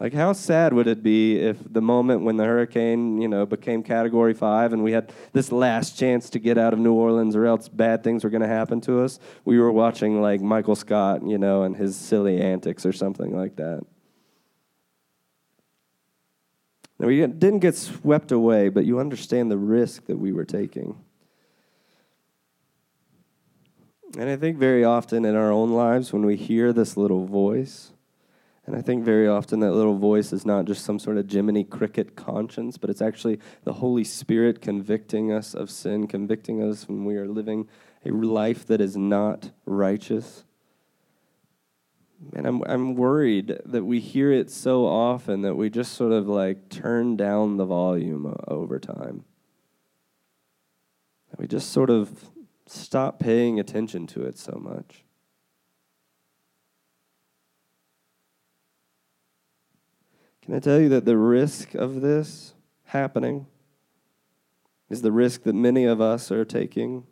Like, 0.00 0.12
how 0.12 0.32
sad 0.32 0.72
would 0.72 0.88
it 0.88 1.04
be 1.04 1.38
if 1.38 1.56
the 1.72 1.80
moment 1.80 2.22
when 2.22 2.36
the 2.36 2.44
hurricane, 2.44 3.20
you 3.20 3.28
know, 3.28 3.46
became 3.46 3.82
Category 3.82 4.34
Five 4.34 4.72
and 4.72 4.82
we 4.82 4.90
had 4.90 5.12
this 5.32 5.52
last 5.52 5.96
chance 5.96 6.28
to 6.30 6.40
get 6.40 6.58
out 6.58 6.72
of 6.72 6.80
New 6.80 6.92
Orleans, 6.92 7.36
or 7.36 7.46
else 7.46 7.68
bad 7.68 8.02
things 8.02 8.24
were 8.24 8.30
going 8.30 8.42
to 8.42 8.48
happen 8.48 8.80
to 8.82 9.02
us? 9.02 9.20
We 9.44 9.58
were 9.58 9.70
watching 9.70 10.20
like 10.20 10.40
Michael 10.40 10.74
Scott, 10.74 11.24
you 11.24 11.38
know, 11.38 11.62
and 11.62 11.76
his 11.76 11.96
silly 11.96 12.40
antics 12.40 12.84
or 12.84 12.92
something 12.92 13.36
like 13.36 13.56
that. 13.56 13.84
Now, 16.98 17.06
we 17.06 17.20
didn't 17.20 17.60
get 17.60 17.76
swept 17.76 18.32
away, 18.32 18.70
but 18.70 18.84
you 18.84 18.98
understand 18.98 19.50
the 19.50 19.58
risk 19.58 20.06
that 20.06 20.18
we 20.18 20.32
were 20.32 20.44
taking. 20.44 21.03
And 24.16 24.30
I 24.30 24.36
think 24.36 24.58
very 24.58 24.84
often 24.84 25.24
in 25.24 25.34
our 25.34 25.50
own 25.50 25.72
lives, 25.72 26.12
when 26.12 26.24
we 26.24 26.36
hear 26.36 26.72
this 26.72 26.96
little 26.96 27.26
voice, 27.26 27.92
and 28.66 28.76
I 28.76 28.80
think 28.80 29.04
very 29.04 29.26
often 29.26 29.60
that 29.60 29.72
little 29.72 29.98
voice 29.98 30.32
is 30.32 30.46
not 30.46 30.64
just 30.66 30.84
some 30.84 30.98
sort 30.98 31.18
of 31.18 31.30
Jiminy 31.30 31.64
Cricket 31.64 32.14
conscience, 32.14 32.78
but 32.78 32.90
it's 32.90 33.02
actually 33.02 33.40
the 33.64 33.74
Holy 33.74 34.04
Spirit 34.04 34.62
convicting 34.62 35.32
us 35.32 35.52
of 35.52 35.68
sin, 35.68 36.06
convicting 36.06 36.62
us 36.62 36.88
when 36.88 37.04
we 37.04 37.16
are 37.16 37.26
living 37.26 37.68
a 38.06 38.10
life 38.10 38.66
that 38.66 38.80
is 38.80 38.96
not 38.96 39.50
righteous. 39.66 40.44
And 42.34 42.46
I'm, 42.46 42.62
I'm 42.64 42.94
worried 42.94 43.58
that 43.66 43.84
we 43.84 44.00
hear 44.00 44.30
it 44.30 44.50
so 44.50 44.86
often 44.86 45.42
that 45.42 45.56
we 45.56 45.68
just 45.68 45.92
sort 45.92 46.12
of 46.12 46.28
like 46.28 46.68
turn 46.68 47.16
down 47.16 47.56
the 47.56 47.66
volume 47.66 48.34
over 48.46 48.78
time. 48.78 49.24
That 51.30 51.40
we 51.40 51.46
just 51.46 51.70
sort 51.70 51.90
of 51.90 52.30
stop 52.66 53.18
paying 53.18 53.60
attention 53.60 54.06
to 54.08 54.22
it 54.22 54.38
so 54.38 54.58
much. 54.60 55.04
Can 60.42 60.54
I 60.54 60.58
tell 60.58 60.78
you 60.78 60.90
that 60.90 61.06
the 61.06 61.16
risk 61.16 61.74
of 61.74 62.02
this 62.02 62.54
happening 62.84 63.46
is 64.90 65.00
the 65.00 65.12
risk 65.12 65.44
that 65.44 65.54
many 65.54 65.84
of 65.84 66.02
us 66.02 66.30
are 66.30 66.44
taking, 66.44 67.06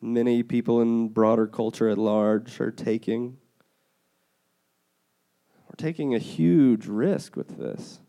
many 0.00 0.42
people 0.42 0.80
in 0.80 1.10
broader 1.10 1.46
culture 1.46 1.90
at 1.90 1.98
large 1.98 2.58
are 2.60 2.70
taking? 2.70 3.36
We're 5.68 5.76
taking 5.76 6.14
a 6.14 6.18
huge 6.18 6.86
risk 6.86 7.36
with 7.36 7.58
this. 7.58 8.00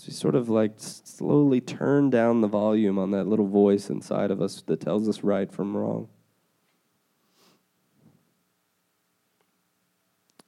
As 0.00 0.06
we 0.06 0.14
sort 0.14 0.34
of 0.34 0.48
like 0.48 0.76
slowly 0.78 1.60
turn 1.60 2.08
down 2.08 2.40
the 2.40 2.48
volume 2.48 2.98
on 2.98 3.10
that 3.10 3.26
little 3.26 3.46
voice 3.46 3.90
inside 3.90 4.30
of 4.30 4.40
us 4.40 4.62
that 4.62 4.80
tells 4.80 5.06
us 5.06 5.22
right 5.22 5.52
from 5.52 5.76
wrong. 5.76 6.08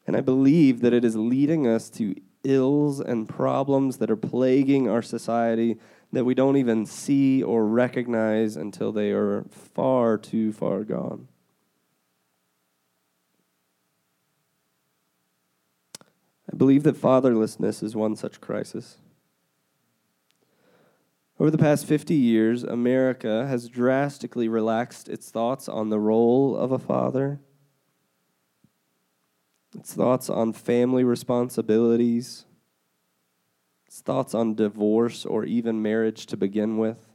And 0.07 0.17
I 0.17 0.23
believe 0.23 0.81
that 0.81 0.95
it 0.95 1.05
is 1.05 1.17
leading 1.17 1.67
us 1.67 1.91
to 1.91 2.15
ills 2.45 2.99
and 2.99 3.29
problems 3.29 3.99
that 3.99 4.11
are 4.11 4.17
plaguing 4.17 4.89
our 4.89 5.03
society 5.03 5.77
that 6.13 6.25
we 6.25 6.33
don't 6.33 6.57
even 6.57 6.87
see 6.87 7.43
or 7.43 7.67
recognize 7.67 8.57
until 8.57 8.91
they 8.91 9.11
are 9.11 9.45
far 9.51 10.17
too 10.17 10.55
far 10.55 10.83
gone. 10.83 11.29
I 16.51 16.57
believe 16.57 16.85
that 16.85 16.97
fatherlessness 16.97 17.83
is 17.83 17.95
one 17.95 18.17
such 18.17 18.41
crisis. 18.41 18.97
Over 21.43 21.51
the 21.51 21.59
past 21.59 21.87
50 21.87 22.15
years, 22.15 22.63
America 22.63 23.49
has 23.49 23.69
drastically 23.69 24.47
relaxed 24.47 25.09
its 25.09 25.29
thoughts 25.29 25.69
on 25.69 25.89
the 25.89 25.99
role 25.99 26.57
of 26.57 26.71
a 26.71 26.79
father, 26.79 27.41
its 29.77 29.93
thoughts 29.93 30.31
on 30.31 30.53
family 30.53 31.03
responsibilities, 31.03 32.45
its 33.89 34.01
thoughts 34.01 34.37
on 34.37 34.55
divorce 34.55 35.27
or 35.27 35.45
even 35.45 35.83
marriage 35.83 36.27
to 36.27 36.37
begin 36.37 36.79
with. 36.79 37.09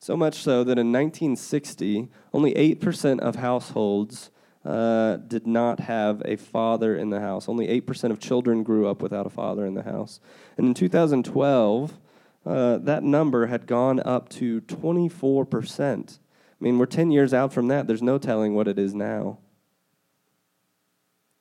So 0.00 0.16
much 0.16 0.42
so 0.42 0.64
that 0.64 0.76
in 0.76 0.90
1960, 0.90 2.08
only 2.32 2.52
8% 2.52 3.20
of 3.20 3.36
households 3.36 4.32
uh, 4.66 5.16
did 5.16 5.46
not 5.46 5.78
have 5.80 6.20
a 6.24 6.36
father 6.36 6.96
in 6.96 7.10
the 7.10 7.20
house. 7.20 7.48
Only 7.48 7.68
8% 7.80 8.10
of 8.10 8.18
children 8.18 8.64
grew 8.64 8.88
up 8.88 9.00
without 9.00 9.24
a 9.24 9.30
father 9.30 9.64
in 9.64 9.74
the 9.74 9.84
house. 9.84 10.18
And 10.56 10.66
in 10.66 10.74
2012, 10.74 11.98
uh, 12.44 12.78
that 12.78 13.04
number 13.04 13.46
had 13.46 13.66
gone 13.66 14.00
up 14.00 14.28
to 14.30 14.60
24%. 14.62 16.18
I 16.18 16.64
mean, 16.64 16.78
we're 16.78 16.86
10 16.86 17.12
years 17.12 17.32
out 17.32 17.52
from 17.52 17.68
that. 17.68 17.86
There's 17.86 18.02
no 18.02 18.18
telling 18.18 18.54
what 18.54 18.66
it 18.66 18.78
is 18.78 18.92
now. 18.92 19.38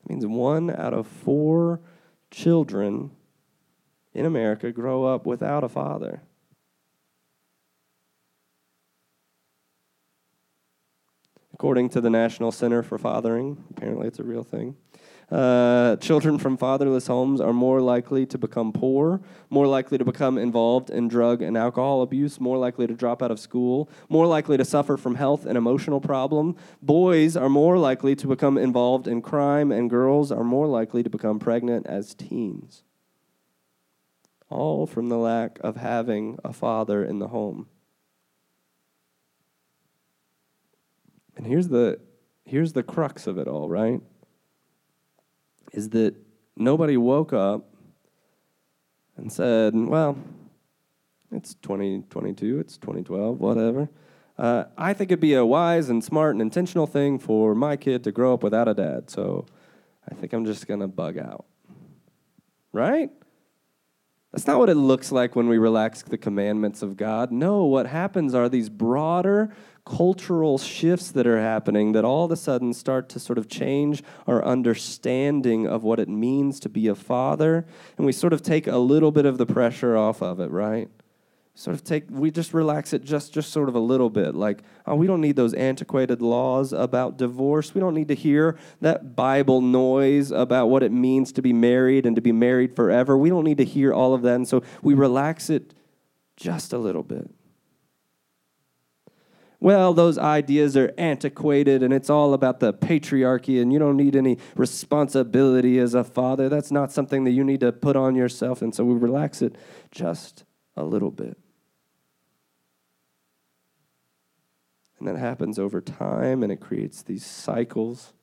It 0.04 0.10
means 0.12 0.26
one 0.28 0.70
out 0.70 0.94
of 0.94 1.08
four 1.08 1.80
children 2.30 3.10
in 4.14 4.26
America 4.26 4.72
grow 4.72 5.06
up 5.06 5.26
without 5.26 5.64
a 5.64 5.70
father. 5.70 6.22
According 11.56 11.88
to 11.92 12.02
the 12.02 12.10
National 12.10 12.52
Center 12.52 12.84
for 12.84 12.98
Fathering, 12.98 13.64
apparently 13.70 14.08
it's 14.08 14.20
a 14.20 14.26
real 14.26 14.44
thing. 14.44 14.76
Uh, 15.32 15.96
children 15.96 16.38
from 16.38 16.58
fatherless 16.58 17.08
homes 17.08 17.40
are 17.40 17.54
more 17.54 17.80
likely 17.80 18.26
to 18.26 18.38
become 18.38 18.74
poor, 18.74 19.22
more 19.50 19.66
likely 19.66 19.98
to 19.98 20.04
become 20.04 20.38
involved 20.38 20.90
in 20.90 21.08
drug 21.08 21.42
and 21.42 21.58
alcohol 21.58 22.02
abuse, 22.02 22.42
more 22.42 22.58
likely 22.58 22.86
to 22.88 22.94
drop 22.94 23.24
out 23.24 23.32
of 23.32 23.40
school, 23.40 23.90
more 24.10 24.28
likely 24.28 24.58
to 24.58 24.66
suffer 24.66 24.98
from 24.98 25.16
health 25.16 25.46
and 25.46 25.58
emotional 25.58 26.02
problems. 26.02 26.58
Boys 26.82 27.38
are 27.38 27.48
more 27.48 27.78
likely 27.78 28.18
to 28.18 28.28
become 28.28 28.58
involved 28.58 29.08
in 29.08 29.22
crime, 29.22 29.72
and 29.72 29.90
girls 29.90 30.34
are 30.34 30.44
more 30.44 30.68
likely 30.68 31.04
to 31.04 31.10
become 31.10 31.40
pregnant 31.40 31.88
as 31.88 32.14
teens. 32.14 32.84
All 34.50 34.86
from 34.86 35.08
the 35.08 35.18
lack 35.18 35.58
of 35.62 35.78
having 35.78 36.38
a 36.44 36.52
father 36.52 37.02
in 37.06 37.20
the 37.20 37.30
home. 37.30 37.68
And 41.36 41.46
here's 41.46 41.68
the 41.68 42.00
here's 42.46 42.74
the 42.74 42.84
crux 42.84 43.28
of 43.28 43.38
it 43.38 43.48
all, 43.48 43.70
right? 43.70 44.02
is 45.76 45.90
that 45.90 46.16
nobody 46.56 46.98
woke 46.98 47.34
up 47.34 47.68
and 49.18 49.32
said, 49.32 49.74
well, 49.76 50.18
it's 51.32 51.54
2022, 51.56 52.60
it's 52.60 52.78
2012, 52.78 53.40
whatever. 53.40 53.90
Uh, 54.38 54.66
I 54.78 54.94
think 54.94 55.12
it'd 55.12 55.20
be 55.20 55.34
a 55.34 55.46
wise 55.46 55.90
and 55.90 56.04
smart 56.04 56.36
and 56.36 56.42
intentional 56.42 56.88
thing 56.88 57.20
for 57.20 57.56
my 57.56 57.76
kid 57.78 58.04
to 58.06 58.12
grow 58.12 58.34
up 58.34 58.44
without 58.44 58.68
a 58.68 58.74
dad, 58.74 59.10
so 59.10 59.46
I 60.10 60.14
think 60.14 60.34
I'm 60.34 60.46
just 60.46 60.66
to 60.68 60.88
bug 60.88 61.18
out. 61.18 61.46
Right? 62.72 63.10
That's 64.32 64.48
not 64.48 64.60
what 64.60 64.70
it 64.70 64.76
looks 64.76 65.14
like 65.14 65.36
when 65.36 65.48
we 65.48 65.58
relax 65.58 66.02
the 66.02 66.18
commandments 66.18 66.82
of 66.82 66.98
God. 66.98 67.32
No, 67.32 67.64
what 67.64 67.88
happens 67.88 68.36
are 68.36 68.50
these 68.50 68.68
broader 68.68 69.54
cultural 69.86 70.58
shifts 70.58 71.12
that 71.12 71.28
are 71.28 71.40
happening 71.40 71.92
that 71.92 72.04
all 72.04 72.26
of 72.26 72.32
a 72.32 72.36
sudden 72.36 72.74
start 72.74 73.08
to 73.08 73.20
sort 73.20 73.38
of 73.38 73.48
change 73.48 74.04
our 74.26 74.44
understanding 74.44 75.68
of 75.68 75.84
what 75.84 76.00
it 76.00 76.10
means 76.10 76.60
to 76.60 76.70
be 76.70 76.88
a 76.88 76.96
father. 76.96 77.66
And 77.98 78.06
we 78.06 78.12
sort 78.12 78.34
of 78.34 78.42
take 78.42 78.66
a 78.66 78.78
little 78.78 79.12
bit 79.12 79.26
of 79.26 79.38
the 79.38 79.46
pressure 79.46 79.96
off 79.96 80.24
of 80.24 80.40
it, 80.40 80.50
right? 80.50 80.90
Sort 81.54 81.76
of 81.76 81.84
take, 81.84 82.06
we 82.10 82.32
just 82.32 82.54
relax 82.54 82.94
it 82.94 83.04
just, 83.04 83.32
just 83.32 83.52
sort 83.52 83.70
of 83.70 83.76
a 83.76 83.80
little 83.80 84.10
bit. 84.10 84.34
Like, 84.34 84.64
oh, 84.88 84.96
we 84.96 85.08
don't 85.08 85.22
need 85.22 85.36
those 85.36 85.54
antiquated 85.54 86.22
laws 86.22 86.74
about 86.74 87.18
divorce. 87.18 87.74
We 87.74 87.80
don't 87.80 87.94
need 87.94 88.10
to 88.10 88.16
hear 88.16 88.58
that 88.82 89.16
Bible 89.16 89.62
noise 89.62 90.32
about 90.32 90.68
what 90.68 90.84
it 90.84 90.92
means 90.92 91.32
to 91.34 91.42
be 91.42 91.54
married 91.54 92.08
and 92.08 92.16
to 92.16 92.22
be 92.22 92.34
married 92.34 92.76
forever. 92.76 93.16
We 93.18 93.30
don't 93.30 93.46
need 93.46 93.60
to 93.60 93.66
hear 93.66 93.94
all 93.94 94.16
of 94.16 94.24
that. 94.24 94.36
And 94.36 94.48
so 94.48 94.64
we 94.82 94.96
relax 94.96 95.50
it 95.50 95.74
just 96.36 96.74
a 96.74 96.78
little 96.78 97.04
bit 97.04 97.30
well, 99.66 99.96
those 99.96 100.20
ideas 100.20 100.78
are 100.78 100.94
antiquated 100.96 101.82
and 101.82 101.92
it's 101.92 102.08
all 102.08 102.36
about 102.36 102.60
the 102.60 102.72
patriarchy 102.72 103.60
and 103.60 103.74
you 103.74 103.80
don't 103.80 103.98
need 103.98 104.16
any 104.16 104.38
responsibility 104.56 105.80
as 105.80 105.96
a 105.96 106.04
father. 106.04 106.50
That's 106.50 106.70
not 106.70 106.92
something 106.92 107.24
that 107.24 107.32
you 107.32 107.44
need 107.44 107.62
to 107.62 107.72
put 107.72 107.96
on 107.96 108.14
yourself. 108.14 108.62
And 108.62 108.76
so 108.76 108.86
we 108.86 108.94
relax 108.94 109.42
it 109.42 109.56
just 109.90 110.44
a 110.78 110.84
little 110.84 111.10
bit. 111.10 111.40
And 115.00 115.08
that 115.08 115.18
happens 115.18 115.58
over 115.58 115.82
time 115.82 116.44
and 116.44 116.52
it 116.52 116.62
creates 116.62 117.02
these 117.02 117.26
cycles. 117.26 118.14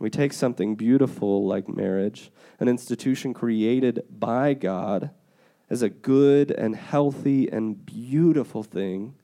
We 0.00 0.10
take 0.10 0.32
something 0.32 0.74
beautiful 0.74 1.46
like 1.46 1.68
marriage, 1.68 2.32
an 2.58 2.66
institution 2.66 3.32
created 3.32 4.02
by 4.10 4.54
God 4.54 5.10
as 5.70 5.82
a 5.82 5.88
good 5.88 6.50
and 6.50 6.74
healthy 6.74 7.48
and 7.48 7.86
beautiful 7.86 8.64
thing 8.64 9.14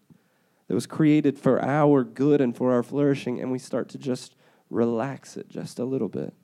that 0.69 0.75
was 0.75 0.87
created 0.87 1.39
for 1.39 1.61
our 1.63 2.05
good 2.05 2.41
and 2.41 2.57
for 2.57 2.73
our 2.73 2.83
flourishing, 2.83 3.41
and 3.41 3.51
we 3.51 3.59
start 3.59 3.89
to 3.89 3.99
just 3.99 4.37
relax 4.71 5.37
it 5.37 5.49
just 5.49 5.79
a 5.79 5.85
little 5.85 6.09
bit. 6.09 6.35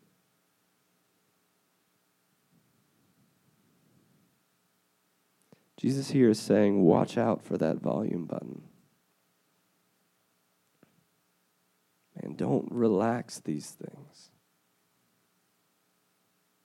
Jesus 5.76 6.10
here 6.12 6.30
is 6.30 6.40
saying, 6.40 6.80
watch 6.80 7.18
out 7.18 7.42
for 7.42 7.58
that 7.58 7.76
volume 7.76 8.24
button. 8.24 8.62
And 12.16 12.38
don't 12.38 12.66
relax 12.70 13.40
these 13.40 13.70
things. 13.70 14.30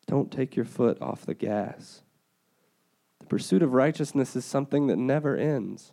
Don't 0.07 0.31
take 0.31 0.55
your 0.55 0.63
foot 0.63 1.01
off 1.01 1.25
the 1.25 1.33
gas. 1.33 2.03
The 3.19 3.25
pursuit 3.25 3.61
of 3.61 3.73
righteousness 3.73 4.37
is 4.37 4.45
something 4.45 4.87
that 4.87 4.97
never 4.97 5.35
ends. 5.35 5.91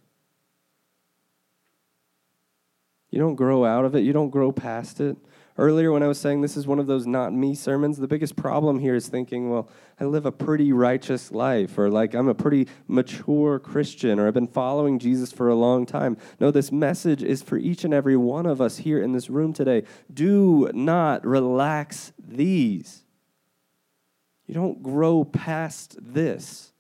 You 3.16 3.22
don't 3.22 3.34
grow 3.34 3.64
out 3.64 3.86
of 3.86 3.96
it, 3.96 4.00
you 4.00 4.12
don't 4.12 4.28
grow 4.28 4.52
past 4.52 5.00
it. 5.00 5.16
Earlier, 5.56 5.90
when 5.90 6.02
I 6.02 6.06
was 6.06 6.20
saying 6.20 6.42
this 6.42 6.54
is 6.54 6.66
one 6.66 6.78
of 6.78 6.86
those 6.86 7.06
not 7.06 7.32
me 7.32 7.54
sermons, 7.54 7.96
the 7.96 8.06
biggest 8.06 8.36
problem 8.36 8.78
here 8.78 8.94
is 8.94 9.08
thinking, 9.08 9.48
well, 9.48 9.70
I 9.98 10.04
live 10.04 10.26
a 10.26 10.30
pretty 10.30 10.70
righteous 10.70 11.32
life, 11.32 11.78
or 11.78 11.88
like 11.88 12.12
I'm 12.12 12.28
a 12.28 12.34
pretty 12.34 12.68
mature 12.86 13.58
Christian, 13.58 14.18
or 14.18 14.26
I've 14.28 14.34
been 14.34 14.46
following 14.46 14.98
Jesus 14.98 15.32
for 15.32 15.48
a 15.48 15.54
long 15.54 15.86
time. 15.86 16.18
No, 16.40 16.50
this 16.50 16.70
message 16.70 17.22
is 17.22 17.42
for 17.42 17.56
each 17.56 17.84
and 17.84 17.94
every 17.94 18.18
one 18.18 18.44
of 18.44 18.60
us 18.60 18.76
here 18.76 19.02
in 19.02 19.12
this 19.12 19.30
room 19.30 19.54
today. 19.54 19.84
Do 20.12 20.70
not 20.74 21.24
relax 21.24 22.12
these. 22.18 23.06
You 24.46 24.52
don't 24.52 24.82
grow 24.82 25.24
past 25.24 25.96
this. 25.98 26.70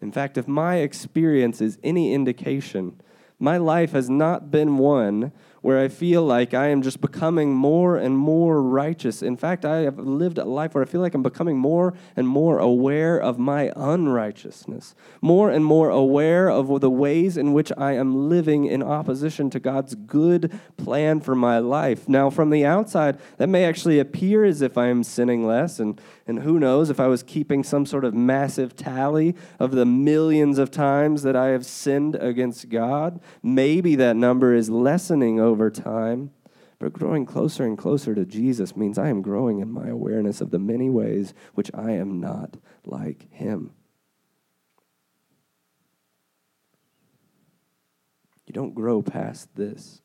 In 0.00 0.10
fact, 0.10 0.36
if 0.36 0.48
my 0.48 0.78
experience 0.78 1.60
is 1.60 1.78
any 1.84 2.12
indication, 2.12 3.00
my 3.42 3.56
life 3.56 3.90
has 3.90 4.08
not 4.08 4.52
been 4.52 4.78
one 4.78 5.32
where 5.62 5.78
I 5.78 5.88
feel 5.88 6.22
like 6.24 6.52
I 6.52 6.66
am 6.66 6.82
just 6.82 7.00
becoming 7.00 7.54
more 7.54 7.96
and 7.96 8.18
more 8.18 8.60
righteous. 8.60 9.22
In 9.22 9.36
fact, 9.36 9.64
I 9.64 9.78
have 9.78 9.98
lived 9.98 10.38
a 10.38 10.44
life 10.44 10.74
where 10.74 10.82
I 10.82 10.86
feel 10.86 11.00
like 11.00 11.14
I'm 11.14 11.22
becoming 11.22 11.56
more 11.56 11.94
and 12.16 12.26
more 12.26 12.58
aware 12.58 13.16
of 13.16 13.38
my 13.38 13.72
unrighteousness, 13.76 14.94
more 15.20 15.50
and 15.50 15.64
more 15.64 15.88
aware 15.88 16.50
of 16.50 16.80
the 16.80 16.90
ways 16.90 17.36
in 17.36 17.52
which 17.52 17.72
I 17.78 17.92
am 17.92 18.28
living 18.28 18.64
in 18.64 18.82
opposition 18.82 19.50
to 19.50 19.60
God's 19.60 19.94
good 19.94 20.52
plan 20.76 21.20
for 21.20 21.36
my 21.36 21.60
life. 21.60 22.08
Now, 22.08 22.28
from 22.28 22.50
the 22.50 22.66
outside, 22.66 23.18
that 23.36 23.48
may 23.48 23.64
actually 23.64 24.00
appear 24.00 24.44
as 24.44 24.62
if 24.62 24.76
I 24.76 24.88
am 24.88 25.04
sinning 25.04 25.46
less, 25.46 25.78
and, 25.78 26.00
and 26.26 26.40
who 26.40 26.58
knows 26.58 26.90
if 26.90 26.98
I 26.98 27.06
was 27.06 27.22
keeping 27.22 27.62
some 27.62 27.86
sort 27.86 28.04
of 28.04 28.14
massive 28.14 28.74
tally 28.74 29.36
of 29.60 29.70
the 29.70 29.86
millions 29.86 30.58
of 30.58 30.72
times 30.72 31.22
that 31.22 31.36
I 31.36 31.46
have 31.48 31.64
sinned 31.64 32.16
against 32.16 32.68
God. 32.68 33.20
Maybe 33.44 33.94
that 33.94 34.16
number 34.16 34.54
is 34.54 34.68
lessening 34.68 35.38
over 35.38 35.51
over 35.52 35.70
time. 35.70 36.32
But 36.80 36.92
growing 36.92 37.26
closer 37.26 37.64
and 37.64 37.78
closer 37.78 38.12
to 38.12 38.26
Jesus 38.26 38.76
means 38.76 38.98
I 38.98 39.08
am 39.08 39.22
growing 39.22 39.60
in 39.60 39.70
my 39.70 39.86
awareness 39.86 40.40
of 40.40 40.50
the 40.50 40.58
many 40.58 40.90
ways 40.90 41.32
which 41.54 41.70
I 41.72 41.92
am 41.92 42.20
not 42.20 42.56
like 42.84 43.32
him. 43.32 43.70
You 48.46 48.52
don't 48.52 48.74
grow 48.74 49.00
past 49.00 49.54
this. 49.54 50.01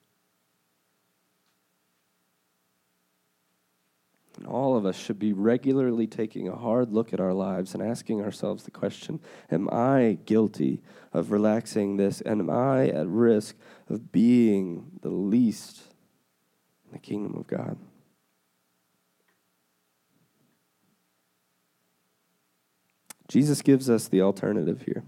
All 4.45 4.77
of 4.77 4.85
us 4.85 4.95
should 4.95 5.17
be 5.17 5.33
regularly 5.33 6.05
taking 6.05 6.47
a 6.47 6.55
hard 6.55 6.91
look 6.91 7.13
at 7.13 7.19
our 7.19 7.33
lives 7.33 7.73
and 7.73 7.81
asking 7.81 8.21
ourselves 8.21 8.63
the 8.63 8.71
question 8.71 9.19
Am 9.49 9.69
I 9.71 10.19
guilty 10.25 10.81
of 11.13 11.31
relaxing 11.31 11.97
this? 11.97 12.21
And 12.21 12.41
am 12.41 12.49
I 12.49 12.87
at 12.89 13.07
risk 13.07 13.55
of 13.89 14.11
being 14.11 14.91
the 15.01 15.09
least 15.09 15.81
in 16.85 16.91
the 16.91 16.99
kingdom 16.99 17.35
of 17.35 17.47
God? 17.47 17.77
Jesus 23.27 23.61
gives 23.61 23.89
us 23.89 24.07
the 24.07 24.21
alternative 24.21 24.83
here. 24.83 25.03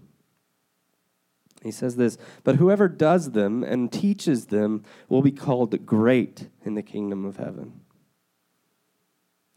He 1.64 1.72
says 1.72 1.98
this, 1.98 2.18
but 2.44 2.56
whoever 2.56 2.88
does 2.88 3.32
them 3.32 3.64
and 3.64 3.92
teaches 3.92 4.48
them 4.48 4.84
will 5.10 5.22
be 5.22 5.32
called 5.32 5.86
great 5.86 6.48
in 6.64 6.76
the 6.76 6.84
kingdom 6.84 7.26
of 7.26 7.38
heaven. 7.38 7.82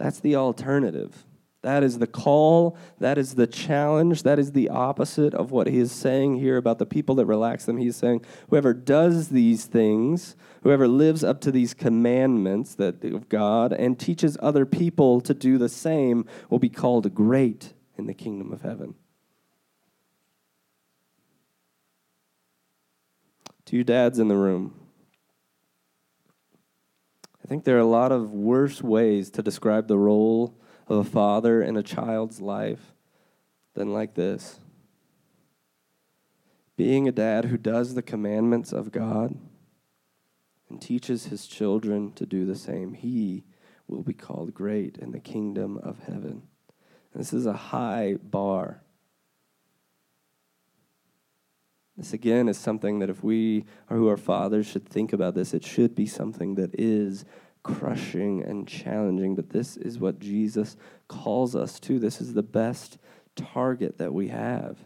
That's 0.02 0.18
the 0.18 0.34
alternative. 0.34 1.26
That 1.62 1.84
is 1.84 2.00
the 2.00 2.08
call. 2.08 2.76
That 2.98 3.18
is 3.18 3.36
the 3.36 3.46
challenge. 3.46 4.24
That 4.24 4.40
is 4.40 4.50
the 4.50 4.68
opposite 4.68 5.32
of 5.32 5.52
what 5.52 5.68
he 5.68 5.78
is 5.78 5.92
saying 5.92 6.40
here 6.40 6.56
about 6.56 6.80
the 6.80 6.86
people 6.86 7.14
that 7.14 7.26
relax 7.26 7.66
them. 7.66 7.76
He's 7.76 7.94
saying, 7.94 8.24
whoever 8.50 8.74
does 8.74 9.28
these 9.28 9.66
things, 9.66 10.34
whoever 10.64 10.88
lives 10.88 11.22
up 11.22 11.40
to 11.42 11.52
these 11.52 11.72
commandments 11.72 12.74
that 12.74 13.04
of 13.04 13.28
God 13.28 13.72
and 13.72 13.96
teaches 13.96 14.36
other 14.42 14.66
people 14.66 15.20
to 15.20 15.34
do 15.34 15.56
the 15.56 15.68
same 15.68 16.26
will 16.50 16.58
be 16.58 16.68
called 16.68 17.14
great 17.14 17.72
in 17.96 18.08
the 18.08 18.14
kingdom 18.14 18.52
of 18.52 18.62
heaven. 18.62 18.96
To 23.66 23.84
dads 23.84 24.18
in 24.18 24.26
the 24.26 24.36
room, 24.36 24.81
I 27.44 27.48
think 27.48 27.64
there 27.64 27.76
are 27.76 27.80
a 27.80 27.84
lot 27.84 28.12
of 28.12 28.32
worse 28.32 28.82
ways 28.82 29.30
to 29.30 29.42
describe 29.42 29.88
the 29.88 29.98
role 29.98 30.54
of 30.86 30.98
a 30.98 31.08
father 31.08 31.62
in 31.62 31.76
a 31.76 31.82
child's 31.82 32.40
life 32.40 32.92
than 33.74 33.92
like 33.92 34.14
this. 34.14 34.60
Being 36.76 37.08
a 37.08 37.12
dad 37.12 37.46
who 37.46 37.56
does 37.56 37.94
the 37.94 38.02
commandments 38.02 38.72
of 38.72 38.92
God 38.92 39.36
and 40.68 40.80
teaches 40.80 41.26
his 41.26 41.46
children 41.46 42.12
to 42.12 42.26
do 42.26 42.44
the 42.46 42.56
same, 42.56 42.94
he 42.94 43.44
will 43.86 44.02
be 44.02 44.14
called 44.14 44.54
great 44.54 44.96
in 44.98 45.12
the 45.12 45.20
kingdom 45.20 45.78
of 45.78 46.00
heaven. 46.00 46.42
this 47.14 47.32
is 47.32 47.44
a 47.44 47.52
high 47.52 48.16
bar. 48.22 48.82
This 51.96 52.12
again 52.12 52.48
is 52.48 52.56
something 52.56 53.00
that 53.00 53.10
if 53.10 53.22
we 53.22 53.64
are 53.90 53.96
who 53.96 54.08
are 54.08 54.16
fathers 54.16 54.66
should 54.66 54.88
think 54.88 55.12
about 55.12 55.34
this, 55.34 55.52
it 55.52 55.64
should 55.64 55.94
be 55.94 56.06
something 56.06 56.54
that 56.54 56.74
is 56.74 57.24
crushing 57.62 58.42
and 58.42 58.66
challenging, 58.66 59.34
but 59.34 59.50
this 59.50 59.76
is 59.76 59.98
what 59.98 60.18
Jesus 60.18 60.76
calls 61.08 61.54
us 61.54 61.78
to. 61.80 61.98
This 61.98 62.20
is 62.20 62.34
the 62.34 62.42
best 62.42 62.98
target 63.36 63.98
that 63.98 64.12
we 64.12 64.28
have. 64.28 64.78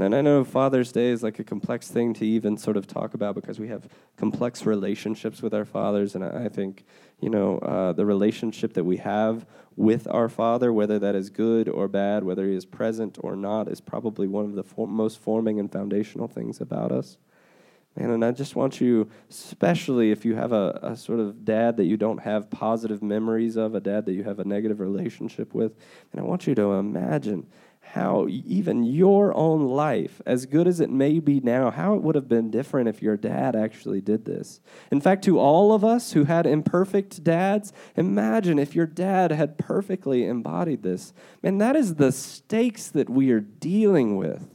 And 0.00 0.14
I 0.14 0.22
know 0.22 0.42
Father's 0.42 0.90
Day 0.90 1.08
is 1.08 1.22
like 1.22 1.38
a 1.38 1.44
complex 1.44 1.88
thing 1.88 2.14
to 2.14 2.24
even 2.24 2.56
sort 2.56 2.78
of 2.78 2.86
talk 2.86 3.12
about 3.12 3.34
because 3.34 3.60
we 3.60 3.68
have 3.68 3.86
complex 4.16 4.64
relationships 4.64 5.42
with 5.42 5.52
our 5.52 5.66
fathers. 5.66 6.14
And 6.14 6.24
I 6.24 6.48
think, 6.48 6.84
you 7.20 7.28
know, 7.28 7.58
uh, 7.58 7.92
the 7.92 8.06
relationship 8.06 8.72
that 8.72 8.84
we 8.84 8.96
have 8.98 9.44
with 9.76 10.08
our 10.08 10.30
Father, 10.30 10.72
whether 10.72 10.98
that 10.98 11.14
is 11.14 11.28
good 11.28 11.68
or 11.68 11.88
bad, 11.88 12.24
whether 12.24 12.46
He 12.46 12.54
is 12.54 12.64
present 12.64 13.18
or 13.20 13.36
not, 13.36 13.68
is 13.68 13.82
probably 13.82 14.26
one 14.26 14.46
of 14.46 14.54
the 14.54 14.62
for- 14.62 14.88
most 14.88 15.18
forming 15.18 15.60
and 15.60 15.70
foundational 15.70 16.26
things 16.26 16.60
about 16.60 16.90
us. 16.90 17.18
Man, 17.94 18.08
and 18.08 18.24
I 18.24 18.30
just 18.30 18.56
want 18.56 18.80
you, 18.80 19.10
especially 19.28 20.10
if 20.10 20.24
you 20.24 20.34
have 20.34 20.52
a, 20.52 20.78
a 20.82 20.96
sort 20.96 21.20
of 21.20 21.44
dad 21.44 21.76
that 21.76 21.84
you 21.84 21.98
don't 21.98 22.22
have 22.22 22.48
positive 22.48 23.02
memories 23.02 23.56
of, 23.56 23.74
a 23.74 23.80
dad 23.80 24.06
that 24.06 24.14
you 24.14 24.24
have 24.24 24.38
a 24.38 24.44
negative 24.44 24.80
relationship 24.80 25.52
with, 25.52 25.76
and 26.10 26.20
I 26.22 26.24
want 26.24 26.46
you 26.46 26.54
to 26.54 26.72
imagine 26.72 27.46
how 27.82 28.26
even 28.28 28.84
your 28.84 29.34
own 29.36 29.66
life, 29.66 30.22
as 30.24 30.46
good 30.46 30.66
as 30.66 30.80
it 30.80 30.88
may 30.88 31.18
be 31.18 31.40
now, 31.40 31.70
how 31.70 31.94
it 31.94 32.02
would 32.02 32.14
have 32.14 32.28
been 32.28 32.50
different 32.50 32.88
if 32.88 33.02
your 33.02 33.16
dad 33.16 33.54
actually 33.54 34.00
did 34.00 34.24
this. 34.24 34.60
In 34.90 35.00
fact, 35.00 35.24
to 35.24 35.38
all 35.38 35.74
of 35.74 35.84
us 35.84 36.12
who 36.12 36.24
had 36.24 36.46
imperfect 36.46 37.22
dads, 37.22 37.72
imagine 37.94 38.58
if 38.58 38.74
your 38.74 38.86
dad 38.86 39.30
had 39.32 39.58
perfectly 39.58 40.24
embodied 40.24 40.82
this. 40.82 41.12
Man, 41.42 41.58
that 41.58 41.76
is 41.76 41.96
the 41.96 42.12
stakes 42.12 42.88
that 42.88 43.10
we 43.10 43.30
are 43.30 43.40
dealing 43.40 44.16
with. 44.16 44.51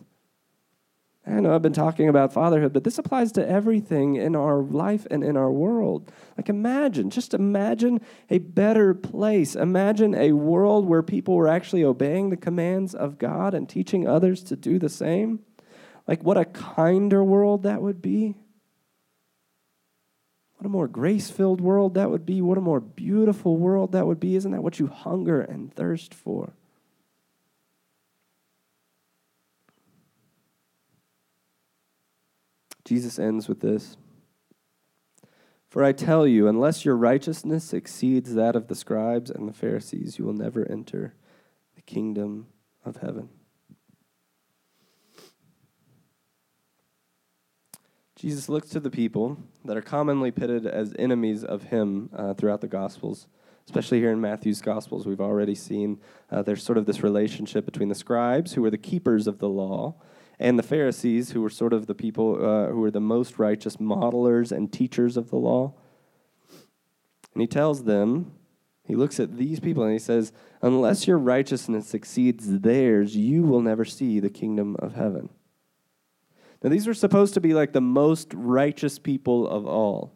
I 1.28 1.42
know 1.42 1.54
I've 1.54 1.62
been 1.62 1.74
talking 1.74 2.08
about 2.08 2.32
fatherhood, 2.32 2.72
but 2.72 2.86
this 2.86 2.98
applies 2.98 3.34
to 3.34 3.48
everything 3.48 4.16
in 4.16 4.34
our 4.34 4.62
life 4.62 5.06
and 5.12 5.24
in 5.26 5.36
our 5.36 5.52
world. 5.52 6.10
Like, 6.38 6.48
imagine, 6.48 7.10
just 7.10 7.34
imagine 7.34 8.00
a 8.30 8.38
better 8.38 8.94
place. 8.94 9.54
Imagine 9.54 10.16
a 10.16 10.32
world 10.32 10.86
where 10.86 11.04
people 11.04 11.36
were 11.36 11.50
actually 11.50 11.84
obeying 11.84 12.30
the 12.30 12.38
commands 12.38 12.96
of 12.96 13.18
God 13.18 13.54
and 13.54 13.68
teaching 13.68 14.08
others 14.08 14.42
to 14.44 14.56
do 14.56 14.80
the 14.80 14.88
same. 14.88 15.40
Like, 16.08 16.24
what 16.24 16.38
a 16.38 16.46
kinder 16.46 17.22
world 17.24 17.64
that 17.64 17.82
would 17.82 18.02
be. 18.02 18.36
What 20.56 20.66
a 20.66 20.70
more 20.70 20.88
grace 20.88 21.30
filled 21.30 21.60
world 21.60 21.96
that 21.96 22.10
would 22.10 22.26
be. 22.26 22.42
What 22.42 22.58
a 22.58 22.62
more 22.62 22.80
beautiful 22.80 23.58
world 23.58 23.92
that 23.92 24.08
would 24.08 24.20
be. 24.20 24.38
Isn't 24.38 24.52
that 24.52 24.64
what 24.64 24.80
you 24.80 24.88
hunger 24.88 25.42
and 25.42 25.74
thirst 25.74 26.14
for? 26.14 26.54
Jesus 32.88 33.20
ends 33.20 33.50
with 33.50 33.60
this 33.60 33.98
For 35.68 35.84
I 35.84 35.92
tell 35.92 36.26
you, 36.26 36.48
unless 36.48 36.86
your 36.86 36.96
righteousness 36.96 37.74
exceeds 37.74 38.34
that 38.36 38.56
of 38.56 38.70
the 38.70 38.76
scribes 38.76 39.30
and 39.30 39.46
the 39.46 39.54
Pharisees, 39.54 40.18
you 40.18 40.24
will 40.24 40.34
never 40.34 40.66
enter 40.72 41.14
the 41.76 41.82
kingdom 41.82 42.48
of 42.86 42.98
heaven. 42.98 43.28
Jesus 48.16 48.48
looks 48.48 48.70
to 48.70 48.80
the 48.80 48.90
people 48.90 49.38
that 49.66 49.76
are 49.76 49.82
commonly 49.82 50.32
pitted 50.32 50.66
as 50.66 50.96
enemies 50.98 51.44
of 51.44 51.64
him 51.64 52.10
uh, 52.16 52.34
throughout 52.36 52.62
the 52.62 52.68
Gospels, 52.68 53.28
especially 53.66 54.00
here 54.00 54.14
in 54.14 54.22
Matthew's 54.22 54.62
Gospels. 54.62 55.06
We've 55.06 55.20
already 55.20 55.56
seen 55.56 56.00
uh, 56.32 56.42
there's 56.42 56.64
sort 56.64 56.78
of 56.78 56.86
this 56.86 57.04
relationship 57.04 57.66
between 57.66 57.90
the 57.90 57.96
scribes, 57.96 58.54
who 58.54 58.62
were 58.62 58.72
the 58.72 58.78
keepers 58.78 59.28
of 59.28 59.40
the 59.40 59.50
law, 59.50 59.96
and 60.40 60.58
the 60.58 60.64
Pharisees, 60.64 61.32
who 61.32 61.42
were 61.42 61.50
sort 61.50 61.74
of 61.74 61.88
the 61.88 61.96
people 61.96 62.36
uh, 62.36 62.68
who 62.72 62.80
were 62.80 62.92
the 62.92 63.00
most 63.00 63.40
righteous 63.40 63.78
modelers 63.78 64.52
and 64.52 64.72
teachers 64.72 65.18
of 65.18 65.30
the 65.30 65.38
law. 65.38 65.74
And 67.34 67.42
he 67.42 67.48
tells 67.48 67.84
them, 67.84 68.32
he 68.84 68.96
looks 68.96 69.20
at 69.20 69.38
these 69.38 69.60
people 69.60 69.84
and 69.84 69.92
he 69.92 70.00
says, 70.00 70.32
Unless 70.62 71.08
your 71.08 71.18
righteousness 71.18 71.94
exceeds 71.94 72.62
theirs, 72.62 73.16
you 73.16 73.44
will 73.44 73.62
never 73.62 73.84
see 73.84 74.20
the 74.20 74.30
kingdom 74.30 74.76
of 74.80 74.96
heaven. 74.96 75.30
Now, 76.64 76.70
these 76.70 76.88
were 76.88 76.94
supposed 76.94 77.34
to 77.36 77.42
be 77.42 77.54
like 77.54 77.74
the 77.74 77.82
most 77.82 78.34
righteous 78.34 78.98
people 78.98 79.48
of 79.48 79.68
all. 79.68 80.14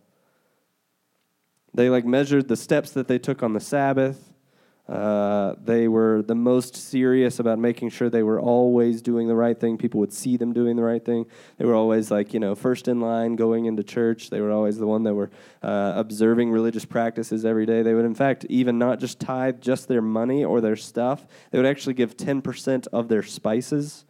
They 1.73 1.89
like 1.89 2.05
measured 2.05 2.47
the 2.47 2.55
steps 2.55 2.91
that 2.91 3.07
they 3.07 3.19
took 3.19 3.43
on 3.43 3.53
the 3.53 3.59
Sabbath. 3.59 4.30
Uh, 4.91 5.55
they 5.63 5.87
were 5.87 6.21
the 6.21 6.35
most 6.35 6.75
serious 6.75 7.39
about 7.39 7.57
making 7.57 7.89
sure 7.89 8.09
they 8.09 8.23
were 8.23 8.41
always 8.41 9.01
doing 9.01 9.29
the 9.29 9.35
right 9.35 9.57
thing. 9.57 9.77
People 9.77 10.01
would 10.01 10.11
see 10.11 10.35
them 10.35 10.51
doing 10.51 10.75
the 10.75 10.83
right 10.83 11.03
thing. 11.03 11.25
They 11.57 11.63
were 11.63 11.75
always 11.75 12.11
like, 12.11 12.33
you 12.33 12.41
know, 12.41 12.55
first 12.55 12.89
in 12.89 12.99
line 12.99 13.37
going 13.37 13.67
into 13.67 13.83
church. 13.83 14.29
They 14.29 14.41
were 14.41 14.51
always 14.51 14.77
the 14.77 14.85
one 14.85 15.03
that 15.03 15.13
were 15.13 15.31
uh, 15.63 15.93
observing 15.95 16.51
religious 16.51 16.83
practices 16.83 17.45
every 17.45 17.65
day. 17.65 17.83
They 17.83 17.93
would, 17.93 18.03
in 18.03 18.15
fact, 18.15 18.43
even 18.49 18.77
not 18.77 18.99
just 18.99 19.21
tithe 19.21 19.61
just 19.61 19.87
their 19.87 20.01
money 20.01 20.43
or 20.43 20.59
their 20.59 20.75
stuff, 20.75 21.25
they 21.51 21.57
would 21.57 21.65
actually 21.67 21.93
give 21.93 22.17
10% 22.17 22.87
of 22.91 23.07
their 23.07 23.23
spices 23.23 24.03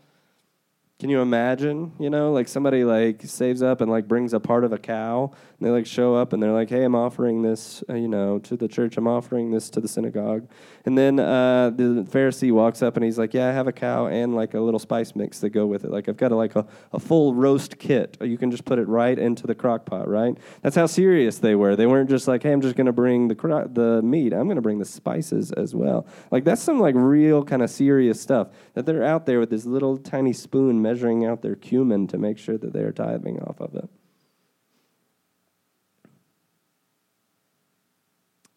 can 1.01 1.09
you 1.09 1.19
imagine, 1.19 1.91
you 1.99 2.11
know, 2.11 2.31
like 2.31 2.47
somebody 2.47 2.83
like 2.83 3.23
saves 3.23 3.63
up 3.63 3.81
and 3.81 3.89
like 3.89 4.07
brings 4.07 4.35
a 4.35 4.39
part 4.39 4.63
of 4.63 4.71
a 4.71 4.77
cow 4.77 5.31
and 5.33 5.67
they 5.67 5.71
like 5.71 5.87
show 5.87 6.13
up 6.13 6.31
and 6.31 6.43
they're 6.43 6.51
like, 6.51 6.69
hey, 6.69 6.83
I'm 6.83 6.93
offering 6.93 7.41
this, 7.41 7.83
uh, 7.89 7.95
you 7.95 8.07
know, 8.07 8.37
to 8.37 8.55
the 8.55 8.67
church. 8.67 8.97
I'm 8.97 9.07
offering 9.07 9.49
this 9.49 9.71
to 9.71 9.81
the 9.81 9.87
synagogue. 9.87 10.47
And 10.85 10.95
then 10.95 11.19
uh, 11.19 11.71
the 11.71 12.05
Pharisee 12.07 12.51
walks 12.51 12.83
up 12.83 12.97
and 12.97 13.03
he's 13.03 13.17
like, 13.17 13.33
yeah, 13.33 13.49
I 13.49 13.51
have 13.51 13.67
a 13.67 13.71
cow 13.71 14.05
and 14.05 14.35
like 14.35 14.53
a 14.53 14.59
little 14.59 14.79
spice 14.79 15.15
mix 15.15 15.39
that 15.39 15.49
go 15.49 15.65
with 15.65 15.85
it. 15.85 15.89
Like 15.89 16.07
I've 16.07 16.17
got 16.17 16.31
a, 16.31 16.35
like 16.35 16.55
a, 16.55 16.67
a 16.93 16.99
full 16.99 17.33
roast 17.33 17.79
kit. 17.79 18.17
You 18.21 18.37
can 18.37 18.51
just 18.51 18.65
put 18.65 18.77
it 18.77 18.87
right 18.87 19.17
into 19.17 19.47
the 19.47 19.55
crock 19.55 19.87
pot, 19.87 20.07
right? 20.07 20.37
That's 20.61 20.75
how 20.75 20.85
serious 20.85 21.39
they 21.39 21.55
were. 21.55 21.75
They 21.75 21.87
weren't 21.87 22.11
just 22.11 22.27
like, 22.27 22.43
hey, 22.43 22.51
I'm 22.51 22.61
just 22.61 22.75
going 22.75 22.85
to 22.85 22.93
bring 22.93 23.27
the, 23.27 23.35
cro- 23.35 23.67
the 23.67 24.03
meat. 24.03 24.33
I'm 24.33 24.45
going 24.45 24.55
to 24.55 24.61
bring 24.61 24.77
the 24.77 24.85
spices 24.85 25.51
as 25.51 25.73
well. 25.73 26.05
Like 26.29 26.43
that's 26.43 26.61
some 26.61 26.79
like 26.79 26.93
real 26.95 27.43
kind 27.43 27.63
of 27.63 27.71
serious 27.71 28.21
stuff 28.21 28.49
that 28.75 28.85
they're 28.85 29.03
out 29.03 29.25
there 29.25 29.39
with 29.39 29.49
this 29.49 29.65
little 29.65 29.97
tiny 29.97 30.33
spoon 30.33 30.79
measuring 30.91 31.25
out 31.25 31.41
their 31.41 31.55
cumin 31.55 32.05
to 32.05 32.17
make 32.17 32.37
sure 32.37 32.57
that 32.57 32.73
they're 32.73 32.91
tithing 32.91 33.39
off 33.39 33.61
of 33.61 33.73
it. 33.75 33.87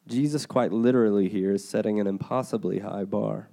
Jesus, 0.09 0.45
quite 0.45 0.73
literally, 0.73 1.29
here 1.29 1.53
is 1.53 1.67
setting 1.67 2.01
an 2.01 2.09
impossibly 2.09 2.81
high 2.81 3.05
bar. 3.05 3.51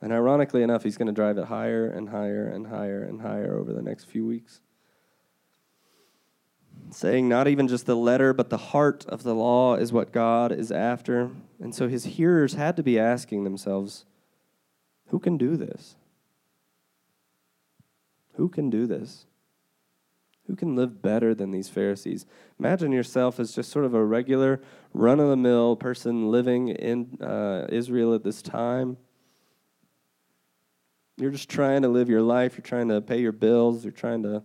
And 0.00 0.12
ironically 0.12 0.62
enough, 0.62 0.84
he's 0.84 0.96
going 0.96 1.08
to 1.08 1.12
drive 1.12 1.38
it 1.38 1.46
higher 1.46 1.88
and 1.88 2.10
higher 2.10 2.46
and 2.46 2.68
higher 2.68 3.02
and 3.02 3.20
higher 3.20 3.58
over 3.58 3.72
the 3.72 3.82
next 3.82 4.04
few 4.04 4.24
weeks. 4.24 4.60
Saying 6.90 7.28
not 7.28 7.48
even 7.48 7.66
just 7.66 7.86
the 7.86 7.96
letter, 7.96 8.32
but 8.32 8.50
the 8.50 8.58
heart 8.58 9.04
of 9.06 9.24
the 9.24 9.34
law 9.34 9.74
is 9.74 9.92
what 9.92 10.12
God 10.12 10.52
is 10.52 10.70
after. 10.70 11.30
And 11.60 11.74
so 11.74 11.88
his 11.88 12.04
hearers 12.04 12.54
had 12.54 12.76
to 12.76 12.84
be 12.84 12.96
asking 12.96 13.42
themselves, 13.42 14.04
who 15.06 15.18
can 15.18 15.36
do 15.36 15.56
this? 15.56 15.96
Who 18.34 18.48
can 18.48 18.70
do 18.70 18.86
this? 18.86 19.26
Who 20.46 20.54
can 20.54 20.76
live 20.76 21.02
better 21.02 21.34
than 21.34 21.50
these 21.50 21.68
Pharisees? 21.68 22.24
Imagine 22.58 22.92
yourself 22.92 23.40
as 23.40 23.54
just 23.54 23.70
sort 23.70 23.84
of 23.84 23.94
a 23.94 24.04
regular, 24.04 24.60
run 24.92 25.18
of 25.18 25.28
the 25.28 25.36
mill 25.36 25.74
person 25.74 26.30
living 26.30 26.68
in 26.68 27.18
uh, 27.20 27.66
Israel 27.68 28.14
at 28.14 28.22
this 28.22 28.42
time. 28.42 28.96
You're 31.16 31.30
just 31.30 31.48
trying 31.48 31.82
to 31.82 31.88
live 31.88 32.08
your 32.08 32.22
life. 32.22 32.56
You're 32.56 32.62
trying 32.62 32.88
to 32.88 33.00
pay 33.00 33.20
your 33.20 33.32
bills. 33.32 33.84
You're 33.84 33.92
trying 33.92 34.22
to 34.22 34.42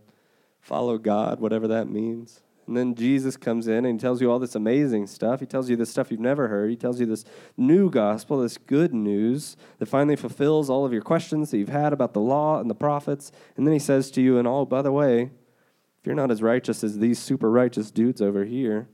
follow 0.59 0.97
God, 0.97 1.39
whatever 1.39 1.67
that 1.67 1.87
means. 1.89 2.41
And 2.67 2.77
then 2.77 2.95
Jesus 2.95 3.35
comes 3.37 3.67
in 3.67 3.85
and 3.85 3.99
he 3.99 4.01
tells 4.01 4.21
you 4.21 4.31
all 4.31 4.39
this 4.39 4.55
amazing 4.55 5.07
stuff. 5.07 5.39
He 5.39 5.45
tells 5.45 5.69
you 5.69 5.75
this 5.75 5.89
stuff 5.89 6.11
you've 6.11 6.19
never 6.19 6.47
heard. 6.47 6.69
He 6.69 6.75
tells 6.75 6.99
you 6.99 7.05
this 7.05 7.25
new 7.57 7.89
gospel, 7.89 8.39
this 8.39 8.57
good 8.57 8.93
news 8.93 9.57
that 9.79 9.87
finally 9.87 10.15
fulfills 10.15 10.69
all 10.69 10.85
of 10.85 10.93
your 10.93 11.01
questions 11.01 11.51
that 11.51 11.57
you've 11.57 11.69
had 11.69 11.91
about 11.91 12.13
the 12.13 12.21
law 12.21 12.59
and 12.59 12.69
the 12.69 12.75
prophets. 12.75 13.31
And 13.57 13.65
then 13.65 13.73
he 13.73 13.79
says 13.79 14.11
to 14.11 14.21
you, 14.21 14.37
and 14.37 14.47
oh, 14.47 14.65
by 14.65 14.81
the 14.81 14.91
way, 14.91 15.23
if 15.23 16.05
you're 16.05 16.15
not 16.15 16.31
as 16.31 16.41
righteous 16.41 16.83
as 16.83 16.99
these 16.99 17.19
super 17.19 17.51
righteous 17.51 17.91
dudes 17.91 18.21
over 18.21 18.45
here, 18.45 18.87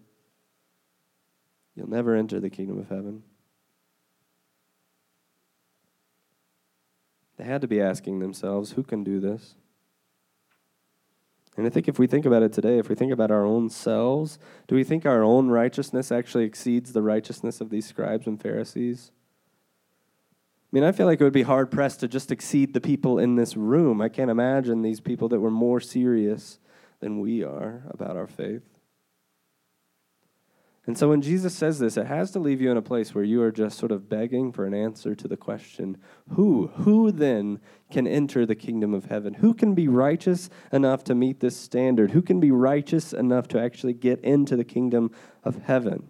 you'll 1.76 1.90
never 1.90 2.16
enter 2.16 2.40
the 2.40 2.50
kingdom 2.50 2.80
of 2.80 2.90
heaven. 2.90 3.24
They 7.38 7.44
had 7.44 7.62
to 7.62 7.68
be 7.68 7.80
asking 7.80 8.20
themselves, 8.20 8.72
who 8.72 8.84
can 8.84 9.04
do 9.04 9.20
this? 9.20 9.56
And 11.58 11.66
I 11.66 11.70
think 11.72 11.88
if 11.88 11.98
we 11.98 12.06
think 12.06 12.26
about 12.26 12.44
it 12.44 12.54
today, 12.54 12.78
if 12.78 12.88
we 12.88 12.96
think 12.96 13.12
about 13.12 13.32
our 13.32 13.44
own 13.44 13.70
selves, 13.70 14.38
do 14.68 14.76
we 14.76 14.84
think 14.84 15.06
our 15.06 15.24
own 15.24 15.50
righteousness 15.50 16.12
actually 16.12 16.46
exceeds 16.46 16.94
the 16.94 17.02
righteousness 17.02 17.60
of 17.60 17.72
these 17.72 17.88
scribes 17.88 18.28
and 18.28 18.40
Pharisees? 18.40 19.12
I 20.68 20.70
mean, 20.72 20.84
I 20.84 20.92
feel 20.92 21.08
like 21.08 21.20
it 21.20 21.24
would 21.24 21.34
be 21.34 21.44
hard 21.44 21.72
pressed 21.72 22.02
to 22.02 22.08
just 22.08 22.32
exceed 22.32 22.74
the 22.74 22.82
people 22.82 23.18
in 23.18 23.36
this 23.36 23.58
room. 23.58 24.02
I 24.02 24.10
can't 24.10 24.30
imagine 24.30 24.84
these 24.84 25.00
people 25.00 25.30
that 25.30 25.40
were 25.40 25.50
more 25.50 25.80
serious 25.80 26.60
than 27.00 27.20
we 27.20 27.44
are 27.44 27.84
about 27.90 28.18
our 28.18 28.28
faith. 28.28 28.77
And 30.88 30.98
so 30.98 31.10
when 31.10 31.22
Jesus 31.22 31.54
says 31.54 31.80
this, 31.80 31.98
it 31.98 32.08
has 32.08 32.32
to 32.32 32.40
leave 32.40 32.62
you 32.62 32.72
in 32.72 32.78
a 32.78 32.82
place 32.82 33.14
where 33.14 33.24
you 33.24 33.42
are 33.42 33.52
just 33.52 33.78
sort 33.78 33.92
of 33.92 34.08
begging 34.08 34.54
for 34.54 34.66
an 34.66 34.74
answer 34.74 35.14
to 35.16 35.28
the 35.28 35.36
question 35.36 35.98
who? 36.30 36.68
Who 36.68 37.12
then 37.12 37.60
can 37.92 38.08
enter 38.08 38.46
the 38.46 38.56
kingdom 38.56 38.94
of 38.94 39.06
heaven? 39.06 39.36
Who 39.36 39.54
can 39.54 39.76
be 39.76 39.90
righteous 39.90 40.50
enough 40.72 41.04
to 41.06 41.16
meet 41.16 41.42
this 41.42 41.58
standard? 41.58 42.12
Who 42.12 42.22
can 42.22 42.40
be 42.40 42.52
righteous 42.52 43.12
enough 43.12 43.50
to 43.50 43.60
actually 43.60 43.94
get 43.94 44.22
into 44.22 44.56
the 44.56 44.64
kingdom 44.64 45.12
of 45.44 45.64
heaven? 45.64 46.08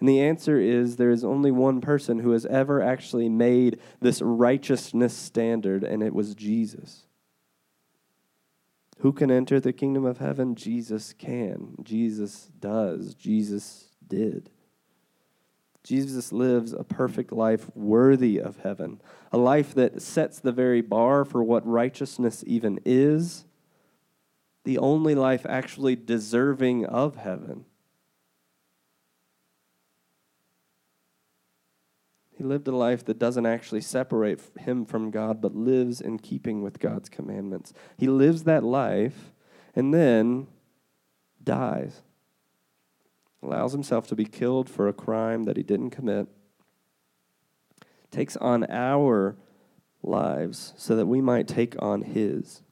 And 0.00 0.08
the 0.08 0.20
answer 0.20 0.58
is 0.58 0.96
there 0.96 1.10
is 1.10 1.22
only 1.22 1.50
one 1.50 1.82
person 1.82 2.20
who 2.20 2.30
has 2.30 2.46
ever 2.46 2.80
actually 2.80 3.28
made 3.28 3.78
this 4.00 4.22
righteousness 4.22 5.14
standard, 5.14 5.84
and 5.84 6.02
it 6.02 6.14
was 6.14 6.34
Jesus. 6.34 7.06
Who 8.98 9.12
can 9.12 9.30
enter 9.30 9.60
the 9.60 9.72
kingdom 9.72 10.06
of 10.06 10.18
heaven? 10.18 10.54
Jesus 10.54 11.12
can. 11.12 11.76
Jesus 11.82 12.50
does. 12.58 13.14
Jesus 13.14 13.93
did. 14.08 14.50
Jesus 15.82 16.32
lives 16.32 16.72
a 16.72 16.82
perfect 16.82 17.30
life 17.30 17.70
worthy 17.76 18.38
of 18.38 18.58
heaven, 18.58 19.00
a 19.30 19.36
life 19.38 19.74
that 19.74 20.00
sets 20.00 20.40
the 20.40 20.52
very 20.52 20.80
bar 20.80 21.24
for 21.24 21.44
what 21.44 21.66
righteousness 21.66 22.42
even 22.46 22.80
is, 22.86 23.44
the 24.64 24.78
only 24.78 25.14
life 25.14 25.44
actually 25.46 25.94
deserving 25.94 26.86
of 26.86 27.16
heaven. 27.16 27.66
He 32.36 32.42
lived 32.42 32.66
a 32.66 32.74
life 32.74 33.04
that 33.04 33.18
doesn't 33.18 33.46
actually 33.46 33.82
separate 33.82 34.40
him 34.58 34.84
from 34.84 35.10
God, 35.10 35.40
but 35.40 35.54
lives 35.54 36.00
in 36.00 36.18
keeping 36.18 36.62
with 36.62 36.80
God's 36.80 37.08
commandments. 37.08 37.72
He 37.96 38.08
lives 38.08 38.44
that 38.44 38.64
life 38.64 39.32
and 39.74 39.94
then 39.94 40.48
dies, 41.42 42.02
allows 43.44 43.72
himself 43.72 44.06
to 44.08 44.16
be 44.16 44.24
killed 44.24 44.68
for 44.68 44.88
a 44.88 44.92
crime 44.92 45.44
that 45.44 45.56
he 45.56 45.62
didn't 45.62 45.90
commit, 45.90 46.26
takes 48.10 48.36
on 48.36 48.64
our 48.70 49.36
lives 50.02 50.72
so 50.76 50.96
that 50.96 51.06
we 51.06 51.20
might 51.20 51.46
take 51.46 51.74
on 51.80 52.02
his, 52.02 52.62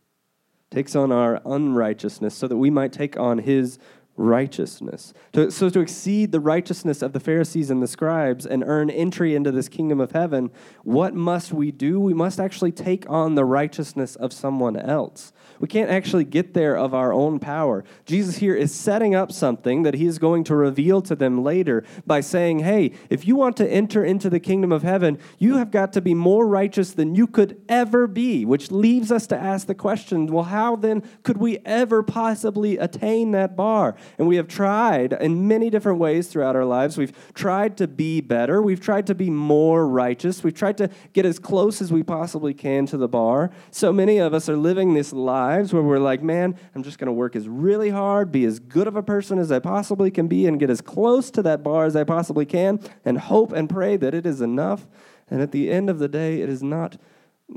takes 0.71 0.97
on 0.97 1.13
our 1.13 1.41
unrighteousness 1.45 2.35
so 2.35 2.49
that 2.49 2.57
we 2.57 2.71
might 2.71 2.93
take 2.93 3.19
on 3.19 3.39
his 3.39 3.79
righteousness. 4.17 5.13
So, 5.35 5.71
to 5.71 5.81
exceed 5.81 6.33
the 6.33 6.41
righteousness 6.41 7.03
of 7.03 7.13
the 7.13 7.21
Pharisees 7.21 7.71
and 7.71 7.83
the 7.83 7.87
scribes 7.87 8.45
and 8.47 8.63
earn 8.67 8.91
entry 8.91 9.35
into 9.35 9.51
this 9.51 9.69
kingdom 9.69 10.01
of 10.01 10.13
heaven, 10.13 10.51
what 10.83 11.15
must 11.15 11.53
we 11.53 11.71
do? 11.71 11.99
We 11.99 12.15
must 12.15 12.39
actually 12.39 12.73
take 12.73 13.09
on 13.09 13.35
the 13.35 13.45
righteousness 13.45 14.17
of 14.17 14.33
someone 14.33 14.77
else. 14.77 15.33
We 15.63 15.69
can't 15.69 15.91
actually 15.91 16.25
get 16.25 16.55
there 16.55 16.77
of 16.77 16.93
our 16.93 17.13
own 17.13 17.39
power. 17.39 17.85
Jesus 18.05 18.39
here 18.39 18.57
is 18.57 18.75
setting 18.75 19.15
up 19.15 19.31
something 19.31 19.85
that 19.85 19.95
he 19.95 20.07
is 20.07 20.19
going 20.19 20.43
to 20.45 20.57
reveal 20.57 21.01
to 21.03 21.15
them 21.15 21.45
later 21.45 21.85
by 22.05 22.21
saying, 22.21 22.59
Hey, 22.59 22.91
if 23.11 23.29
you 23.29 23.37
want 23.37 23.57
to 23.59 23.71
enter 23.71 24.05
into 24.05 24.29
the 24.29 24.41
kingdom 24.41 24.73
of 24.73 24.83
heaven, 24.83 25.21
you 25.39 25.59
have 25.59 25.71
got 25.71 25.93
to 25.93 26.01
be 26.01 26.15
more 26.15 26.49
righteous 26.49 26.91
than 26.91 27.15
you 27.15 27.29
could 27.29 27.63
ever 27.69 28.09
be, 28.09 28.45
which 28.45 28.73
leaves 28.73 29.13
us 29.13 29.29
to 29.29 29.39
ask 29.39 29.69
the 29.69 29.75
question 29.75 30.27
well, 30.27 30.43
how 30.43 30.75
then 30.75 31.05
could 31.23 31.37
we 31.37 31.59
ever 31.65 32.03
possibly 32.03 32.77
attain 32.77 33.31
that 33.31 33.55
bar? 33.55 33.95
And 34.19 34.27
we 34.27 34.37
have 34.37 34.49
tried 34.49 35.13
in 35.13 35.47
many 35.47 35.71
different 35.71 36.01
ways 36.01 36.27
throughout 36.27 36.57
our 36.57 36.65
lives. 36.65 36.99
We've 36.99 37.17
tried 37.35 37.77
to 37.77 37.87
be 37.87 38.21
better. 38.21 38.61
We've 38.61 38.81
tried 38.81 39.07
to 39.07 39.15
be 39.15 39.31
more 39.31 39.87
righteous. 39.87 40.43
We've 40.43 40.53
tried 40.53 40.79
to 40.79 40.91
get 41.13 41.25
as 41.25 41.39
close 41.39 41.81
as 41.81 41.93
we 41.93 42.03
possibly 42.03 42.53
can 42.53 42.87
to 42.87 42.97
the 42.97 43.07
bar. 43.07 43.53
So 43.71 43.93
many 43.93 44.19
of 44.19 44.35
us 44.35 44.49
are 44.49 44.57
living 44.57 44.95
this 44.95 45.13
lives 45.57 45.73
where 45.73 45.83
we're 45.83 45.99
like, 45.99 46.23
man, 46.23 46.59
I'm 46.75 46.83
just 46.83 46.99
going 46.99 47.07
to 47.07 47.13
work 47.13 47.37
as 47.37 47.49
really 47.49 47.91
hard, 47.91 48.33
be 48.33 48.45
as 48.45 48.59
good 48.59 48.87
of 48.87 48.97
a 48.97 49.03
person 49.03 49.39
as 49.39 49.53
I 49.53 49.59
possibly 49.59 50.11
can 50.11 50.29
be, 50.29 50.47
and 50.47 50.59
get 50.59 50.71
as 50.71 50.81
close 50.81 51.31
to 51.33 51.43
that 51.43 51.63
bar 51.63 51.85
as 51.85 51.95
I 51.95 52.05
possibly 52.05 52.47
can, 52.47 52.81
and 53.05 53.19
hope 53.19 53.53
and 53.53 53.69
pray 53.69 53.97
that 53.97 54.15
it 54.15 54.27
is 54.27 54.41
enough. 54.41 54.87
And 55.29 55.41
at 55.43 55.53
the 55.53 55.71
end 55.71 55.91
of 55.91 55.99
the 55.99 56.09
day, 56.09 56.41
it 56.41 56.49
is 56.49 56.63
not 56.63 56.97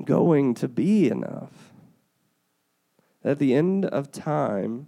going 0.03 0.53
to 0.55 0.67
be 0.67 1.09
enough. 1.09 1.71
At 3.23 3.39
the 3.39 3.53
end 3.53 3.85
of 3.85 4.11
time, 4.11 4.87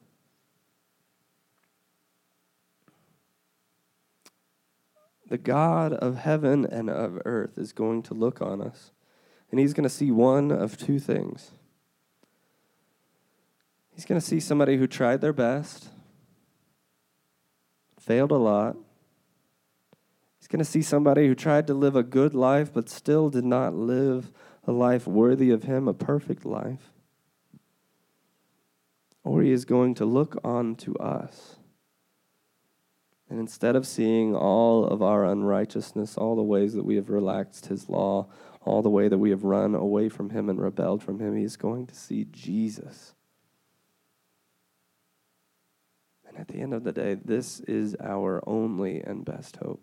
the 5.27 5.37
God 5.37 5.93
of 5.93 6.17
heaven 6.17 6.65
and 6.65 6.89
of 6.89 7.21
earth 7.25 7.57
is 7.57 7.73
going 7.73 8.03
to 8.03 8.13
look 8.13 8.41
on 8.41 8.61
us, 8.61 8.91
and 9.49 9.59
he's 9.59 9.73
going 9.73 9.83
to 9.83 9.89
see 9.89 10.11
one 10.11 10.51
of 10.51 10.77
two 10.77 10.99
things. 10.99 11.51
He's 13.97 14.05
going 14.05 14.21
to 14.21 14.25
see 14.25 14.39
somebody 14.39 14.77
who 14.77 14.87
tried 14.87 15.19
their 15.19 15.33
best, 15.33 15.89
failed 17.99 18.31
a 18.31 18.37
lot. 18.37 18.77
He's 20.39 20.47
going 20.47 20.59
to 20.59 20.65
see 20.65 20.81
somebody 20.81 21.27
who 21.27 21.35
tried 21.35 21.67
to 21.67 21.73
live 21.73 21.97
a 21.97 22.03
good 22.03 22.33
life 22.33 22.71
but 22.73 22.87
still 22.87 23.29
did 23.29 23.43
not 23.43 23.73
live 23.73 24.31
a 24.65 24.71
life 24.71 25.05
worthy 25.05 25.51
of 25.51 25.63
him, 25.63 25.89
a 25.89 25.93
perfect 25.93 26.45
life. 26.45 26.93
Or 29.25 29.41
he 29.41 29.51
is 29.51 29.65
going 29.65 29.95
to 29.95 30.05
look 30.05 30.39
on 30.45 30.75
to 30.75 30.95
us 30.95 31.57
and 33.29 33.39
instead 33.39 33.75
of 33.75 33.85
seeing 33.85 34.35
all 34.35 34.85
of 34.85 35.01
our 35.01 35.25
unrighteousness, 35.25 36.17
all 36.17 36.35
the 36.35 36.43
ways 36.43 36.73
that 36.73 36.85
we 36.85 36.95
have 36.95 37.09
relaxed 37.09 37.65
his 37.65 37.89
law, 37.89 38.27
all 38.61 38.81
the 38.81 38.89
way 38.89 39.07
that 39.07 39.17
we 39.17 39.31
have 39.31 39.43
run 39.43 39.75
away 39.75 40.07
from 40.09 40.29
him 40.29 40.49
and 40.49 40.61
rebelled 40.61 41.03
from 41.03 41.19
him, 41.19 41.35
he 41.35 41.43
is 41.43 41.57
going 41.57 41.87
to 41.87 41.95
see 41.95 42.25
Jesus. 42.31 43.13
And 46.26 46.26
at 46.37 46.47
the 46.47 46.59
end 46.59 46.73
of 46.73 46.83
the 46.83 46.91
day, 46.91 47.15
this 47.15 47.59
is 47.61 47.95
our 48.01 48.43
only 48.47 49.01
and 49.01 49.25
best 49.25 49.57
hope. 49.57 49.81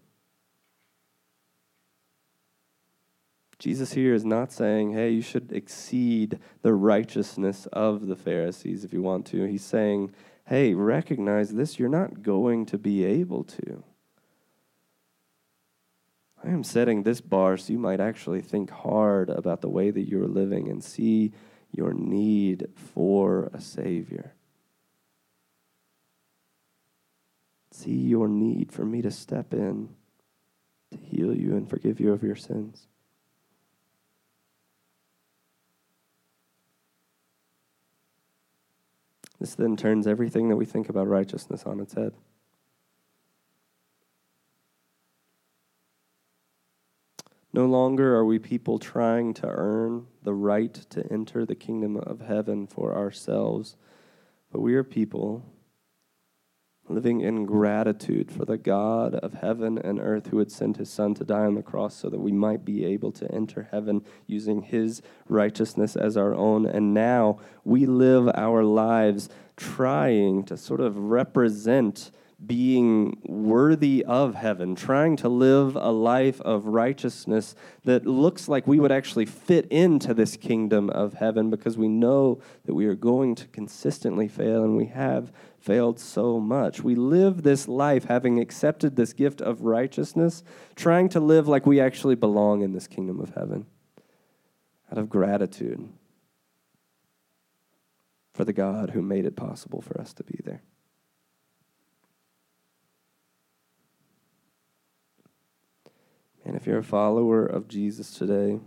Jesus 3.59 3.93
here 3.93 4.15
is 4.15 4.25
not 4.25 4.53
saying, 4.53 4.93
hey, 4.93 5.11
you 5.11 5.23
should 5.23 5.53
exceed 5.53 6.39
the 6.63 6.75
righteousness 6.75 7.67
of 7.73 8.07
the 8.07 8.17
Pharisees 8.17 8.85
if 8.85 8.93
you 8.93 9.01
want 9.01 9.27
to. 9.27 9.45
He's 9.45 9.65
saying, 9.65 10.13
hey, 10.47 10.75
recognize 10.75 11.55
this, 11.55 11.79
you're 11.79 11.89
not 11.89 12.23
going 12.23 12.67
to 12.67 12.79
be 12.79 13.05
able 13.05 13.45
to. 13.45 13.83
I 16.43 16.49
am 16.49 16.63
setting 16.63 17.03
this 17.03 17.23
bar 17.23 17.57
so 17.57 17.73
you 17.73 17.79
might 17.79 18.01
actually 18.01 18.43
think 18.43 18.71
hard 18.71 19.31
about 19.31 19.63
the 19.63 19.71
way 19.71 19.91
that 19.91 20.09
you're 20.09 20.29
living 20.29 20.69
and 20.69 20.85
see 20.85 21.33
your 21.71 21.95
need 21.95 22.69
for 22.75 23.51
a 23.55 23.61
Savior. 23.61 24.35
See 27.75 27.91
your 27.91 28.29
need 28.29 28.71
for 28.71 28.85
me 28.85 29.03
to 29.03 29.11
step 29.11 29.53
in 29.53 29.89
to 30.93 30.97
heal 30.97 31.35
you 31.35 31.57
and 31.57 31.69
forgive 31.69 31.99
you 31.99 32.13
of 32.13 32.23
your 32.23 32.37
sins. 32.37 32.87
This 39.41 39.57
then 39.57 39.77
turns 39.77 40.07
everything 40.07 40.49
that 40.51 40.57
we 40.57 40.65
think 40.65 40.89
about 40.89 41.09
righteousness 41.09 41.65
on 41.65 41.81
its 41.81 41.95
head. 41.95 42.15
No 47.53 47.67
longer 47.67 48.15
are 48.15 48.25
we 48.25 48.39
people 48.39 48.79
trying 48.79 49.35
to 49.35 49.49
earn 49.49 50.07
the 50.23 50.33
right 50.33 50.75
to 50.91 51.13
enter 51.13 51.45
the 51.45 51.57
kingdom 51.57 51.97
of 51.97 52.21
heaven 52.21 52.69
for 52.69 52.97
ourselves, 52.97 53.75
but 54.53 54.61
we 54.61 54.77
are 54.77 54.85
people 54.85 55.45
living 56.89 57.21
in 57.21 57.47
gratitude 57.47 58.31
for 58.31 58.45
the 58.45 58.59
God 58.59 59.15
of 59.17 59.35
heaven 59.35 59.79
and 59.79 59.99
earth 59.99 60.29
who 60.29 60.39
had 60.39 60.53
sent 60.53 60.77
his 60.77 60.91
Son 60.91 61.15
to 61.15 61.25
die 61.25 61.47
on 61.47 61.55
the 61.55 61.63
cross 61.63 61.95
so 61.95 62.11
that 62.11 62.21
we 62.21 62.33
might 62.33 62.65
be 62.65 62.85
able 62.85 63.11
to 63.13 63.31
enter 63.33 63.69
heaven 63.71 64.05
using 64.27 64.63
his 64.63 65.01
righteousness 65.29 65.97
as 65.97 66.17
our 66.17 66.35
own. 66.35 66.67
And 66.67 66.93
now 66.93 67.39
we 67.65 67.87
live 67.87 68.29
our 68.35 68.65
lives 68.65 69.29
trying 69.57 70.45
to 70.45 70.57
sort 70.57 70.81
of 70.81 70.97
represent 70.97 72.11
being 72.47 73.17
worthy 73.25 74.05
of 74.05 74.35
heaven, 74.35 74.75
trying 74.75 75.17
to 75.17 75.29
live 75.29 75.77
a 75.77 75.91
life 75.91 76.41
of 76.43 76.67
righteousness 76.67 77.55
that 77.85 78.07
looks 78.07 78.49
like 78.49 78.67
we 78.67 78.81
would 78.81 78.93
actually 78.93 79.25
fit 79.25 79.67
into 79.67 80.13
this 80.13 80.37
kingdom 80.37 80.91
of 80.91 81.15
heaven 81.15 81.49
because 81.49 81.79
we 81.79 81.89
know 81.89 82.41
that 82.67 82.75
we 82.75 82.87
are 82.87 82.95
going 82.95 83.35
to 83.35 83.47
consistently 83.49 84.29
fail 84.29 84.63
and 84.63 84.77
we 84.77 84.87
have 84.87 85.33
failed 85.65 85.99
so 85.99 86.39
much. 86.39 86.85
We 86.85 86.95
live 86.95 87.43
this 87.43 87.67
life 87.67 88.05
having 88.05 88.39
accepted 88.39 88.97
this 88.97 89.15
gift 89.15 89.41
of 89.41 89.63
righteousness, 89.63 90.45
trying 90.77 91.09
to 91.11 91.21
live 91.21 91.49
like 91.49 91.65
we 91.65 91.81
actually 91.81 92.17
belong 92.17 92.61
in 92.61 92.73
this 92.73 92.87
kingdom 92.87 93.19
of 93.19 93.31
heaven 93.31 93.65
out 94.93 94.99
of 94.99 95.09
gratitude 95.09 95.89
for 98.35 98.45
the 98.45 98.53
God 98.53 98.91
who 98.91 99.01
made 99.01 99.25
it 99.25 99.37
possible 99.37 99.81
for 99.81 99.99
us 99.99 100.13
to 100.13 100.23
be 100.23 100.39
there. 100.45 100.63
And 106.45 106.57
if 106.57 106.67
you're 106.67 106.79
a 106.79 106.85
follower 106.85 107.47
of 107.47 107.69
Jesus 107.69 108.11
today, 108.11 108.61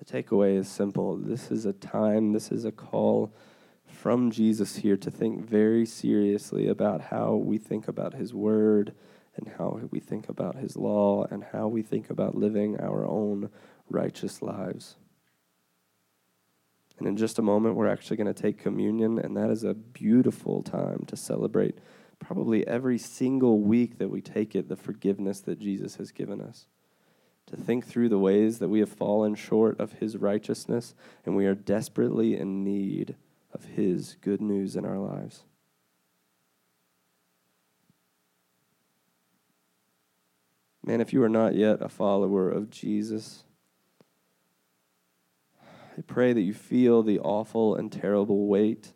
the 0.00 0.04
takeaway 0.04 0.56
is 0.56 0.68
simple. 0.68 1.16
This 1.16 1.52
is 1.52 1.64
a 1.64 1.72
time, 1.72 2.32
this 2.32 2.50
is 2.50 2.64
a 2.64 2.72
call 2.72 3.32
from 4.00 4.30
Jesus 4.30 4.76
here 4.76 4.96
to 4.96 5.10
think 5.10 5.46
very 5.46 5.84
seriously 5.84 6.66
about 6.66 7.02
how 7.02 7.34
we 7.34 7.58
think 7.58 7.86
about 7.86 8.14
his 8.14 8.32
word 8.32 8.94
and 9.36 9.52
how 9.58 9.78
we 9.90 10.00
think 10.00 10.26
about 10.26 10.56
his 10.56 10.74
law 10.74 11.26
and 11.30 11.44
how 11.52 11.68
we 11.68 11.82
think 11.82 12.08
about 12.08 12.34
living 12.34 12.80
our 12.80 13.04
own 13.04 13.50
righteous 13.90 14.40
lives. 14.40 14.96
And 16.98 17.06
in 17.06 17.18
just 17.18 17.38
a 17.38 17.42
moment, 17.42 17.76
we're 17.76 17.88
actually 17.88 18.16
going 18.16 18.32
to 18.32 18.42
take 18.42 18.56
communion, 18.56 19.18
and 19.18 19.36
that 19.36 19.50
is 19.50 19.64
a 19.64 19.74
beautiful 19.74 20.62
time 20.62 21.04
to 21.06 21.14
celebrate 21.14 21.76
probably 22.18 22.66
every 22.66 22.96
single 22.96 23.60
week 23.60 23.98
that 23.98 24.10
we 24.10 24.22
take 24.22 24.54
it, 24.54 24.70
the 24.70 24.76
forgiveness 24.76 25.40
that 25.40 25.60
Jesus 25.60 25.96
has 25.96 26.10
given 26.10 26.40
us. 26.40 26.64
To 27.48 27.56
think 27.56 27.86
through 27.86 28.08
the 28.08 28.18
ways 28.18 28.60
that 28.60 28.68
we 28.68 28.80
have 28.80 28.88
fallen 28.88 29.34
short 29.34 29.78
of 29.78 29.94
his 29.94 30.16
righteousness 30.16 30.94
and 31.26 31.36
we 31.36 31.44
are 31.44 31.54
desperately 31.54 32.34
in 32.34 32.64
need 32.64 33.16
his 33.84 34.16
good 34.20 34.40
news 34.40 34.76
in 34.76 34.84
our 34.84 34.98
lives. 34.98 35.44
Man, 40.84 41.00
if 41.00 41.12
you 41.12 41.22
are 41.22 41.28
not 41.28 41.54
yet 41.54 41.82
a 41.82 41.88
follower 41.88 42.50
of 42.50 42.70
Jesus, 42.70 43.44
I 45.96 46.02
pray 46.06 46.32
that 46.32 46.40
you 46.40 46.54
feel 46.54 47.02
the 47.02 47.18
awful 47.18 47.74
and 47.74 47.92
terrible 47.92 48.46
weight 48.46 48.92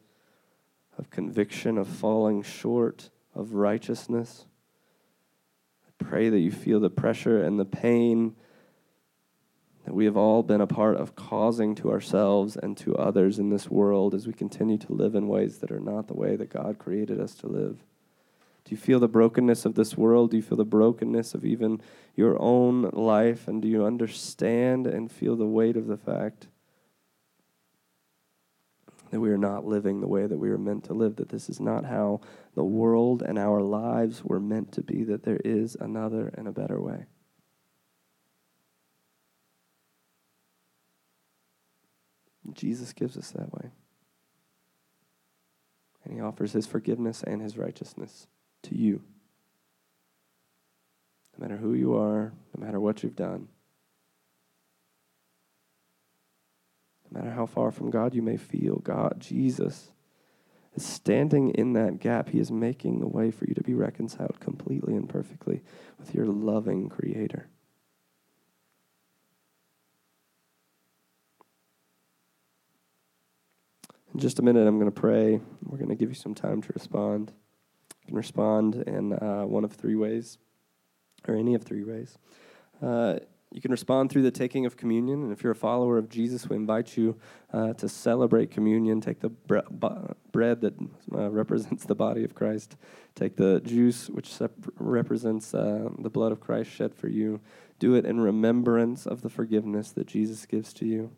of 0.96 1.10
conviction 1.10 1.76
of 1.76 1.86
falling 1.86 2.42
short 2.42 3.10
of 3.34 3.54
righteousness. 3.54 4.46
I 5.86 6.04
pray 6.04 6.30
that 6.30 6.38
you 6.38 6.50
feel 6.50 6.80
the 6.80 6.90
pressure 6.90 7.42
and 7.42 7.60
the 7.60 7.64
pain 7.64 8.36
that 9.84 9.94
we 9.94 10.06
have 10.06 10.16
all 10.16 10.42
been 10.42 10.60
a 10.60 10.66
part 10.66 10.96
of 10.96 11.14
causing 11.14 11.74
to 11.74 11.90
ourselves 11.90 12.56
and 12.56 12.76
to 12.78 12.96
others 12.96 13.38
in 13.38 13.50
this 13.50 13.70
world 13.70 14.14
as 14.14 14.26
we 14.26 14.32
continue 14.32 14.78
to 14.78 14.92
live 14.92 15.14
in 15.14 15.28
ways 15.28 15.58
that 15.58 15.70
are 15.70 15.80
not 15.80 16.08
the 16.08 16.14
way 16.14 16.36
that 16.36 16.50
God 16.50 16.78
created 16.78 17.20
us 17.20 17.34
to 17.36 17.46
live. 17.46 17.84
Do 18.64 18.70
you 18.70 18.78
feel 18.78 18.98
the 18.98 19.08
brokenness 19.08 19.66
of 19.66 19.74
this 19.74 19.94
world? 19.94 20.30
Do 20.30 20.38
you 20.38 20.42
feel 20.42 20.56
the 20.56 20.64
brokenness 20.64 21.34
of 21.34 21.44
even 21.44 21.82
your 22.16 22.40
own 22.40 22.88
life? 22.94 23.46
And 23.46 23.60
do 23.60 23.68
you 23.68 23.84
understand 23.84 24.86
and 24.86 25.12
feel 25.12 25.36
the 25.36 25.46
weight 25.46 25.76
of 25.76 25.86
the 25.86 25.98
fact 25.98 26.48
that 29.10 29.20
we 29.20 29.30
are 29.30 29.38
not 29.38 29.66
living 29.66 30.00
the 30.00 30.08
way 30.08 30.26
that 30.26 30.38
we 30.38 30.48
were 30.48 30.58
meant 30.58 30.84
to 30.84 30.94
live, 30.94 31.16
that 31.16 31.28
this 31.28 31.50
is 31.50 31.60
not 31.60 31.84
how 31.84 32.22
the 32.54 32.64
world 32.64 33.22
and 33.22 33.38
our 33.38 33.60
lives 33.60 34.24
were 34.24 34.40
meant 34.40 34.72
to 34.72 34.82
be, 34.82 35.04
that 35.04 35.24
there 35.24 35.40
is 35.44 35.76
another 35.78 36.32
and 36.36 36.48
a 36.48 36.52
better 36.52 36.80
way. 36.80 37.04
Jesus 42.52 42.92
gives 42.92 43.16
us 43.16 43.30
that 43.30 43.52
way. 43.52 43.70
And 46.04 46.14
he 46.14 46.20
offers 46.20 46.52
his 46.52 46.66
forgiveness 46.66 47.22
and 47.22 47.40
his 47.40 47.56
righteousness 47.56 48.26
to 48.64 48.76
you. 48.76 49.02
No 51.36 51.42
matter 51.42 51.56
who 51.56 51.74
you 51.74 51.96
are, 51.96 52.32
no 52.56 52.64
matter 52.64 52.78
what 52.78 53.02
you've 53.02 53.16
done. 53.16 53.48
No 57.10 57.20
matter 57.20 57.30
how 57.32 57.46
far 57.46 57.70
from 57.70 57.90
God 57.90 58.14
you 58.14 58.22
may 58.22 58.36
feel, 58.36 58.76
God, 58.76 59.16
Jesus, 59.18 59.90
is 60.74 60.84
standing 60.84 61.50
in 61.50 61.72
that 61.72 62.00
gap. 62.00 62.28
He 62.28 62.40
is 62.40 62.50
making 62.50 63.00
the 63.00 63.06
way 63.06 63.30
for 63.30 63.46
you 63.46 63.54
to 63.54 63.62
be 63.62 63.74
reconciled 63.74 64.40
completely 64.40 64.94
and 64.94 65.08
perfectly 65.08 65.62
with 65.98 66.14
your 66.14 66.26
loving 66.26 66.88
Creator. 66.88 67.48
In 74.14 74.20
just 74.20 74.38
a 74.38 74.42
minute, 74.42 74.68
I'm 74.68 74.78
going 74.78 74.90
to 74.90 75.00
pray. 75.00 75.40
We're 75.64 75.78
going 75.78 75.88
to 75.88 75.96
give 75.96 76.08
you 76.08 76.14
some 76.14 76.36
time 76.36 76.62
to 76.62 76.72
respond. 76.72 77.32
You 78.02 78.06
can 78.06 78.16
respond 78.16 78.76
in 78.76 79.12
uh, 79.12 79.42
one 79.42 79.64
of 79.64 79.72
three 79.72 79.96
ways, 79.96 80.38
or 81.26 81.34
any 81.34 81.56
of 81.56 81.64
three 81.64 81.82
ways. 81.82 82.16
Uh, 82.80 83.18
you 83.50 83.60
can 83.60 83.72
respond 83.72 84.10
through 84.10 84.22
the 84.22 84.30
taking 84.30 84.66
of 84.66 84.76
communion. 84.76 85.24
And 85.24 85.32
if 85.32 85.42
you're 85.42 85.52
a 85.52 85.56
follower 85.56 85.98
of 85.98 86.08
Jesus, 86.08 86.48
we 86.48 86.54
invite 86.54 86.96
you 86.96 87.18
uh, 87.52 87.72
to 87.74 87.88
celebrate 87.88 88.52
communion. 88.52 89.00
Take 89.00 89.18
the 89.18 89.30
bre- 89.30 89.58
bread 90.30 90.60
that 90.60 90.74
uh, 91.12 91.30
represents 91.30 91.84
the 91.84 91.96
body 91.96 92.22
of 92.22 92.36
Christ, 92.36 92.76
take 93.16 93.34
the 93.34 93.60
juice, 93.62 94.08
which 94.08 94.32
sep- 94.32 94.52
represents 94.78 95.54
uh, 95.54 95.88
the 95.98 96.10
blood 96.10 96.30
of 96.30 96.38
Christ 96.38 96.70
shed 96.70 96.94
for 96.94 97.08
you. 97.08 97.40
Do 97.80 97.96
it 97.96 98.04
in 98.04 98.20
remembrance 98.20 99.06
of 99.06 99.22
the 99.22 99.30
forgiveness 99.30 99.90
that 99.90 100.06
Jesus 100.06 100.46
gives 100.46 100.72
to 100.74 100.86
you. 100.86 101.10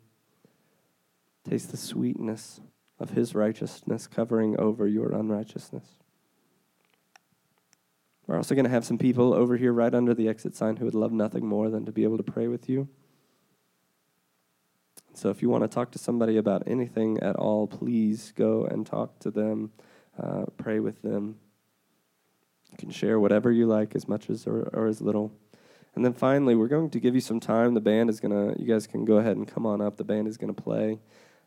Taste 1.44 1.70
the 1.70 1.76
sweetness 1.76 2.61
of 2.99 3.11
his 3.11 3.34
righteousness 3.34 4.07
covering 4.07 4.59
over 4.59 4.86
your 4.86 5.12
unrighteousness. 5.12 5.84
We're 8.26 8.36
also 8.36 8.55
going 8.55 8.64
to 8.64 8.70
have 8.70 8.84
some 8.84 8.99
people 8.99 9.32
over 9.32 9.57
here 9.57 9.72
right 9.72 9.94
under 9.94 10.12
the 10.12 10.28
exit 10.28 10.57
sign 10.57 10.76
who 10.76 10.84
would 10.84 10.94
love 10.94 11.12
nothing 11.12 11.47
more 11.47 11.70
than 11.70 11.84
to 11.84 11.92
be 11.92 12.03
able 12.03 12.16
to 12.16 12.24
pray 12.24 12.49
with 12.49 12.68
you. 12.68 12.88
So 15.14 15.30
if 15.30 15.40
you 15.40 15.49
want 15.49 15.64
to 15.64 15.68
talk 15.68 15.92
to 15.92 15.99
somebody 15.99 16.36
about 16.36 16.64
anything 16.66 17.18
at 17.20 17.36
all, 17.36 17.66
please 17.66 18.32
go 18.36 18.64
and 18.64 18.84
talk 18.84 19.18
to 19.20 19.30
them, 19.30 19.72
uh, 20.20 20.44
pray 20.59 20.80
with 20.80 21.01
them. 21.03 21.36
You 22.72 22.76
can 22.78 22.90
share 22.90 23.18
whatever 23.18 23.51
you 23.51 23.66
like, 23.66 23.94
as 23.94 24.09
much 24.09 24.28
as 24.28 24.47
or, 24.47 24.68
or 24.74 24.86
as 24.86 25.01
little. 25.01 25.32
And 25.94 26.05
then 26.05 26.12
finally, 26.12 26.55
we're 26.55 26.68
going 26.68 26.90
to 26.90 27.01
give 27.01 27.14
you 27.14 27.22
some 27.22 27.40
time. 27.40 27.72
The 27.72 27.80
band 27.80 28.11
is 28.11 28.20
going 28.20 28.32
to, 28.32 28.61
you 28.61 28.66
guys 28.66 28.86
can 28.86 29.07
go 29.07 29.16
ahead 29.16 29.38
and 29.38 29.49
come 29.49 29.64
on 29.64 29.80
up. 29.80 29.97
The 29.97 30.05
band 30.05 30.28
is 30.28 30.36
going 30.36 30.55
to 30.55 30.62
play, 30.62 30.99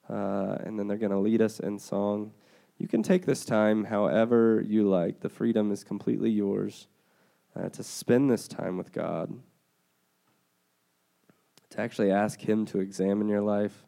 uh, 0.10 0.58
and 0.64 0.78
then 0.78 0.88
they're 0.88 0.98
going 0.98 1.12
to 1.12 1.20
lead 1.20 1.42
us 1.42 1.60
in 1.60 1.78
song. 1.78 2.32
You 2.78 2.88
can 2.88 3.04
take 3.04 3.26
this 3.26 3.46
time 3.46 3.84
however 3.84 4.64
you 4.66 4.88
like. 4.88 5.20
The 5.20 5.30
freedom 5.30 5.72
is 5.72 5.84
completely 5.84 6.32
yours 6.32 6.88
uh, 7.56 7.70
to 7.70 7.84
spend 7.84 8.30
this 8.30 8.48
time 8.48 8.78
with 8.78 8.92
God, 8.92 9.34
to 11.72 11.82
actually 11.82 12.12
ask 12.12 12.40
Him 12.40 12.66
to 12.68 12.80
examine 12.80 13.28
your 13.28 13.42
life, 13.42 13.86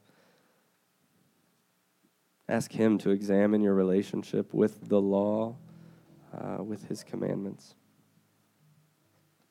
ask 2.50 2.72
Him 2.72 2.98
to 3.00 3.12
examine 3.12 3.62
your 3.62 3.74
relationship 3.74 4.54
with 4.54 4.90
the 4.90 5.02
law, 5.02 5.56
uh, 6.38 6.64
with 6.64 6.88
His 6.88 7.04
commandments. 7.04 7.76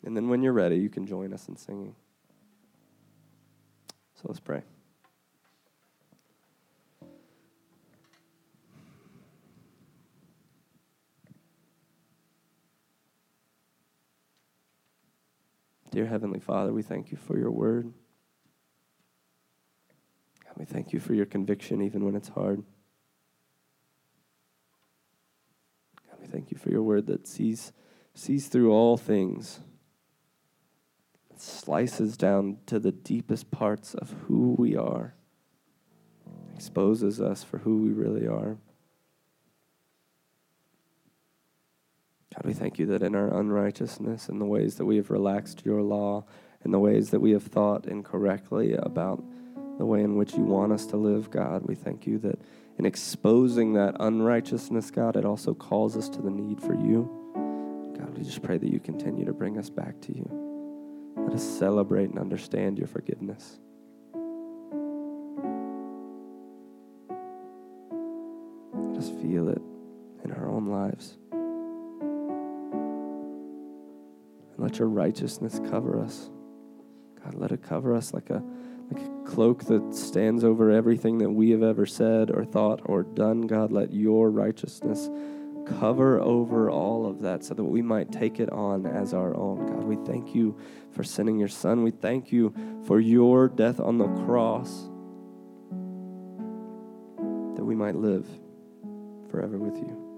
And 0.04 0.16
then 0.16 0.28
when 0.28 0.42
you're 0.42 0.52
ready, 0.52 0.76
you 0.76 0.88
can 0.88 1.06
join 1.06 1.32
us 1.32 1.48
in 1.48 1.56
singing. 1.56 1.94
So 4.14 4.22
let's 4.28 4.40
pray. 4.40 4.62
Dear 15.90 16.06
Heavenly 16.06 16.38
Father, 16.38 16.72
we 16.72 16.82
thank 16.82 17.10
you 17.10 17.16
for 17.16 17.36
your 17.36 17.50
word. 17.50 17.92
God, 20.44 20.54
we 20.56 20.64
thank 20.64 20.92
you 20.92 21.00
for 21.00 21.14
your 21.14 21.26
conviction 21.26 21.82
even 21.82 22.04
when 22.04 22.14
it's 22.14 22.28
hard. 22.28 22.62
God, 26.08 26.18
we 26.20 26.28
thank 26.28 26.52
you 26.52 26.58
for 26.58 26.70
your 26.70 26.82
word 26.82 27.08
that 27.08 27.26
sees, 27.26 27.72
sees 28.14 28.46
through 28.46 28.70
all 28.70 28.96
things, 28.96 29.60
that 31.28 31.40
slices 31.40 32.16
down 32.16 32.58
to 32.66 32.78
the 32.78 32.92
deepest 32.92 33.50
parts 33.50 33.94
of 33.94 34.14
who 34.28 34.54
we 34.56 34.76
are, 34.76 35.14
exposes 36.54 37.20
us 37.20 37.42
for 37.42 37.58
who 37.58 37.82
we 37.82 37.90
really 37.90 38.28
are. 38.28 38.58
We 42.50 42.54
thank 42.54 42.80
you 42.80 42.86
that 42.86 43.04
in 43.04 43.14
our 43.14 43.32
unrighteousness 43.38 44.28
and 44.28 44.40
the 44.40 44.44
ways 44.44 44.74
that 44.74 44.84
we 44.84 44.96
have 44.96 45.08
relaxed 45.08 45.64
your 45.64 45.82
law 45.82 46.24
and 46.64 46.74
the 46.74 46.80
ways 46.80 47.10
that 47.10 47.20
we 47.20 47.30
have 47.30 47.44
thought 47.44 47.86
incorrectly 47.86 48.74
about 48.74 49.22
the 49.78 49.86
way 49.86 50.02
in 50.02 50.16
which 50.16 50.34
you 50.34 50.42
want 50.42 50.72
us 50.72 50.84
to 50.84 50.96
live, 50.96 51.30
God, 51.30 51.62
we 51.68 51.76
thank 51.76 52.08
you 52.08 52.18
that 52.18 52.40
in 52.76 52.86
exposing 52.86 53.74
that 53.74 53.94
unrighteousness, 54.00 54.90
God, 54.90 55.14
it 55.14 55.24
also 55.24 55.54
calls 55.54 55.96
us 55.96 56.08
to 56.08 56.20
the 56.20 56.28
need 56.28 56.60
for 56.60 56.74
you. 56.74 57.08
God, 57.96 58.18
we 58.18 58.24
just 58.24 58.42
pray 58.42 58.58
that 58.58 58.68
you 58.68 58.80
continue 58.80 59.24
to 59.26 59.32
bring 59.32 59.56
us 59.56 59.70
back 59.70 60.00
to 60.00 60.12
you. 60.12 61.14
Let 61.18 61.34
us 61.34 61.44
celebrate 61.44 62.10
and 62.10 62.18
understand 62.18 62.78
your 62.78 62.88
forgiveness. 62.88 63.60
Let 68.74 68.98
us 68.98 69.08
feel 69.22 69.48
it 69.50 69.62
in 70.24 70.32
our 70.32 70.48
own 70.48 70.66
lives. 70.66 71.16
Let 74.60 74.78
your 74.78 74.88
righteousness 74.88 75.60
cover 75.70 75.98
us. 75.98 76.30
God, 77.24 77.34
let 77.34 77.52
it 77.52 77.62
cover 77.62 77.94
us 77.94 78.12
like 78.12 78.30
a 78.30 78.42
like 78.90 79.02
a 79.02 79.24
cloak 79.24 79.64
that 79.66 79.94
stands 79.94 80.42
over 80.42 80.70
everything 80.70 81.18
that 81.18 81.30
we 81.30 81.50
have 81.50 81.62
ever 81.62 81.86
said 81.86 82.30
or 82.30 82.44
thought 82.44 82.80
or 82.84 83.04
done. 83.04 83.42
God, 83.42 83.70
let 83.70 83.92
your 83.92 84.30
righteousness 84.30 85.08
cover 85.78 86.20
over 86.20 86.70
all 86.70 87.06
of 87.06 87.22
that 87.22 87.44
so 87.44 87.54
that 87.54 87.64
we 87.64 87.82
might 87.82 88.10
take 88.10 88.40
it 88.40 88.50
on 88.50 88.86
as 88.86 89.14
our 89.14 89.36
own. 89.36 89.66
God, 89.66 89.84
we 89.84 89.96
thank 90.04 90.34
you 90.34 90.58
for 90.90 91.04
sending 91.04 91.38
your 91.38 91.48
son. 91.48 91.84
We 91.84 91.92
thank 91.92 92.32
you 92.32 92.52
for 92.86 92.98
your 92.98 93.48
death 93.48 93.78
on 93.78 93.98
the 93.98 94.08
cross 94.24 94.88
that 97.56 97.64
we 97.64 97.76
might 97.76 97.94
live 97.94 98.26
forever 99.30 99.58
with 99.58 99.76
you. 99.76 100.09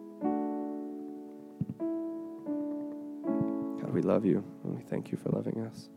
We 3.92 4.00
love 4.00 4.24
you 4.24 4.42
and 4.64 4.74
we 4.74 4.82
thank 4.82 5.12
you 5.12 5.18
for 5.18 5.28
loving 5.28 5.60
us. 5.66 5.90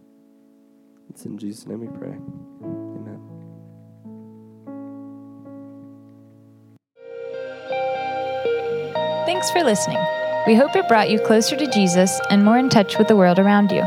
It's 1.10 1.26
in 1.26 1.38
Jesus' 1.38 1.66
name 1.66 1.80
we 1.80 1.88
pray. 1.88 2.18
Amen. 2.62 3.22
Thanks 9.26 9.50
for 9.50 9.64
listening. 9.64 10.04
We 10.46 10.56
hope 10.56 10.76
it 10.76 10.90
brought 10.90 11.10
you 11.10 11.20
closer 11.20 11.56
to 11.56 11.72
Jesus 11.72 12.20
and 12.30 12.44
more 12.44 12.58
in 12.58 12.70
touch 12.70 12.98
with 12.98 13.08
the 13.08 13.16
world 13.16 13.40
around 13.40 13.72
you. 13.72 13.84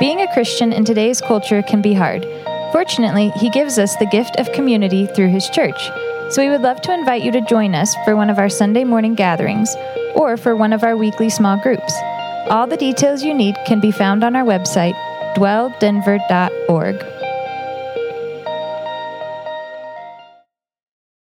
Being 0.00 0.20
a 0.20 0.32
Christian 0.32 0.72
in 0.72 0.84
today's 0.84 1.20
culture 1.20 1.62
can 1.62 1.80
be 1.80 1.94
hard. 1.94 2.26
Fortunately, 2.72 3.30
He 3.36 3.48
gives 3.48 3.78
us 3.78 3.94
the 3.96 4.06
gift 4.06 4.36
of 4.38 4.52
community 4.52 5.06
through 5.06 5.28
His 5.28 5.48
church. 5.48 5.88
So 6.30 6.42
we 6.42 6.50
would 6.50 6.62
love 6.62 6.80
to 6.82 6.92
invite 6.92 7.22
you 7.22 7.30
to 7.30 7.40
join 7.42 7.76
us 7.76 7.94
for 8.04 8.16
one 8.16 8.28
of 8.28 8.40
our 8.40 8.48
Sunday 8.48 8.82
morning 8.82 9.14
gatherings 9.14 9.74
or 10.16 10.36
for 10.36 10.56
one 10.56 10.72
of 10.72 10.82
our 10.82 10.96
weekly 10.96 11.30
small 11.30 11.56
groups. 11.62 11.94
All 12.48 12.68
the 12.68 12.76
details 12.76 13.24
you 13.24 13.34
need 13.34 13.56
can 13.66 13.80
be 13.80 13.90
found 13.90 14.22
on 14.22 14.36
our 14.36 14.44
website, 14.44 14.94
dwelldenver.org. 15.34 17.15